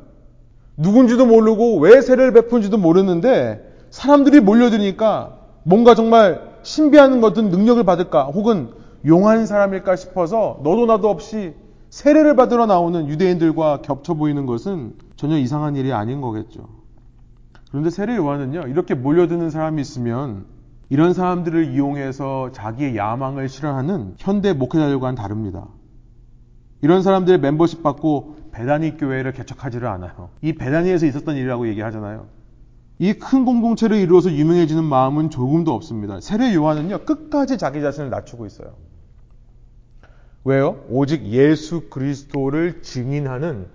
누군지도 0.76 1.26
모르고 1.26 1.80
왜 1.80 2.00
세례를 2.00 2.32
베푸는지도 2.32 2.78
모르는데 2.78 3.74
사람들이 3.90 4.38
몰려드니까 4.38 5.40
뭔가 5.64 5.96
정말 5.96 6.45
신비한 6.66 7.20
것든 7.20 7.50
능력을 7.50 7.84
받을까 7.84 8.24
혹은 8.24 8.70
용한 9.06 9.46
사람일까 9.46 9.94
싶어서 9.94 10.58
너도 10.64 10.86
나도 10.86 11.08
없이 11.08 11.54
세례를 11.90 12.34
받으러 12.34 12.66
나오는 12.66 13.08
유대인들과 13.08 13.82
겹쳐 13.82 14.14
보이는 14.14 14.46
것은 14.46 14.94
전혀 15.14 15.38
이상한 15.38 15.76
일이 15.76 15.92
아닌 15.92 16.20
거겠죠. 16.20 16.68
그런데 17.70 17.90
세례 17.90 18.16
요한은요, 18.16 18.62
이렇게 18.66 18.94
몰려드는 18.94 19.50
사람이 19.50 19.80
있으면 19.80 20.46
이런 20.88 21.14
사람들을 21.14 21.72
이용해서 21.72 22.50
자기의 22.50 22.96
야망을 22.96 23.48
실현하는 23.48 24.14
현대 24.18 24.52
목회자들과는 24.52 25.14
다릅니다. 25.14 25.68
이런 26.82 27.02
사람들의 27.02 27.38
멤버십 27.38 27.84
받고 27.84 28.50
배단위 28.50 28.96
교회를 28.96 29.32
개척하지를 29.32 29.86
않아요. 29.86 30.30
이 30.42 30.52
배단위에서 30.52 31.06
있었던 31.06 31.36
일이라고 31.36 31.68
얘기하잖아요. 31.68 32.26
이 32.98 33.12
큰 33.14 33.44
공동체를 33.44 33.98
이루어서 33.98 34.32
유명해지는 34.32 34.84
마음은 34.84 35.28
조금도 35.30 35.72
없습니다. 35.74 36.20
세례 36.20 36.54
요한은요, 36.54 37.00
끝까지 37.04 37.58
자기 37.58 37.82
자신을 37.82 38.08
낮추고 38.10 38.46
있어요. 38.46 38.74
왜요? 40.44 40.84
오직 40.88 41.24
예수 41.26 41.88
그리스도를 41.90 42.82
증인하는 42.82 43.66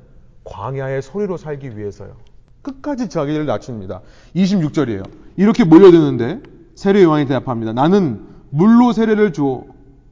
광야의 0.45 1.01
소리로 1.01 1.37
살기 1.37 1.77
위해서요. 1.77 2.15
끝까지 2.61 3.09
자기를 3.09 3.45
낮춥니다. 3.45 4.01
26절이에요. 4.35 5.03
이렇게 5.37 5.63
몰려드는데 5.65 6.41
세례 6.75 7.03
요한이 7.03 7.25
대답합니다. 7.27 7.73
나는 7.73 8.21
물로 8.49 8.91
세례를 8.93 9.33
주어. 9.33 9.65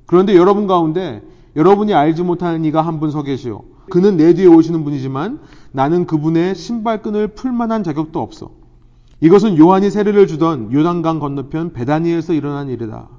그런데 0.05 0.35
여러분 0.35 0.67
가운데 0.67 1.21
여러분이 1.55 1.93
알지 1.93 2.23
못하는 2.23 2.63
이가 2.65 2.81
한 2.81 2.99
분 2.99 3.09
서 3.11 3.23
계시오. 3.23 3.63
그는 3.89 4.17
내 4.17 4.33
뒤에 4.35 4.45
오시는 4.45 4.83
분이지만 4.83 5.39
나는 5.71 6.05
그분의 6.05 6.53
신발끈을 6.55 7.29
풀 7.29 7.51
만한 7.51 7.83
자격도 7.83 8.19
없어. 8.21 8.51
이것은 9.21 9.57
요한이 9.57 9.89
세례를 9.89 10.27
주던 10.27 10.71
요단강 10.71 11.19
건너편 11.19 11.73
베다니에서 11.73 12.33
일어난 12.33 12.69
일이다. 12.69 13.09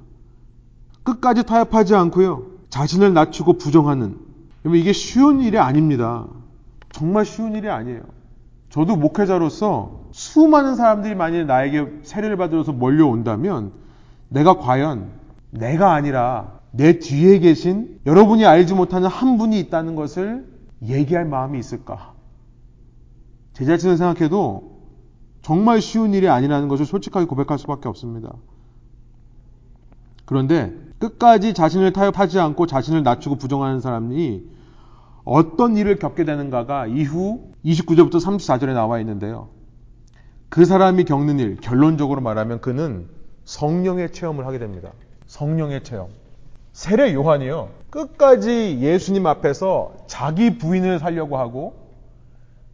끝까지 1.03 1.43
타협하지 1.43 1.95
않고요. 1.95 2.43
자신을 2.69 3.13
낮추고 3.13 3.57
부정하는. 3.57 4.17
이게 4.65 4.93
쉬운 4.93 5.41
일이 5.41 5.57
아닙니다. 5.57 6.27
정말 6.91 7.25
쉬운 7.25 7.55
일이 7.55 7.69
아니에요. 7.69 8.01
저도 8.69 8.95
목회자로서 8.95 10.05
수많은 10.11 10.75
사람들이 10.75 11.13
만일 11.15 11.45
나에게 11.45 11.99
세례를 12.03 12.37
받으러서 12.37 12.71
몰려온다면 12.71 13.73
내가 14.29 14.57
과연 14.57 15.09
내가 15.51 15.93
아니라 15.93 16.59
내 16.71 16.99
뒤에 16.99 17.39
계신 17.39 17.99
여러분이 18.05 18.45
알지 18.45 18.73
못하는 18.73 19.09
한 19.09 19.37
분이 19.37 19.59
있다는 19.59 19.95
것을 19.95 20.47
얘기할 20.83 21.25
마음이 21.25 21.59
있을까? 21.59 22.13
제 23.53 23.65
자신을 23.65 23.97
생각해도 23.97 24.70
정말 25.41 25.81
쉬운 25.81 26.13
일이 26.13 26.29
아니라는 26.29 26.67
것을 26.67 26.85
솔직하게 26.85 27.25
고백할 27.25 27.57
수밖에 27.57 27.89
없습니다. 27.89 28.33
그런데 30.25 30.73
끝까지 30.99 31.53
자신을 31.53 31.93
타협하지 31.93 32.39
않고 32.39 32.67
자신을 32.67 33.03
낮추고 33.03 33.35
부정하는 33.37 33.81
사람이 33.81 34.43
어떤 35.23 35.77
일을 35.77 35.97
겪게 35.97 36.25
되는가가 36.25 36.87
이후 36.87 37.51
29절부터 37.65 38.15
34절에 38.15 38.73
나와 38.73 38.99
있는데요. 38.99 39.49
그 40.49 40.65
사람이 40.65 41.05
겪는 41.05 41.39
일, 41.39 41.57
결론적으로 41.57 42.21
말하면 42.21 42.61
그는 42.61 43.07
성령의 43.45 44.11
체험을 44.11 44.45
하게 44.45 44.59
됩니다. 44.59 44.91
성령의 45.25 45.83
체험. 45.83 46.09
세례 46.73 47.13
요한이요. 47.13 47.69
끝까지 47.89 48.79
예수님 48.79 49.25
앞에서 49.25 49.93
자기 50.07 50.57
부인을 50.57 50.99
살려고 50.99 51.37
하고 51.37 51.80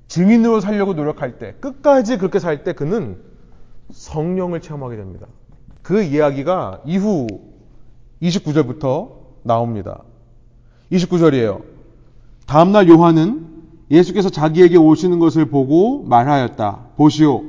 증인으로 0.08 0.62
살려고 0.62 0.94
노력할 0.94 1.38
때, 1.40 1.54
끝까지 1.60 2.18
그렇게 2.18 2.40
살 2.40 2.64
때 2.64 2.74
그는 2.74 3.18
성령을 3.92 4.62
체험하게 4.62 4.98
됩니다. 4.98 5.28
그 5.82 6.02
이야기가 6.04 6.82
이후 6.86 7.28
29절부터 8.22 9.12
나옵니다. 9.44 10.04
29절이에요. 10.92 11.64
다음날 12.46 12.90
요한은 12.90 13.48
예수께서 13.92 14.30
자기에게 14.30 14.78
오시는 14.78 15.20
것을 15.20 15.46
보고 15.46 16.04
말하였다. 16.04 16.80
보시오. 16.98 17.44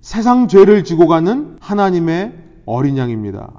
세상 0.00 0.48
죄를 0.48 0.84
지고 0.84 1.06
가는 1.06 1.56
하나님의 1.60 2.32
어린 2.66 2.98
양입니다. 2.98 3.52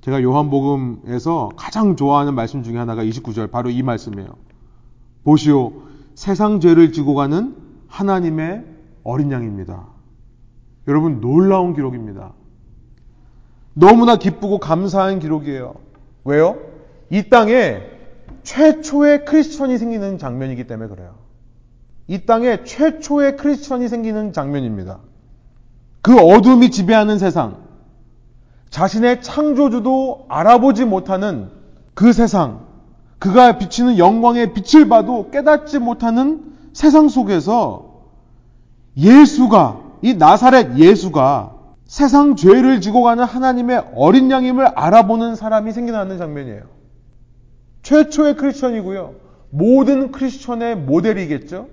제가 0.00 0.22
요한복음에서 0.22 1.50
가장 1.56 1.96
좋아하는 1.96 2.34
말씀 2.34 2.62
중에 2.62 2.76
하나가 2.76 3.02
29절 3.04 3.50
바로 3.50 3.70
이 3.70 3.82
말씀이에요. 3.82 4.28
보시오. 5.24 5.72
세상 6.16 6.60
죄를 6.60 6.92
지고 6.92 7.14
가는 7.14 7.54
하나님의 7.88 8.64
어린 9.04 9.30
양입니다. 9.30 9.86
여러분 10.88 11.20
놀라운 11.20 11.74
기록입니다. 11.74 12.32
너무나 13.74 14.16
기쁘고 14.16 14.58
감사한 14.58 15.18
기록이에요. 15.18 15.74
왜요? 16.24 16.56
이 17.10 17.28
땅에 17.28 17.82
최초의 18.44 19.26
크리스천이 19.26 19.76
생기는 19.76 20.16
장면이기 20.16 20.66
때문에 20.66 20.88
그래요. 20.88 21.16
이 22.08 22.24
땅에 22.24 22.64
최초의 22.64 23.36
크리스천이 23.36 23.86
생기는 23.88 24.32
장면입니다. 24.32 25.00
그 26.00 26.18
어둠이 26.18 26.70
지배하는 26.70 27.18
세상, 27.18 27.58
자신의 28.70 29.20
창조주도 29.20 30.24
알아보지 30.30 30.86
못하는 30.86 31.50
그 31.92 32.14
세상, 32.14 32.65
그가 33.18 33.58
비치는 33.58 33.98
영광의 33.98 34.52
빛을 34.52 34.88
봐도 34.88 35.30
깨닫지 35.30 35.78
못하는 35.78 36.52
세상 36.72 37.08
속에서 37.08 38.02
예수가, 38.96 39.80
이 40.02 40.14
나사렛 40.14 40.78
예수가 40.78 41.54
세상 41.86 42.36
죄를 42.36 42.80
지고 42.80 43.02
가는 43.02 43.24
하나님의 43.24 43.92
어린 43.94 44.30
양임을 44.30 44.66
알아보는 44.66 45.36
사람이 45.36 45.72
생겨나는 45.72 46.18
장면이에요. 46.18 46.62
최초의 47.82 48.36
크리스천이고요. 48.36 49.14
모든 49.50 50.10
크리스천의 50.10 50.76
모델이겠죠. 50.76 51.68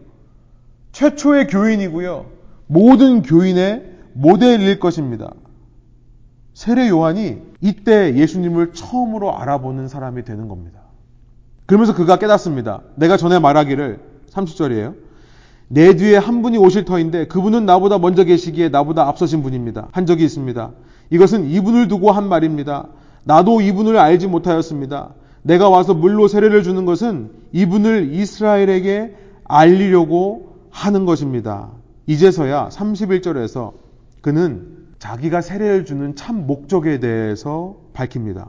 최초의 0.92 1.48
교인이고요. 1.48 2.28
모든 2.68 3.24
교인의 3.24 3.92
모델일 4.14 4.80
것입니다. 4.80 5.34
세례 6.54 6.88
요한이 6.88 7.42
이때 7.62 8.14
예수님을 8.16 8.74
처음으로 8.74 9.36
알아보는 9.36 9.88
사람이 9.88 10.24
되는 10.24 10.48
겁니다. 10.48 10.83
그러면서 11.66 11.94
그가 11.94 12.18
깨닫습니다. 12.18 12.82
내가 12.96 13.18
전에 13.18 13.40
말하기를 13.40 14.00
30절이에요. 14.32 14.96
내 15.70 15.96
뒤에 15.96 16.18
한 16.18 16.42
분이 16.42 16.58
오실 16.58 16.86
터인데 16.86 17.28
그분은 17.28 17.66
나보다 17.66 17.98
먼저 17.98 18.24
계시기에 18.24 18.70
나보다 18.70 19.08
앞서신 19.08 19.42
분입니다. 19.44 19.88
한 19.92 20.06
적이 20.06 20.26
있습니다. 20.26 20.72
이것은 21.10 21.50
이분을 21.50 21.88
두고 21.88 22.12
한 22.12 22.28
말입니다. 22.28 22.88
나도 23.24 23.62
이분을 23.62 23.98
알지 23.98 24.28
못하였습니다. 24.28 25.14
내가 25.42 25.70
와서 25.70 25.94
물로 25.94 26.28
세례를 26.28 26.64
주는 26.64 26.86
것은 26.86 27.32
이분을 27.52 28.14
이스라엘에게 28.14 29.16
알리려고 29.46 30.58
하는 30.70 31.06
것입니다. 31.06 31.70
이제서야 32.08 32.70
31절에서 32.70 33.74
그는 34.22 34.68
자기가 35.00 35.42
세례를 35.42 35.86
주는 35.86 36.16
참 36.16 36.48
목적에 36.48 37.00
대해서 37.00 37.76
밝힙니다. 37.94 38.48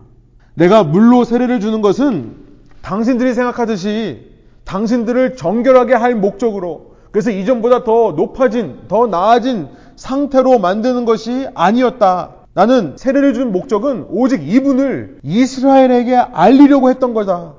내가 0.55 0.85
물로 0.85 1.25
세례를 1.25 1.61
주는 1.61 1.83
것은 1.83 2.44
당신들이 2.85 3.33
생각하듯이 3.33 4.31
당신들을 4.65 5.37
정결하게 5.37 5.95
할 5.95 6.15
목적으로 6.15 6.95
그래서 7.11 7.31
이전보다 7.31 7.83
더 7.85 8.13
높아진, 8.13 8.81
더 8.89 9.07
나아진 9.07 9.69
상태로 9.97 10.59
만드는 10.59 11.05
것이 11.05 11.49
아니었다. 11.55 12.35
나는 12.53 12.97
세례를 12.97 13.33
준 13.35 13.53
목적은 13.53 14.07
오직 14.11 14.47
이분을 14.47 15.21
이스라엘에게 15.23 16.15
알리려고 16.15 16.91
했던 16.91 17.15
거다. 17.15 17.55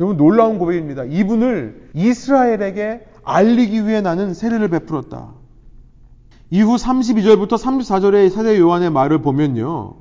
여러분 0.00 0.18
놀라운 0.18 0.58
고백입니다. 0.58 1.04
이분을 1.04 1.90
이스라엘에게 1.94 3.06
알리기 3.24 3.86
위해 3.86 4.02
나는 4.02 4.34
세례를 4.34 4.68
베풀었다. 4.68 5.32
이후 6.50 6.76
32절부터 6.76 7.52
34절의 7.52 8.30
세례 8.30 8.58
요한의 8.58 8.90
말을 8.90 9.22
보면요. 9.22 9.94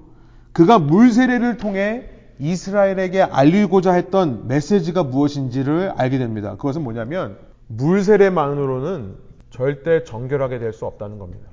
그가 0.52 0.78
물 0.78 1.12
세례를 1.12 1.58
통해 1.58 2.10
이스라엘에게 2.40 3.22
알리고자 3.22 3.94
했던 3.94 4.48
메시지가 4.48 5.04
무엇인지를 5.04 5.94
알게 5.96 6.18
됩니다. 6.18 6.56
그것은 6.58 6.84
뭐냐면 6.84 7.38
물세례만으로는 7.68 9.16
절대 9.50 10.04
정결하게 10.04 10.60
될 10.60 10.74
수 10.74 10.86
없다는 10.86 11.18
겁니다. 11.18 11.48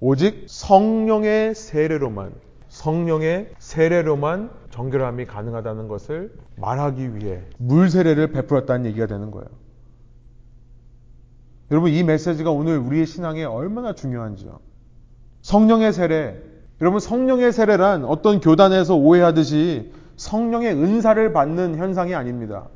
오직 0.00 0.44
성령의 0.48 1.54
세례로만 1.54 2.32
성령의 2.68 3.52
세례로만 3.58 4.50
정결함이 4.70 5.26
가능하다는 5.26 5.88
것을 5.88 6.32
말하기 6.56 7.16
위해 7.16 7.42
물세례를 7.58 8.32
베풀었다는 8.32 8.86
얘기가 8.86 9.06
되는 9.06 9.30
거예요. 9.30 9.48
여러분 11.70 11.90
이 11.90 12.02
메시지가 12.02 12.50
오늘 12.50 12.78
우리의 12.78 13.06
신앙에 13.06 13.44
얼마나 13.44 13.94
중요한지요. 13.94 14.60
성령의 15.42 15.92
세례. 15.92 16.42
여러분 16.80 17.00
성령의 17.00 17.52
세례란 17.52 18.04
어떤 18.04 18.40
교단에서 18.40 18.96
오해하듯이 18.96 19.92
성령의 20.16 20.74
은사를 20.74 21.32
받는 21.32 21.76
현상이 21.76 22.14
아닙니다. 22.14 22.68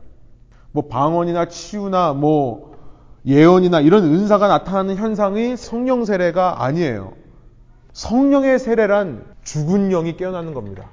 뭐 0.73 0.89
방언이나 0.89 1.47
치유나 1.49 2.15
뭐 2.15 2.71
예언이나 3.27 3.81
이런 3.81 4.05
은사가 4.05 4.49
나타나는 4.49 4.97
현상이 4.97 5.57
성령 5.57 6.05
세례가 6.05 6.65
아니에요. 6.65 7.13
성령의 7.93 8.59
세례란 8.59 9.25
죽은 9.43 9.91
영이 9.91 10.17
깨어나는 10.17 10.55
겁니다. 10.55 10.87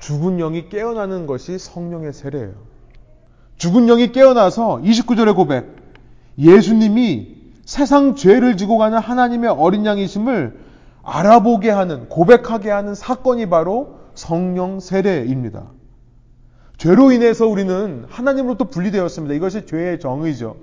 죽은 0.00 0.38
영이 0.38 0.68
깨어나는 0.68 1.26
것이 1.26 1.58
성령의 1.58 2.12
세례예요. 2.12 2.54
죽은 3.56 3.86
영이 3.86 4.10
깨어나서 4.10 4.80
29절의 4.82 5.36
고백. 5.36 5.76
예수님이 6.38 7.36
세상 7.64 8.16
죄를 8.16 8.56
지고 8.56 8.78
가는 8.78 8.98
하나님의 8.98 9.50
어린 9.50 9.86
양이심을 9.86 10.58
알아보게 11.02 11.70
하는, 11.70 12.08
고백하게 12.08 12.70
하는 12.70 12.94
사건이 12.94 13.48
바로 13.48 13.98
성령 14.14 14.80
세례입니다. 14.80 15.64
죄로 16.78 17.12
인해서 17.12 17.46
우리는 17.46 18.04
하나님으로부터 18.08 18.70
분리되었습니다. 18.70 19.34
이것이 19.34 19.66
죄의 19.66 20.00
정의죠. 20.00 20.56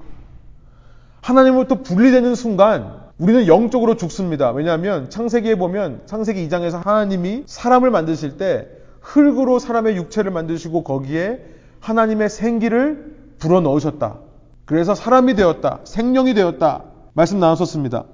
하나님으로부터 1.21 1.81
분리되는 1.81 2.35
순간 2.35 3.09
우리는 3.17 3.47
영적으로 3.47 3.95
죽습니다. 3.95 4.51
왜냐하면 4.51 5.09
창세기에 5.09 5.55
보면 5.55 6.01
창세기 6.05 6.47
2장에서 6.47 6.83
하나님이 6.83 7.43
사람을 7.45 7.89
만드실 7.91 8.37
때 8.37 8.67
흙으로 9.01 9.59
사람의 9.59 9.97
육체를 9.97 10.31
만드시고 10.31 10.83
거기에 10.83 11.43
하나님의 11.81 12.29
생기를 12.29 13.15
불어 13.37 13.61
넣으셨다. 13.61 14.19
그래서 14.65 14.95
사람이 14.95 15.35
되었다. 15.35 15.79
생명이 15.83 16.33
되었다. 16.33 16.83
말씀 17.13 17.39
나눴었습니다. 17.39 18.05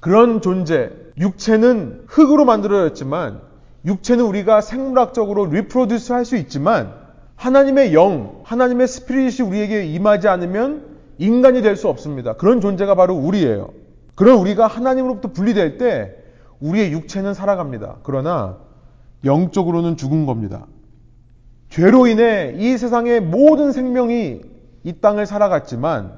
그런 0.00 0.40
존재, 0.40 0.90
육체는 1.18 2.04
흙으로 2.08 2.44
만들어졌지만 2.44 3.40
육체는 3.84 4.24
우리가 4.24 4.60
생물학적으로 4.60 5.46
reproduce 5.46 6.12
할 6.12 6.24
수 6.24 6.36
있지만 6.36 6.94
하나님의 7.36 7.94
영, 7.94 8.40
하나님의 8.44 8.86
spirit이 8.88 9.42
우리에게 9.42 9.84
임하지 9.86 10.28
않으면 10.28 10.94
인간이 11.18 11.62
될 11.62 11.76
수 11.76 11.88
없습니다. 11.88 12.34
그런 12.34 12.60
존재가 12.60 12.94
바로 12.94 13.14
우리예요. 13.14 13.70
그런 14.14 14.38
우리가 14.38 14.66
하나님으로부터 14.66 15.32
분리될 15.32 15.78
때 15.78 16.14
우리의 16.60 16.92
육체는 16.92 17.34
살아갑니다. 17.34 17.96
그러나 18.02 18.58
영적으로는 19.24 19.96
죽은 19.96 20.26
겁니다. 20.26 20.66
죄로 21.68 22.06
인해 22.06 22.54
이 22.56 22.76
세상의 22.78 23.20
모든 23.20 23.72
생명이 23.72 24.40
이 24.84 24.92
땅을 25.00 25.26
살아갔지만 25.26 26.12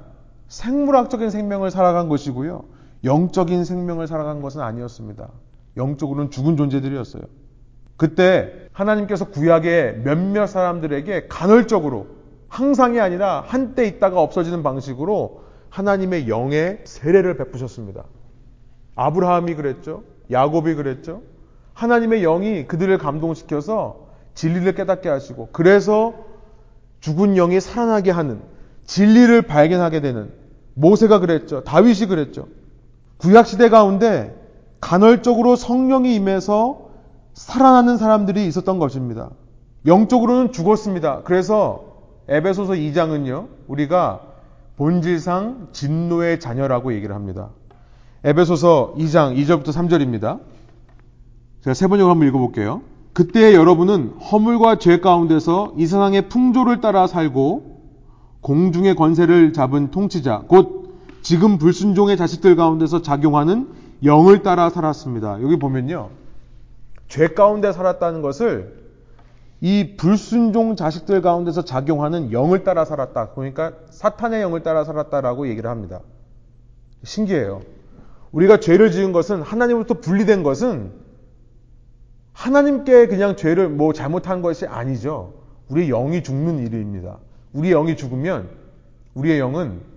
생물학적인 0.48 1.30
생명을 1.30 1.70
살아간 1.70 2.08
것이고요. 2.08 2.64
영적인 3.06 3.64
생명을 3.64 4.06
살아간 4.06 4.42
것은 4.42 4.60
아니었습니다. 4.60 5.30
영적으로는 5.76 6.30
죽은 6.30 6.56
존재들이었어요. 6.56 7.22
그때 7.96 8.52
하나님께서 8.72 9.30
구약의 9.30 10.02
몇몇 10.04 10.46
사람들에게 10.46 11.28
간헐적으로 11.28 12.08
항상이 12.48 13.00
아니라 13.00 13.42
한때 13.46 13.86
있다가 13.86 14.20
없어지는 14.20 14.62
방식으로 14.62 15.42
하나님의 15.70 16.28
영의 16.28 16.80
세례를 16.84 17.36
베푸셨습니다. 17.36 18.04
아브라함이 18.94 19.54
그랬죠. 19.54 20.04
야곱이 20.30 20.74
그랬죠. 20.74 21.22
하나님의 21.74 22.22
영이 22.22 22.66
그들을 22.66 22.96
감동시켜서 22.98 24.06
진리를 24.34 24.74
깨닫게 24.74 25.08
하시고 25.08 25.50
그래서 25.52 26.14
죽은 27.00 27.34
영이 27.34 27.60
살아나게 27.60 28.10
하는 28.10 28.40
진리를 28.84 29.42
발견하게 29.42 30.00
되는 30.00 30.32
모세가 30.74 31.20
그랬죠. 31.20 31.62
다윗이 31.64 32.06
그랬죠. 32.06 32.48
구약 33.18 33.46
시대 33.46 33.68
가운데 33.68 34.34
간헐적으로 34.80 35.56
성령이 35.56 36.14
임해서 36.14 36.86
살아나는 37.34 37.96
사람들이 37.96 38.46
있었던 38.46 38.78
것입니다. 38.78 39.30
영적으로는 39.86 40.52
죽었습니다. 40.52 41.22
그래서 41.24 41.84
에베소서 42.28 42.74
2장은요. 42.74 43.46
우리가 43.68 44.20
본질상 44.76 45.68
진노의 45.72 46.40
자녀라고 46.40 46.92
얘기를 46.94 47.14
합니다. 47.14 47.50
에베소서 48.24 48.94
2장 48.98 49.36
2절부터 49.36 49.68
3절입니다. 49.68 50.40
제가 51.62 51.74
세 51.74 51.86
번역을 51.86 52.10
한번 52.10 52.28
읽어볼게요. 52.28 52.82
그때 53.12 53.54
여러분은 53.54 54.16
허물과 54.30 54.76
죄 54.76 55.00
가운데서 55.00 55.74
이 55.76 55.86
세상의 55.86 56.28
풍조를 56.28 56.80
따라 56.80 57.06
살고 57.06 57.76
공중의 58.42 58.94
권세를 58.94 59.52
잡은 59.52 59.90
통치자, 59.90 60.42
곧 60.48 60.85
지금 61.26 61.58
불순종의 61.58 62.16
자식들 62.16 62.54
가운데서 62.54 63.02
작용하는 63.02 63.68
영을 64.04 64.44
따라 64.44 64.70
살았습니다. 64.70 65.42
여기 65.42 65.58
보면요. 65.58 66.10
죄 67.08 67.26
가운데 67.26 67.72
살았다는 67.72 68.22
것을 68.22 68.86
이 69.60 69.96
불순종 69.96 70.76
자식들 70.76 71.22
가운데서 71.22 71.64
작용하는 71.64 72.30
영을 72.30 72.62
따라 72.62 72.84
살았다. 72.84 73.30
그러니까 73.30 73.72
사탄의 73.90 74.40
영을 74.40 74.62
따라 74.62 74.84
살았다라고 74.84 75.48
얘기를 75.48 75.68
합니다. 75.68 75.98
신기해요. 77.02 77.62
우리가 78.30 78.60
죄를 78.60 78.92
지은 78.92 79.10
것은 79.10 79.42
하나님으로부터 79.42 80.00
분리된 80.00 80.44
것은 80.44 80.92
하나님께 82.34 83.08
그냥 83.08 83.34
죄를 83.34 83.68
뭐 83.68 83.92
잘못한 83.92 84.42
것이 84.42 84.64
아니죠. 84.64 85.34
우리의 85.70 85.88
영이 85.88 86.22
죽는 86.22 86.60
일입니다. 86.60 87.18
우리의 87.52 87.74
영이 87.74 87.96
죽으면 87.96 88.48
우리의 89.14 89.40
영은 89.40 89.95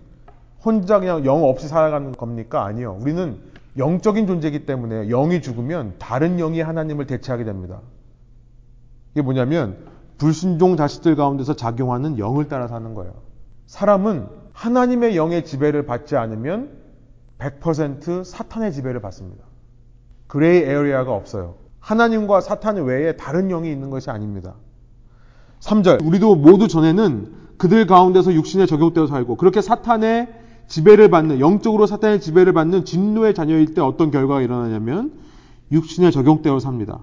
혼자 0.64 1.00
그냥 1.00 1.26
영 1.26 1.44
없이 1.44 1.68
살아가는 1.68 2.12
겁니까? 2.12 2.66
아니요. 2.66 2.98
우리는 3.00 3.38
영적인 3.78 4.28
존재이기 4.28 4.66
때문에 4.66 5.08
영이 5.08 5.42
죽으면 5.42 5.96
다른 6.00 6.38
영이 6.38 6.62
하나님을 6.62 7.08
대체하게 7.08 7.46
됩니다. 7.46 7.82
이게 9.14 9.22
뭐냐면 9.22 9.78
불순종 10.18 10.76
자식들 10.76 11.16
가운데서 11.16 11.56
작용하는 11.56 12.20
영을 12.20 12.48
따라 12.48 12.68
사는 12.68 12.94
거예요. 12.94 13.14
사람은 13.68 14.28
하나님의 14.54 15.16
영의 15.16 15.46
지배를 15.46 15.86
받지 15.86 16.18
않으면 16.18 16.78
100% 17.38 18.26
사탄의 18.26 18.74
지배를 18.74 19.00
받습니다. 19.02 19.46
gray 20.28 20.64
area가 20.64 21.14
없어요. 21.14 21.56
하나님과 21.80 22.42
사탄 22.42 22.76
외에 22.84 23.16
다른 23.16 23.48
영이 23.48 23.72
있는 23.72 23.90
것이 23.90 24.10
아닙니다. 24.10 24.56
3절. 25.62 26.06
우리도 26.06 26.36
모두 26.36 26.68
전에는 26.68 27.34
그들 27.58 27.88
가운데서 27.88 28.34
육신의 28.34 28.66
정욕대로 28.66 29.08
살고 29.08 29.36
그렇게 29.36 29.62
사탄의 29.62 30.39
지배를 30.70 31.10
받는 31.10 31.40
영적으로 31.40 31.88
사탄의 31.88 32.22
지배를 32.22 32.54
받는 32.54 32.86
진노의 32.86 33.34
자녀일 33.34 33.74
때 33.74 33.82
어떤 33.82 34.12
결과가 34.12 34.42
일어나냐면 34.42 35.12
육신에 35.72 36.12
적용되어 36.12 36.60
삽니다. 36.60 37.00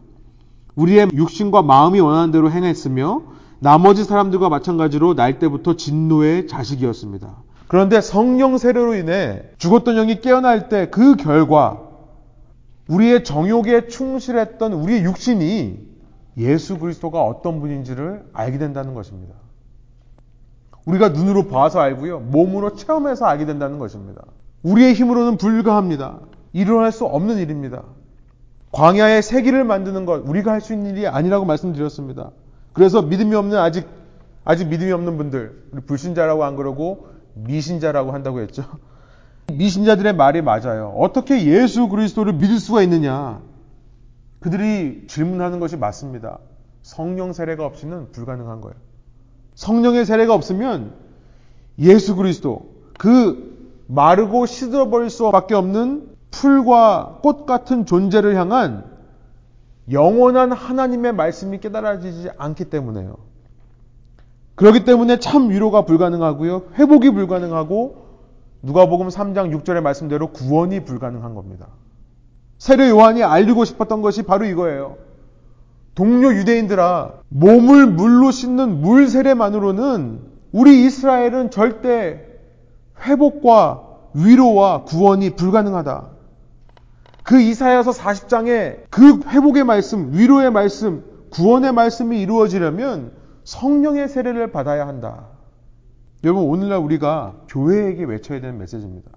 우리의 0.77 1.09
육신과 1.13 1.63
마음이 1.63 2.01
원하는 2.01 2.31
대로 2.33 2.51
행했으며 2.51 3.23
나머지 3.59 4.05
사람들과 4.05 4.49
마찬가지로 4.49 5.15
날 5.15 5.39
때부터 5.39 5.77
진노의 5.77 6.47
자식이었습니다. 6.47 7.37
그런데 7.69 8.01
성령 8.01 8.59
세례로 8.59 8.95
인해 8.95 9.43
죽었던 9.59 9.97
영이 9.97 10.21
깨어날 10.21 10.69
때 10.69 10.89
그 10.91 11.17
결과 11.17 11.83
우리의 12.89 13.25
정욕에 13.25 13.89
충실했던 13.89 14.73
우리의 14.73 15.03
육신이 15.03 15.79
예수 16.39 16.79
그리스도가 16.79 17.23
어떤 17.23 17.61
분인지를 17.61 18.27
알게 18.33 18.59
된다는 18.59 18.95
것입니다. 18.95 19.35
우리가 20.87 21.11
눈으로 21.11 21.49
봐서 21.49 21.81
알고요. 21.81 22.21
몸으로 22.21 22.75
체험해서 22.75 23.27
알게 23.27 23.45
된다는 23.45 23.79
것입니다. 23.79 24.23
우리의 24.63 24.95
힘으로는 24.95 25.37
불가합니다. 25.37 26.21
일어날 26.53 26.93
수 26.93 27.05
없는 27.05 27.37
일입니다. 27.39 27.83
광야의 28.73 29.23
세기를 29.23 29.65
만드는 29.65 30.07
것 30.07 30.23
우리가 30.27 30.53
할 30.53 30.61
수 30.61 30.73
있는 30.73 30.93
일이 30.93 31.07
아니라고 31.07 31.45
말씀드렸습니다. 31.45 32.31
그래서 32.73 33.03
믿음이 33.03 33.35
없는 33.35 33.59
아직 33.59 33.87
아직 34.45 34.69
믿음이 34.69 34.93
없는 34.93 35.17
분들 35.17 35.65
우리 35.73 35.81
불신자라고 35.83 36.45
안 36.45 36.57
그러고 36.57 37.09
미신자라고 37.35 38.13
한다고 38.13 38.41
했죠. 38.41 38.65
미신자들의 39.53 40.15
말이 40.15 40.43
맞아요. 40.43 40.95
어떻게 40.97 41.47
예수 41.47 41.89
그리스도를 41.89 42.33
믿을 42.35 42.59
수가 42.59 42.83
있느냐? 42.83 43.41
그들이 44.41 45.07
질문하는 45.09 45.59
것이 45.61 45.77
맞습니다. 45.77 46.39
성령 46.83 47.33
세례가 47.33 47.65
없이는 47.65 48.13
불가능한 48.13 48.61
거예요. 48.61 48.77
성령의 49.57 50.05
세례가 50.05 50.33
없으면 50.35 50.93
예수 51.81 52.15
그리스도 52.15 52.75
그 52.99 53.85
마르고 53.89 54.47
시들어버릴 54.47 55.11
수밖에 55.11 55.55
없는 55.55 56.11
풀과 56.31 57.21
꽃 57.23 57.47
같은 57.47 57.87
존재를 57.87 58.37
향한 58.37 58.85
영원한 59.91 60.53
하나님의 60.53 61.15
말씀이 61.15 61.59
깨달아지지 61.59 62.31
않기 62.37 62.67
때문에요. 62.67 63.17
그렇기 64.57 64.85
때문에 64.85 65.19
참 65.19 65.51
위로가 65.51 65.85
불가능하고요. 65.85 66.71
회복이 66.75 67.11
불가능하고 67.11 68.07
누가복음 68.63 69.09
3장 69.09 69.55
6절의 69.63 69.81
말씀대로 69.81 70.33
구원이 70.33 70.85
불가능한 70.85 71.35
겁니다. 71.35 71.69
세례 72.59 72.89
요한이 72.89 73.23
알리고 73.23 73.65
싶었던 73.65 74.03
것이 74.03 74.23
바로 74.23 74.45
이거예요. 74.45 74.97
동료 75.97 76.33
유대인들아, 76.35 77.21
몸을 77.31 77.87
물로 77.87 78.31
씻는 78.31 78.83
물 78.83 79.09
세례만으로는 79.09 80.21
우리 80.53 80.85
이스라엘은 80.85 81.51
절대 81.51 82.23
회복과 83.01 83.83
위로와 84.15 84.85
구원이 84.85 85.31
불가능하다. 85.37 86.09
그 87.25 87.41
이사야서 87.41 87.93
40장에 87.93 88.83
그 88.91 89.21
회복의 89.27 89.65
말씀, 89.65 90.13
위로의 90.13 90.51
말씀, 90.51 91.03
구원의 91.31 91.73
말씀이 91.73 92.21
이루어지려면 92.21 93.13
성령의 93.45 94.09
세례를 94.09 94.53
받아야 94.53 94.87
한다. 94.87 95.29
여러분, 96.25 96.45
오늘날 96.45 96.79
우리가 96.79 97.37
교회에게 97.49 98.05
외쳐야 98.05 98.43
되는 98.43 98.59
메시지입니다. 98.59 99.11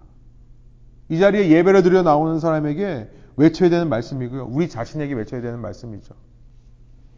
이 1.10 1.20
자리에 1.20 1.50
예배를 1.50 1.84
드려 1.84 2.04
나오는 2.04 2.40
사람에게 2.40 3.10
외쳐야 3.36 3.70
되는 3.70 3.90
말씀이고요. 3.90 4.48
우리 4.50 4.70
자신에게 4.70 5.14
외쳐야 5.14 5.42
되는 5.42 5.60
말씀이죠. 5.60 6.29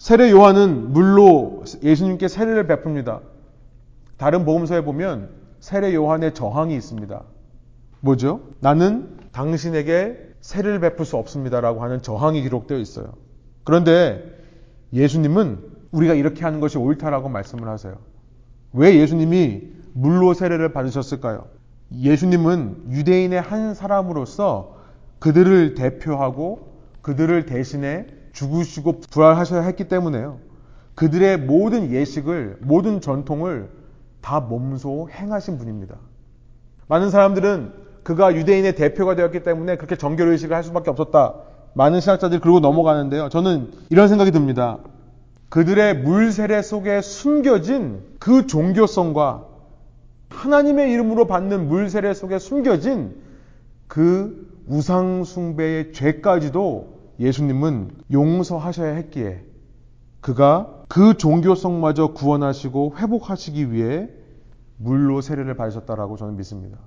세례 0.02 0.32
요한은 0.32 0.94
물로 0.94 1.64
예수님께 1.84 2.28
세례를 2.28 2.66
베풉니다. 2.66 3.20
다른 4.18 4.46
복음서에 4.46 4.84
보면 4.84 5.30
세례 5.60 5.94
요한의 5.94 6.34
저항이 6.34 6.76
있습니다. 6.76 7.22
뭐죠? 8.00 8.42
나는 8.62 9.16
당신에게 9.32 10.18
세례를 10.42 10.80
베풀 10.80 11.06
수 11.06 11.18
없습니다라고 11.18 11.84
하는 11.84 12.02
저항이 12.02 12.42
기록되어 12.42 12.80
있어요. 12.80 13.14
그런데 13.64 14.24
예수님은 14.92 15.60
우리가 15.92 16.16
이렇게 16.16 16.46
하는 16.46 16.62
것이 16.62 16.80
옳다라고 16.80 17.30
말씀을 17.30 17.68
하세요. 17.68 17.96
왜 18.74 18.98
예수님이 18.98 19.70
물로 19.94 20.34
세례를 20.34 20.74
받으셨을까요? 20.74 21.46
예수님은 21.94 22.86
유대인의 22.90 23.40
한 23.40 23.76
사람으로서 23.76 24.78
그들을 25.20 25.76
대표하고 25.76 26.72
그들을 27.04 27.46
대신해 27.46 28.08
죽으시고 28.42 29.02
부활하셔야 29.12 29.62
했기 29.62 29.88
때문에요. 29.88 30.40
그들의 30.96 31.38
모든 31.40 31.92
예식을, 31.92 32.58
모든 32.62 33.02
전통을 33.02 33.70
다 34.22 34.40
몸소 34.40 35.10
행하신 35.12 35.58
분입니다. 35.58 35.96
많은 36.88 37.12
사람들은 37.12 37.74
그가 38.04 38.36
유대인의 38.36 38.76
대표가 38.76 39.16
되었기 39.16 39.44
때문에 39.44 39.78
그렇게 39.78 39.96
정결 39.96 40.28
의식을 40.30 40.56
할 40.56 40.64
수밖에 40.64 40.90
없었다. 40.90 41.36
많은 41.74 42.02
신학자들이 42.02 42.42
그러고 42.42 42.60
넘어가는데요. 42.60 43.30
저는 43.30 43.72
이런 43.90 44.08
생각이 44.08 44.32
듭니다. 44.32 44.80
그들의 45.50 46.00
물세례 46.00 46.62
속에 46.62 47.02
숨겨진 47.02 48.02
그 48.20 48.48
종교성과 48.48 49.46
하나님의 50.30 50.92
이름으로 50.92 51.28
받는 51.28 51.68
물세례 51.68 52.14
속에 52.14 52.40
숨겨진 52.40 53.16
그 53.88 54.50
우상숭배의 54.68 55.94
죄까지도 55.94 56.91
예수님은 57.22 57.92
용서하셔야 58.12 58.96
했기에 58.96 59.44
그가 60.22 60.84
그 60.90 61.16
종교성마저 61.16 62.14
구원하시고 62.14 62.96
회복하시기 62.98 63.72
위해 63.72 64.10
물로 64.78 65.22
세례를 65.22 65.56
받으셨다라고 65.56 66.18
저는 66.18 66.36
믿습니다. 66.38 66.80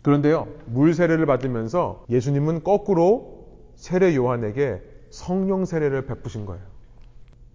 그런데요, 0.00 0.48
물 0.66 0.94
세례를 0.94 1.26
받으면서 1.26 2.04
예수님은 2.08 2.64
거꾸로 2.64 3.46
세례 3.76 4.16
요한에게 4.16 4.82
성령 5.10 5.66
세례를 5.66 6.06
베푸신 6.06 6.46
거예요. 6.46 6.62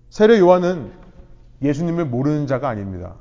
세례 0.09 0.39
요한은 0.39 0.91
예수님을 1.63 2.05
모르는 2.05 2.45
자가 2.45 2.69
아닙니다. 2.69 3.15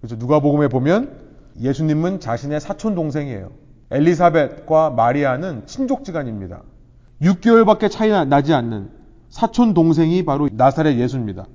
그래서 0.00 0.16
누가복음에 0.16 0.68
보면 0.68 1.20
예수님은 1.60 2.20
자신의 2.20 2.60
사촌 2.60 2.94
동생이에요. 2.94 3.50
엘리사벳과 3.90 4.90
마리아는 4.90 5.66
친족지간입니다. 5.66 6.62
6개월밖에 7.22 7.90
차이 7.90 8.10
나지 8.26 8.52
않는 8.52 8.90
사촌 9.30 9.74
동생이 9.74 10.24
바로 10.24 10.48
나사렛 10.52 10.98
예수입니다. 10.98 11.46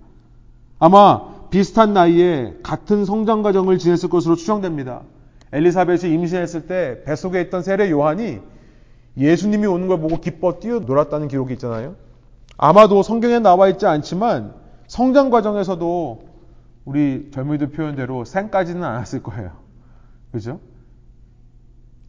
아마 0.79 1.49
비슷한 1.49 1.93
나이에 1.93 2.57
같은 2.63 3.05
성장 3.05 3.43
과정을 3.43 3.77
지냈을 3.77 4.09
것으로 4.09 4.35
추정됩니다. 4.35 5.01
엘리사벳이 5.51 6.13
임신했을 6.13 6.67
때 6.67 7.03
뱃속에 7.05 7.41
있던 7.41 7.61
세례 7.61 7.89
요한이 7.89 8.39
예수님이 9.17 9.65
오는 9.65 9.87
걸 9.87 9.99
보고 9.99 10.19
기뻐 10.19 10.59
뛰어놀았다는 10.59 11.27
기록이 11.27 11.53
있잖아요. 11.53 11.95
아마도 12.57 13.03
성경에 13.03 13.39
나와 13.39 13.69
있지 13.69 13.85
않지만 13.85 14.53
성장 14.87 15.29
과정에서도 15.29 16.21
우리 16.85 17.29
젊은이들 17.31 17.71
표현대로 17.71 18.25
생까지는 18.25 18.83
않았을 18.83 19.23
거예요. 19.23 19.51
그죠? 20.31 20.59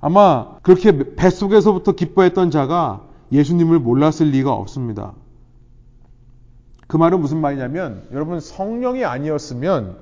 아마 0.00 0.58
그렇게 0.62 1.14
뱃속에서부터 1.16 1.92
기뻐했던 1.92 2.50
자가 2.50 3.07
예수님을 3.32 3.78
몰랐을 3.78 4.30
리가 4.30 4.52
없습니다. 4.52 5.12
그 6.86 6.96
말은 6.96 7.20
무슨 7.20 7.40
말이냐면 7.40 8.06
여러분 8.12 8.40
성령이 8.40 9.04
아니었으면 9.04 9.98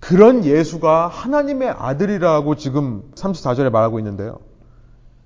그런 0.00 0.44
예수가 0.44 1.08
하나님의 1.08 1.70
아들이라고 1.70 2.54
지금 2.54 3.02
34절에 3.16 3.70
말하고 3.70 3.98
있는데요. 3.98 4.38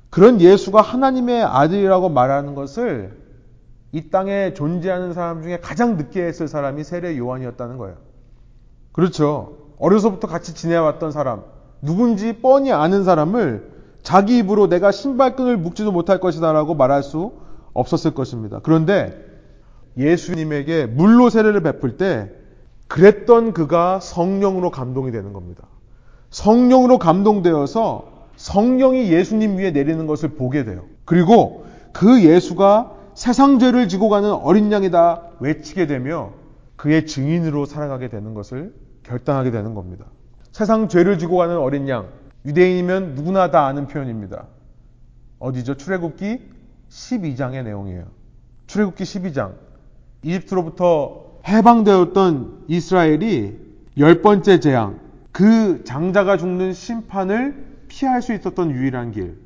그런 0.09 0.41
예수가 0.41 0.81
하나님의 0.81 1.43
아들이라고 1.43 2.09
말하는 2.09 2.55
것을 2.55 3.19
이 3.93 4.09
땅에 4.09 4.55
존재하는 4.55 5.13
사람 5.13 5.43
중에 5.43 5.61
가장 5.61 5.97
늦게 5.97 6.23
했을 6.23 6.49
사람이 6.49 6.85
세례 6.85 7.17
요한이었다는 7.19 7.77
거예요. 7.77 7.97
그렇죠. 8.93 9.59
어려서부터 9.79 10.29
같이 10.29 10.55
지내왔던 10.55 11.13
사람, 11.13 11.45
누군지 11.83 12.41
뻔히 12.41 12.73
아는 12.73 13.05
사람을 13.05 13.72
자기 14.03 14.39
입으로 14.39 14.69
내가 14.69 14.91
신발끈을 14.91 15.57
묶지도 15.57 15.93
못할 15.93 16.21
것이다라고 16.21 16.75
말할 16.75 17.03
수 17.03 17.33
없었을 17.73 18.15
것입니다. 18.15 18.61
그런데 18.63 19.17
예수님에게 19.97 20.87
물로 20.87 21.31
세례를 21.31 21.63
베풀 21.63 21.97
때 21.97 22.31
그랬던 22.89 23.53
그가 23.53 24.01
성령으로 24.01 24.71
감동이 24.71 25.13
되는 25.13 25.33
겁니다. 25.33 25.65
성령으로 26.31 26.99
감동되어서 26.99 28.11
성령이 28.37 29.13
예수님 29.13 29.59
위에 29.59 29.71
내리는 29.71 30.07
것을 30.07 30.31
보게 30.31 30.65
돼요. 30.65 30.85
그리고 31.05 31.65
그 31.93 32.25
예수가 32.25 32.93
세상 33.15 33.59
죄를 33.59 33.89
지고 33.89 34.09
가는 34.09 34.33
어린 34.33 34.73
양이다 34.73 35.23
외치게 35.41 35.87
되며 35.87 36.33
그의 36.77 37.07
증인으로 37.07 37.67
살아가게 37.67 38.09
되는 38.09 38.35
것을 38.35 38.75
결단하게 39.05 39.51
되는 39.51 39.75
겁니다. 39.75 40.07
세상 40.51 40.89
죄를 40.89 41.19
지고 41.19 41.37
가는 41.37 41.57
어린 41.57 41.89
양, 41.89 42.09
유대인이면 42.45 43.15
누구나 43.15 43.51
다 43.51 43.67
아는 43.67 43.87
표현입니다. 43.87 44.47
어디죠? 45.39 45.77
출애굽기 45.77 46.41
12장의 46.89 47.65
내용이에요. 47.65 48.05
출애굽기 48.67 49.05
12장. 49.05 49.55
이집트로부터 50.23 51.41
해방되었던 51.47 52.65
이스라엘이 52.69 53.59
열 53.99 54.23
번째 54.23 54.61
재앙, 54.61 55.01
그 55.33 55.83
장자가 55.85 56.37
죽는 56.37 56.73
심판을 56.73 57.73
피할 57.89 58.23
수 58.23 58.33
있었던 58.33 58.71
유일한 58.71 59.11
길, 59.11 59.37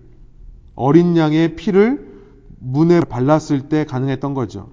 어린 0.74 1.16
양의 1.16 1.56
피를 1.56 2.06
문에 2.58 3.00
발랐을 3.00 3.68
때 3.68 3.84
가능했던 3.84 4.34
거죠. 4.34 4.70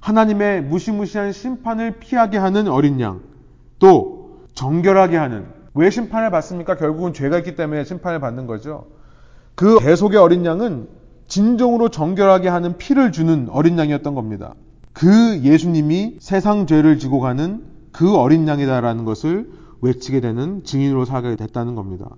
하나님의 0.00 0.62
무시무시한 0.62 1.32
심판을 1.32 1.98
피하게 1.98 2.38
하는 2.38 2.68
어린 2.68 3.00
양, 3.00 3.22
또 3.78 4.46
정결하게 4.54 5.16
하는 5.16 5.55
왜 5.76 5.90
심판을 5.90 6.30
받습니까? 6.30 6.76
결국은 6.76 7.12
죄가 7.12 7.38
있기 7.38 7.54
때문에 7.54 7.84
심판을 7.84 8.18
받는 8.18 8.46
거죠. 8.46 8.86
그 9.54 9.78
대속의 9.80 10.18
어린 10.18 10.44
양은 10.44 10.88
진정으로 11.26 11.90
정결하게 11.90 12.48
하는 12.48 12.78
피를 12.78 13.12
주는 13.12 13.48
어린 13.50 13.78
양이었던 13.78 14.14
겁니다. 14.14 14.54
그 14.94 15.40
예수님이 15.42 16.16
세상 16.18 16.66
죄를 16.66 16.98
지고 16.98 17.20
가는 17.20 17.62
그 17.92 18.16
어린 18.16 18.48
양이다라는 18.48 19.04
것을 19.04 19.50
외치게 19.82 20.20
되는 20.20 20.64
증인으로 20.64 21.04
살게 21.04 21.36
됐다는 21.36 21.74
겁니다. 21.74 22.08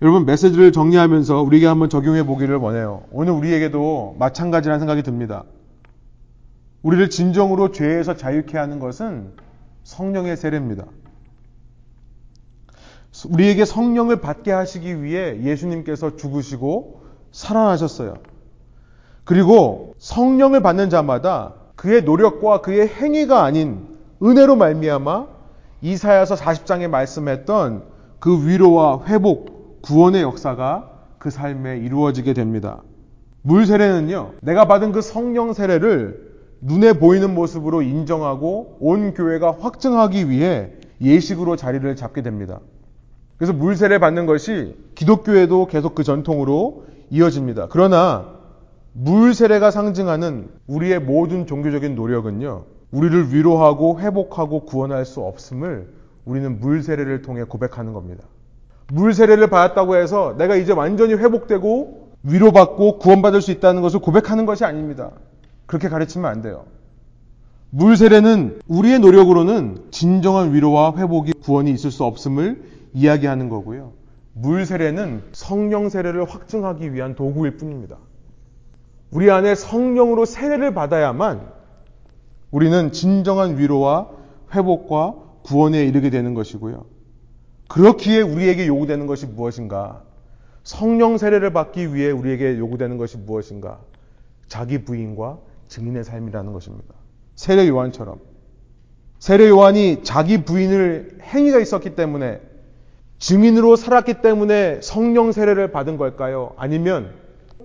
여러분 0.00 0.24
메시지를 0.24 0.70
정리하면서 0.70 1.42
우리에게 1.42 1.66
한번 1.66 1.88
적용해 1.88 2.24
보기를 2.24 2.56
원해요. 2.56 3.02
오늘 3.10 3.32
우리에게도 3.32 4.16
마찬가지라는 4.18 4.78
생각이 4.78 5.02
듭니다. 5.02 5.42
우리를 6.82 7.10
진정으로 7.10 7.72
죄에서 7.72 8.16
자유케 8.16 8.58
하는 8.58 8.78
것은 8.78 9.32
성령의 9.82 10.36
세례입니다. 10.36 10.84
우리에게 13.28 13.64
성령을 13.64 14.20
받게 14.20 14.52
하시기 14.52 15.02
위해 15.02 15.40
예수님께서 15.42 16.16
죽으시고 16.16 17.02
살아나셨어요. 17.30 18.14
그리고 19.24 19.94
성령을 19.98 20.62
받는 20.62 20.90
자마다 20.90 21.54
그의 21.76 22.02
노력과 22.02 22.60
그의 22.60 22.88
행위가 22.88 23.42
아닌 23.44 23.86
은혜로 24.22 24.56
말미암아 24.56 25.26
이사야서 25.80 26.36
40장에 26.36 26.88
말씀했던 26.88 27.84
그 28.20 28.46
위로와 28.46 29.04
회복, 29.06 29.82
구원의 29.82 30.22
역사가 30.22 30.90
그 31.18 31.30
삶에 31.30 31.78
이루어지게 31.78 32.34
됩니다. 32.34 32.82
물 33.42 33.66
세례는요, 33.66 34.34
내가 34.42 34.66
받은 34.66 34.92
그 34.92 35.00
성령 35.00 35.52
세례를 35.52 36.32
눈에 36.60 36.92
보이는 36.92 37.34
모습으로 37.34 37.82
인정하고 37.82 38.76
온 38.80 39.14
교회가 39.14 39.56
확증하기 39.58 40.30
위해 40.30 40.70
예식으로 41.00 41.56
자리를 41.56 41.96
잡게 41.96 42.22
됩니다. 42.22 42.60
그래서 43.42 43.54
물 43.54 43.74
세례 43.74 43.98
받는 43.98 44.26
것이 44.26 44.76
기독교에도 44.94 45.66
계속 45.66 45.96
그 45.96 46.04
전통으로 46.04 46.84
이어집니다. 47.10 47.66
그러나 47.70 48.36
물 48.92 49.34
세례가 49.34 49.72
상징하는 49.72 50.48
우리의 50.68 51.00
모든 51.00 51.48
종교적인 51.48 51.96
노력은요, 51.96 52.62
우리를 52.92 53.34
위로하고 53.34 53.98
회복하고 53.98 54.60
구원할 54.60 55.04
수 55.04 55.22
없음을 55.22 55.88
우리는 56.24 56.60
물 56.60 56.84
세례를 56.84 57.22
통해 57.22 57.42
고백하는 57.42 57.92
겁니다. 57.92 58.22
물 58.92 59.12
세례를 59.12 59.50
받았다고 59.50 59.96
해서 59.96 60.36
내가 60.38 60.54
이제 60.54 60.72
완전히 60.72 61.14
회복되고 61.14 62.10
위로받고 62.22 62.98
구원받을 62.98 63.42
수 63.42 63.50
있다는 63.50 63.82
것을 63.82 63.98
고백하는 63.98 64.46
것이 64.46 64.64
아닙니다. 64.64 65.10
그렇게 65.66 65.88
가르치면 65.88 66.30
안 66.30 66.42
돼요. 66.42 66.66
물 67.70 67.96
세례는 67.96 68.60
우리의 68.68 69.00
노력으로는 69.00 69.86
진정한 69.90 70.54
위로와 70.54 70.94
회복이 70.96 71.32
구원이 71.42 71.72
있을 71.72 71.90
수 71.90 72.04
없음을 72.04 72.70
이야기하는 72.94 73.48
거고요. 73.48 73.92
물 74.34 74.64
세례는 74.64 75.22
성령 75.32 75.88
세례를 75.88 76.24
확증하기 76.24 76.94
위한 76.94 77.14
도구일 77.14 77.56
뿐입니다. 77.56 77.98
우리 79.10 79.30
안에 79.30 79.54
성령으로 79.54 80.24
세례를 80.24 80.72
받아야만 80.72 81.46
우리는 82.50 82.92
진정한 82.92 83.58
위로와 83.58 84.10
회복과 84.54 85.16
구원에 85.42 85.84
이르게 85.84 86.10
되는 86.10 86.34
것이고요. 86.34 86.84
그렇기에 87.68 88.20
우리에게 88.20 88.66
요구되는 88.66 89.06
것이 89.06 89.26
무엇인가? 89.26 90.02
성령 90.62 91.18
세례를 91.18 91.52
받기 91.52 91.94
위해 91.94 92.10
우리에게 92.10 92.58
요구되는 92.58 92.96
것이 92.98 93.18
무엇인가? 93.18 93.80
자기 94.46 94.84
부인과 94.84 95.38
증인의 95.68 96.04
삶이라는 96.04 96.52
것입니다. 96.52 96.94
세례 97.34 97.66
요한처럼. 97.68 98.20
세례 99.18 99.48
요한이 99.48 100.04
자기 100.04 100.44
부인을 100.44 101.18
행위가 101.22 101.58
있었기 101.60 101.94
때문에 101.94 102.40
증인으로 103.22 103.76
살았기 103.76 104.14
때문에 104.14 104.80
성령 104.82 105.30
세례를 105.30 105.70
받은 105.70 105.96
걸까요? 105.96 106.54
아니면 106.56 107.12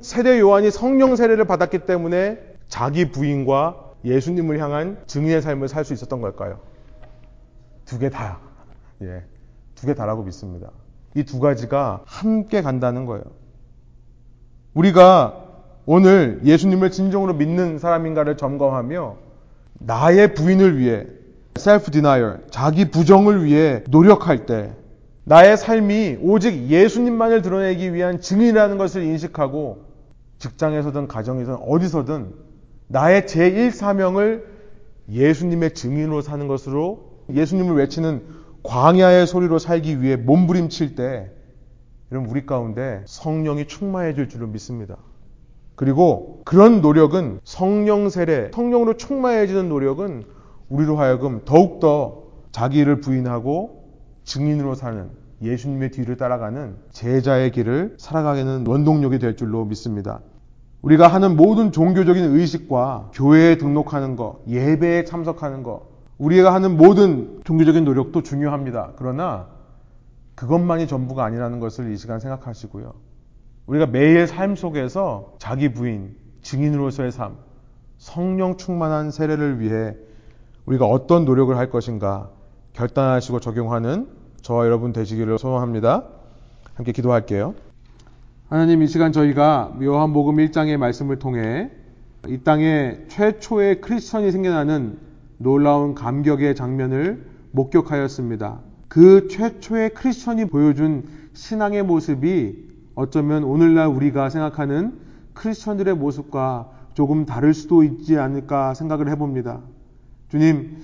세례 0.02 0.40
요한이 0.40 0.70
성령 0.70 1.16
세례를 1.16 1.46
받았기 1.46 1.80
때문에 1.80 2.38
자기 2.68 3.10
부인과 3.12 3.94
예수님을 4.06 4.60
향한 4.60 5.00
증인의 5.08 5.42
삶을 5.42 5.68
살 5.68 5.84
수 5.84 5.94
있었던 5.94 6.22
걸까요? 6.22 6.60
두 7.86 7.98
개 7.98 8.12
다. 8.12 8.38
예. 9.02 9.24
두 9.74 9.88
개 9.88 9.96
다라고 9.96 10.22
믿습니다. 10.24 10.70
이 11.16 11.24
두 11.24 11.40
가지가 11.40 12.02
함께 12.06 12.62
간다는 12.62 13.06
거예요. 13.08 13.24
우리가 14.76 15.44
오늘 15.88 16.40
예수님을 16.44 16.92
진정으로 16.92 17.34
믿는 17.34 17.80
사람인가를 17.80 18.38
점검하며 18.38 19.16
나의 19.80 20.36
부인을 20.36 20.78
위해 20.78 21.08
self 21.56 21.90
denial, 21.90 22.42
자기 22.52 22.92
부정을 22.92 23.44
위해 23.44 23.84
노력할 23.90 24.46
때 24.46 24.74
나의 25.30 25.58
삶이 25.58 26.20
오직 26.22 26.70
예수님만을 26.70 27.42
드러내기 27.42 27.94
위한 27.94 28.22
증인이라는 28.22 28.78
것을 28.78 29.04
인식하고 29.04 29.84
직장에서든 30.40 31.10
가정에서든 31.10 31.66
어디서든 31.68 32.34
나의 32.88 33.24
제1 33.24 33.72
사명을 33.72 34.48
예수님의 35.10 35.74
증인으로 35.74 36.22
사는 36.22 36.48
것으로 36.48 37.26
예수님을 37.30 37.76
외치는 37.76 38.24
광야의 38.64 39.28
소리로 39.28 39.60
살기 39.60 40.02
위해 40.02 40.16
몸부림칠 40.16 40.96
때 40.96 41.30
여러분 42.14 42.30
우리 42.30 42.46
가운데 42.46 43.02
성령이 43.06 43.68
충만해질 43.68 44.30
줄을 44.30 44.48
믿습니다. 44.48 44.96
그리고 45.76 46.42
그런 46.46 46.80
노력은 46.80 47.42
성령 47.44 48.08
세례, 48.08 48.50
성령으로 48.54 48.96
충만해지는 48.96 49.68
노력은 49.68 50.24
우리로 50.70 50.96
하여금 50.96 51.42
더욱더 51.44 52.24
자기를 52.54 53.02
부인하고 53.02 53.77
증인으로 54.28 54.76
사는 54.76 55.10
예수님의 55.42 55.92
뒤를 55.92 56.18
따라가는 56.18 56.76
제자의 56.92 57.52
길을 57.52 57.96
살아가게는 57.98 58.68
원동력이 58.68 59.20
될 59.20 59.38
줄로 59.38 59.66
믿습니다. 59.66 60.20
우리가 60.82 61.08
하는 61.08 61.36
모든 61.36 61.72
종교적인 61.72 62.24
의식과 62.36 63.12
교회에 63.14 63.58
등록하는 63.58 64.16
것, 64.16 64.40
예배에 64.48 65.06
참석하는 65.06 65.64
것, 65.64 65.84
우리가 66.18 66.54
하는 66.54 66.76
모든 66.78 67.40
종교적인 67.46 67.86
노력도 67.86 68.22
중요합니다. 68.22 68.94
그러나 68.98 69.48
그것만이 70.36 70.88
전부가 70.88 71.24
아니라는 71.24 71.60
것을 71.60 71.92
이 71.92 71.98
시간 71.98 72.20
생각하시고요. 72.20 72.94
우리가 73.66 73.86
매일 73.88 74.28
삶 74.28 74.56
속에서 74.56 75.36
자기 75.40 75.74
부인, 75.74 76.16
증인으로서의 76.42 77.12
삶, 77.12 77.38
성령 77.98 78.58
충만한 78.58 79.10
세례를 79.10 79.60
위해 79.62 79.96
우리가 80.66 80.86
어떤 80.86 81.24
노력을 81.24 81.56
할 81.56 81.70
것인가 81.70 82.30
결단하시고 82.74 83.40
적용하는 83.40 84.17
저와 84.48 84.66
여러분 84.66 84.94
되시기를 84.94 85.38
소원합니다. 85.38 86.06
함께 86.76 86.94
기도할게요. 86.94 87.54
하나님 88.48 88.82
이 88.82 88.88
시간 88.88 89.12
저희가 89.12 89.76
요한복음 89.82 90.38
1장의 90.38 90.78
말씀을 90.78 91.20
통해 91.20 91.70
이 92.30 92.38
땅에 92.46 92.98
최초의 93.10 93.82
크리스천이 93.82 94.32
생겨나는 94.32 95.00
놀라운 95.38 95.96
감격의 95.96 96.56
장면을 96.56 97.26
목격하였습니다. 97.52 98.62
그 98.88 99.28
최초의 99.28 99.90
크리스천이 99.90 100.46
보여준 100.46 101.04
신앙의 101.34 101.84
모습이 101.84 102.70
어쩌면 102.96 103.44
오늘날 103.44 103.88
우리가 103.88 104.30
생각하는 104.30 104.94
크리스천들의 105.34 105.94
모습과 105.96 106.70
조금 106.94 107.26
다를 107.26 107.54
수도 107.54 107.84
있지 107.84 108.18
않을까 108.18 108.76
생각을 108.76 109.10
해봅니다. 109.10 109.60
주님, 110.30 110.78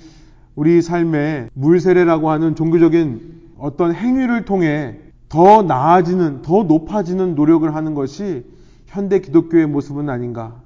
우리 0.53 0.81
삶에 0.81 1.47
물세례라고 1.53 2.29
하는 2.29 2.55
종교적인 2.55 3.42
어떤 3.63 3.95
행위를 3.95 4.43
통해 4.43 4.99
더 5.29 5.61
나아지는, 5.61 6.41
더 6.41 6.63
높아지는 6.63 7.33
노력을 7.33 7.73
하는 7.73 7.93
것이 7.93 8.45
현대 8.87 9.19
기독교의 9.19 9.67
모습은 9.67 10.09
아닌가. 10.09 10.61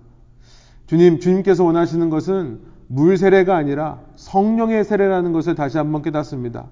주님, 0.88 1.20
주님께서 1.20 1.64
원하시는 1.64 2.10
것은 2.10 2.60
물 2.88 3.16
세례가 3.16 3.56
아니라 3.56 4.00
성령의 4.16 4.84
세례라는 4.84 5.32
것을 5.32 5.54
다시 5.54 5.78
한번 5.78 6.02
깨닫습니다. 6.02 6.72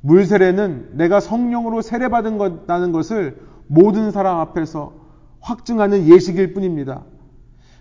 물 0.00 0.24
세례는 0.24 0.92
내가 0.96 1.20
성령으로 1.20 1.82
세례받은 1.82 2.38
것다는 2.38 2.92
것을 2.92 3.38
모든 3.66 4.12
사람 4.12 4.38
앞에서 4.38 4.94
확증하는 5.40 6.08
예식일 6.08 6.54
뿐입니다. 6.54 7.02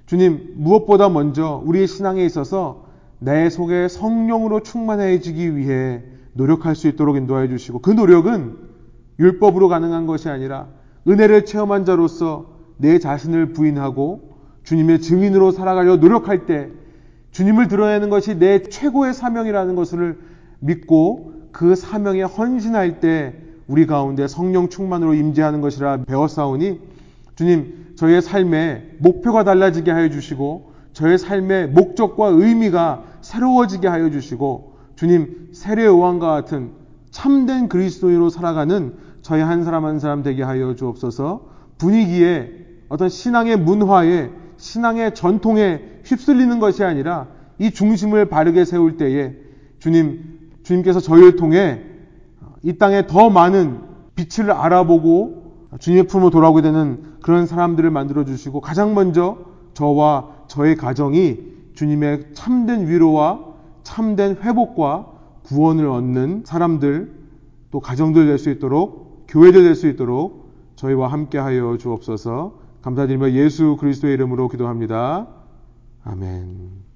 주님, 0.05 0.55
무엇보다 0.57 1.07
먼저 1.07 1.63
우리의 1.63 1.87
신앙에 1.87 2.25
있어서 2.25 2.87
내 3.19 3.49
속에 3.49 3.87
성령으로 3.87 4.63
충만해지기 4.63 5.55
위해 5.55 6.03
노력할 6.39 6.73
수 6.73 6.87
있도록 6.87 7.17
인도해 7.17 7.49
주시고 7.49 7.79
그 7.79 7.91
노력은 7.91 8.55
율법으로 9.19 9.67
가능한 9.67 10.07
것이 10.07 10.29
아니라 10.29 10.67
은혜를 11.05 11.43
체험한 11.43 11.83
자로서 11.83 12.45
내 12.77 12.97
자신을 12.97 13.51
부인하고 13.51 14.37
주님의 14.63 15.01
증인으로 15.01 15.51
살아가려 15.51 15.97
노력할 15.97 16.45
때 16.45 16.69
주님을 17.31 17.67
드러내는 17.67 18.09
것이 18.09 18.39
내 18.39 18.63
최고의 18.63 19.13
사명이라는 19.13 19.75
것을 19.75 20.17
믿고 20.59 21.33
그 21.51 21.75
사명에 21.75 22.21
헌신할 22.23 23.01
때 23.01 23.35
우리 23.67 23.85
가운데 23.85 24.27
성령 24.27 24.69
충만으로 24.69 25.15
임재하는 25.15 25.59
것이라 25.59 26.05
배웠사오니 26.05 26.79
주님 27.35 27.95
저의 27.95 28.21
삶의 28.21 28.95
목표가 28.99 29.43
달라지게 29.43 29.91
하여 29.91 30.09
주시고 30.09 30.71
저의 30.93 31.17
삶의 31.17 31.69
목적과 31.69 32.27
의미가 32.27 33.03
새로워지게 33.21 33.89
하여 33.89 34.09
주시고 34.09 34.68
주님 34.99 35.47
세례 35.53 35.85
요한과 35.85 36.27
같은 36.27 36.71
참된 37.09 37.69
그리스도인으로 37.69 38.29
살아가는 38.29 38.95
저희 39.21 39.39
한 39.39 39.63
사람 39.63 39.85
한 39.85 39.97
사람 39.97 40.23
되게 40.23 40.43
하여 40.43 40.75
주옵소서. 40.75 41.45
분위기에 41.77 42.51
어떤 42.89 43.07
신앙의 43.07 43.55
문화에 43.59 44.29
신앙의 44.57 45.15
전통에 45.15 46.01
휩쓸리는 46.03 46.59
것이 46.59 46.83
아니라 46.83 47.27
이 47.59 47.71
중심을 47.71 48.25
바르게 48.25 48.65
세울 48.65 48.97
때에 48.97 49.37
주님 49.79 50.51
주님께서 50.63 50.99
저희를 50.99 51.37
통해 51.37 51.81
이 52.61 52.77
땅에 52.77 53.07
더 53.07 53.29
많은 53.29 53.79
빛을 54.15 54.51
알아보고 54.51 55.69
주님의 55.79 56.07
품으로 56.07 56.29
돌아오게 56.29 56.61
되는 56.61 57.15
그런 57.21 57.45
사람들을 57.45 57.89
만들어 57.89 58.25
주시고 58.25 58.59
가장 58.59 58.95
먼저 58.95 59.37
저와 59.75 60.27
저의 60.49 60.75
가정이 60.75 61.37
주님의 61.75 62.33
참된 62.33 62.89
위로와 62.89 63.48
참된 63.89 64.35
회복과 64.35 65.07
구원을 65.43 65.87
얻는 65.87 66.43
사람들 66.45 67.11
또 67.71 67.79
가정들 67.79 68.27
될 68.27 68.37
수 68.37 68.51
있도록 68.51 69.25
교회들 69.27 69.63
될 69.63 69.73
수 69.75 69.87
있도록 69.87 70.53
저희와 70.75 71.07
함께 71.07 71.39
하여 71.39 71.75
주옵소서 71.77 72.59
감사드리며 72.83 73.31
예수 73.31 73.77
그리스도의 73.79 74.13
이름으로 74.13 74.47
기도합니다. 74.47 75.27
아멘. 76.03 76.88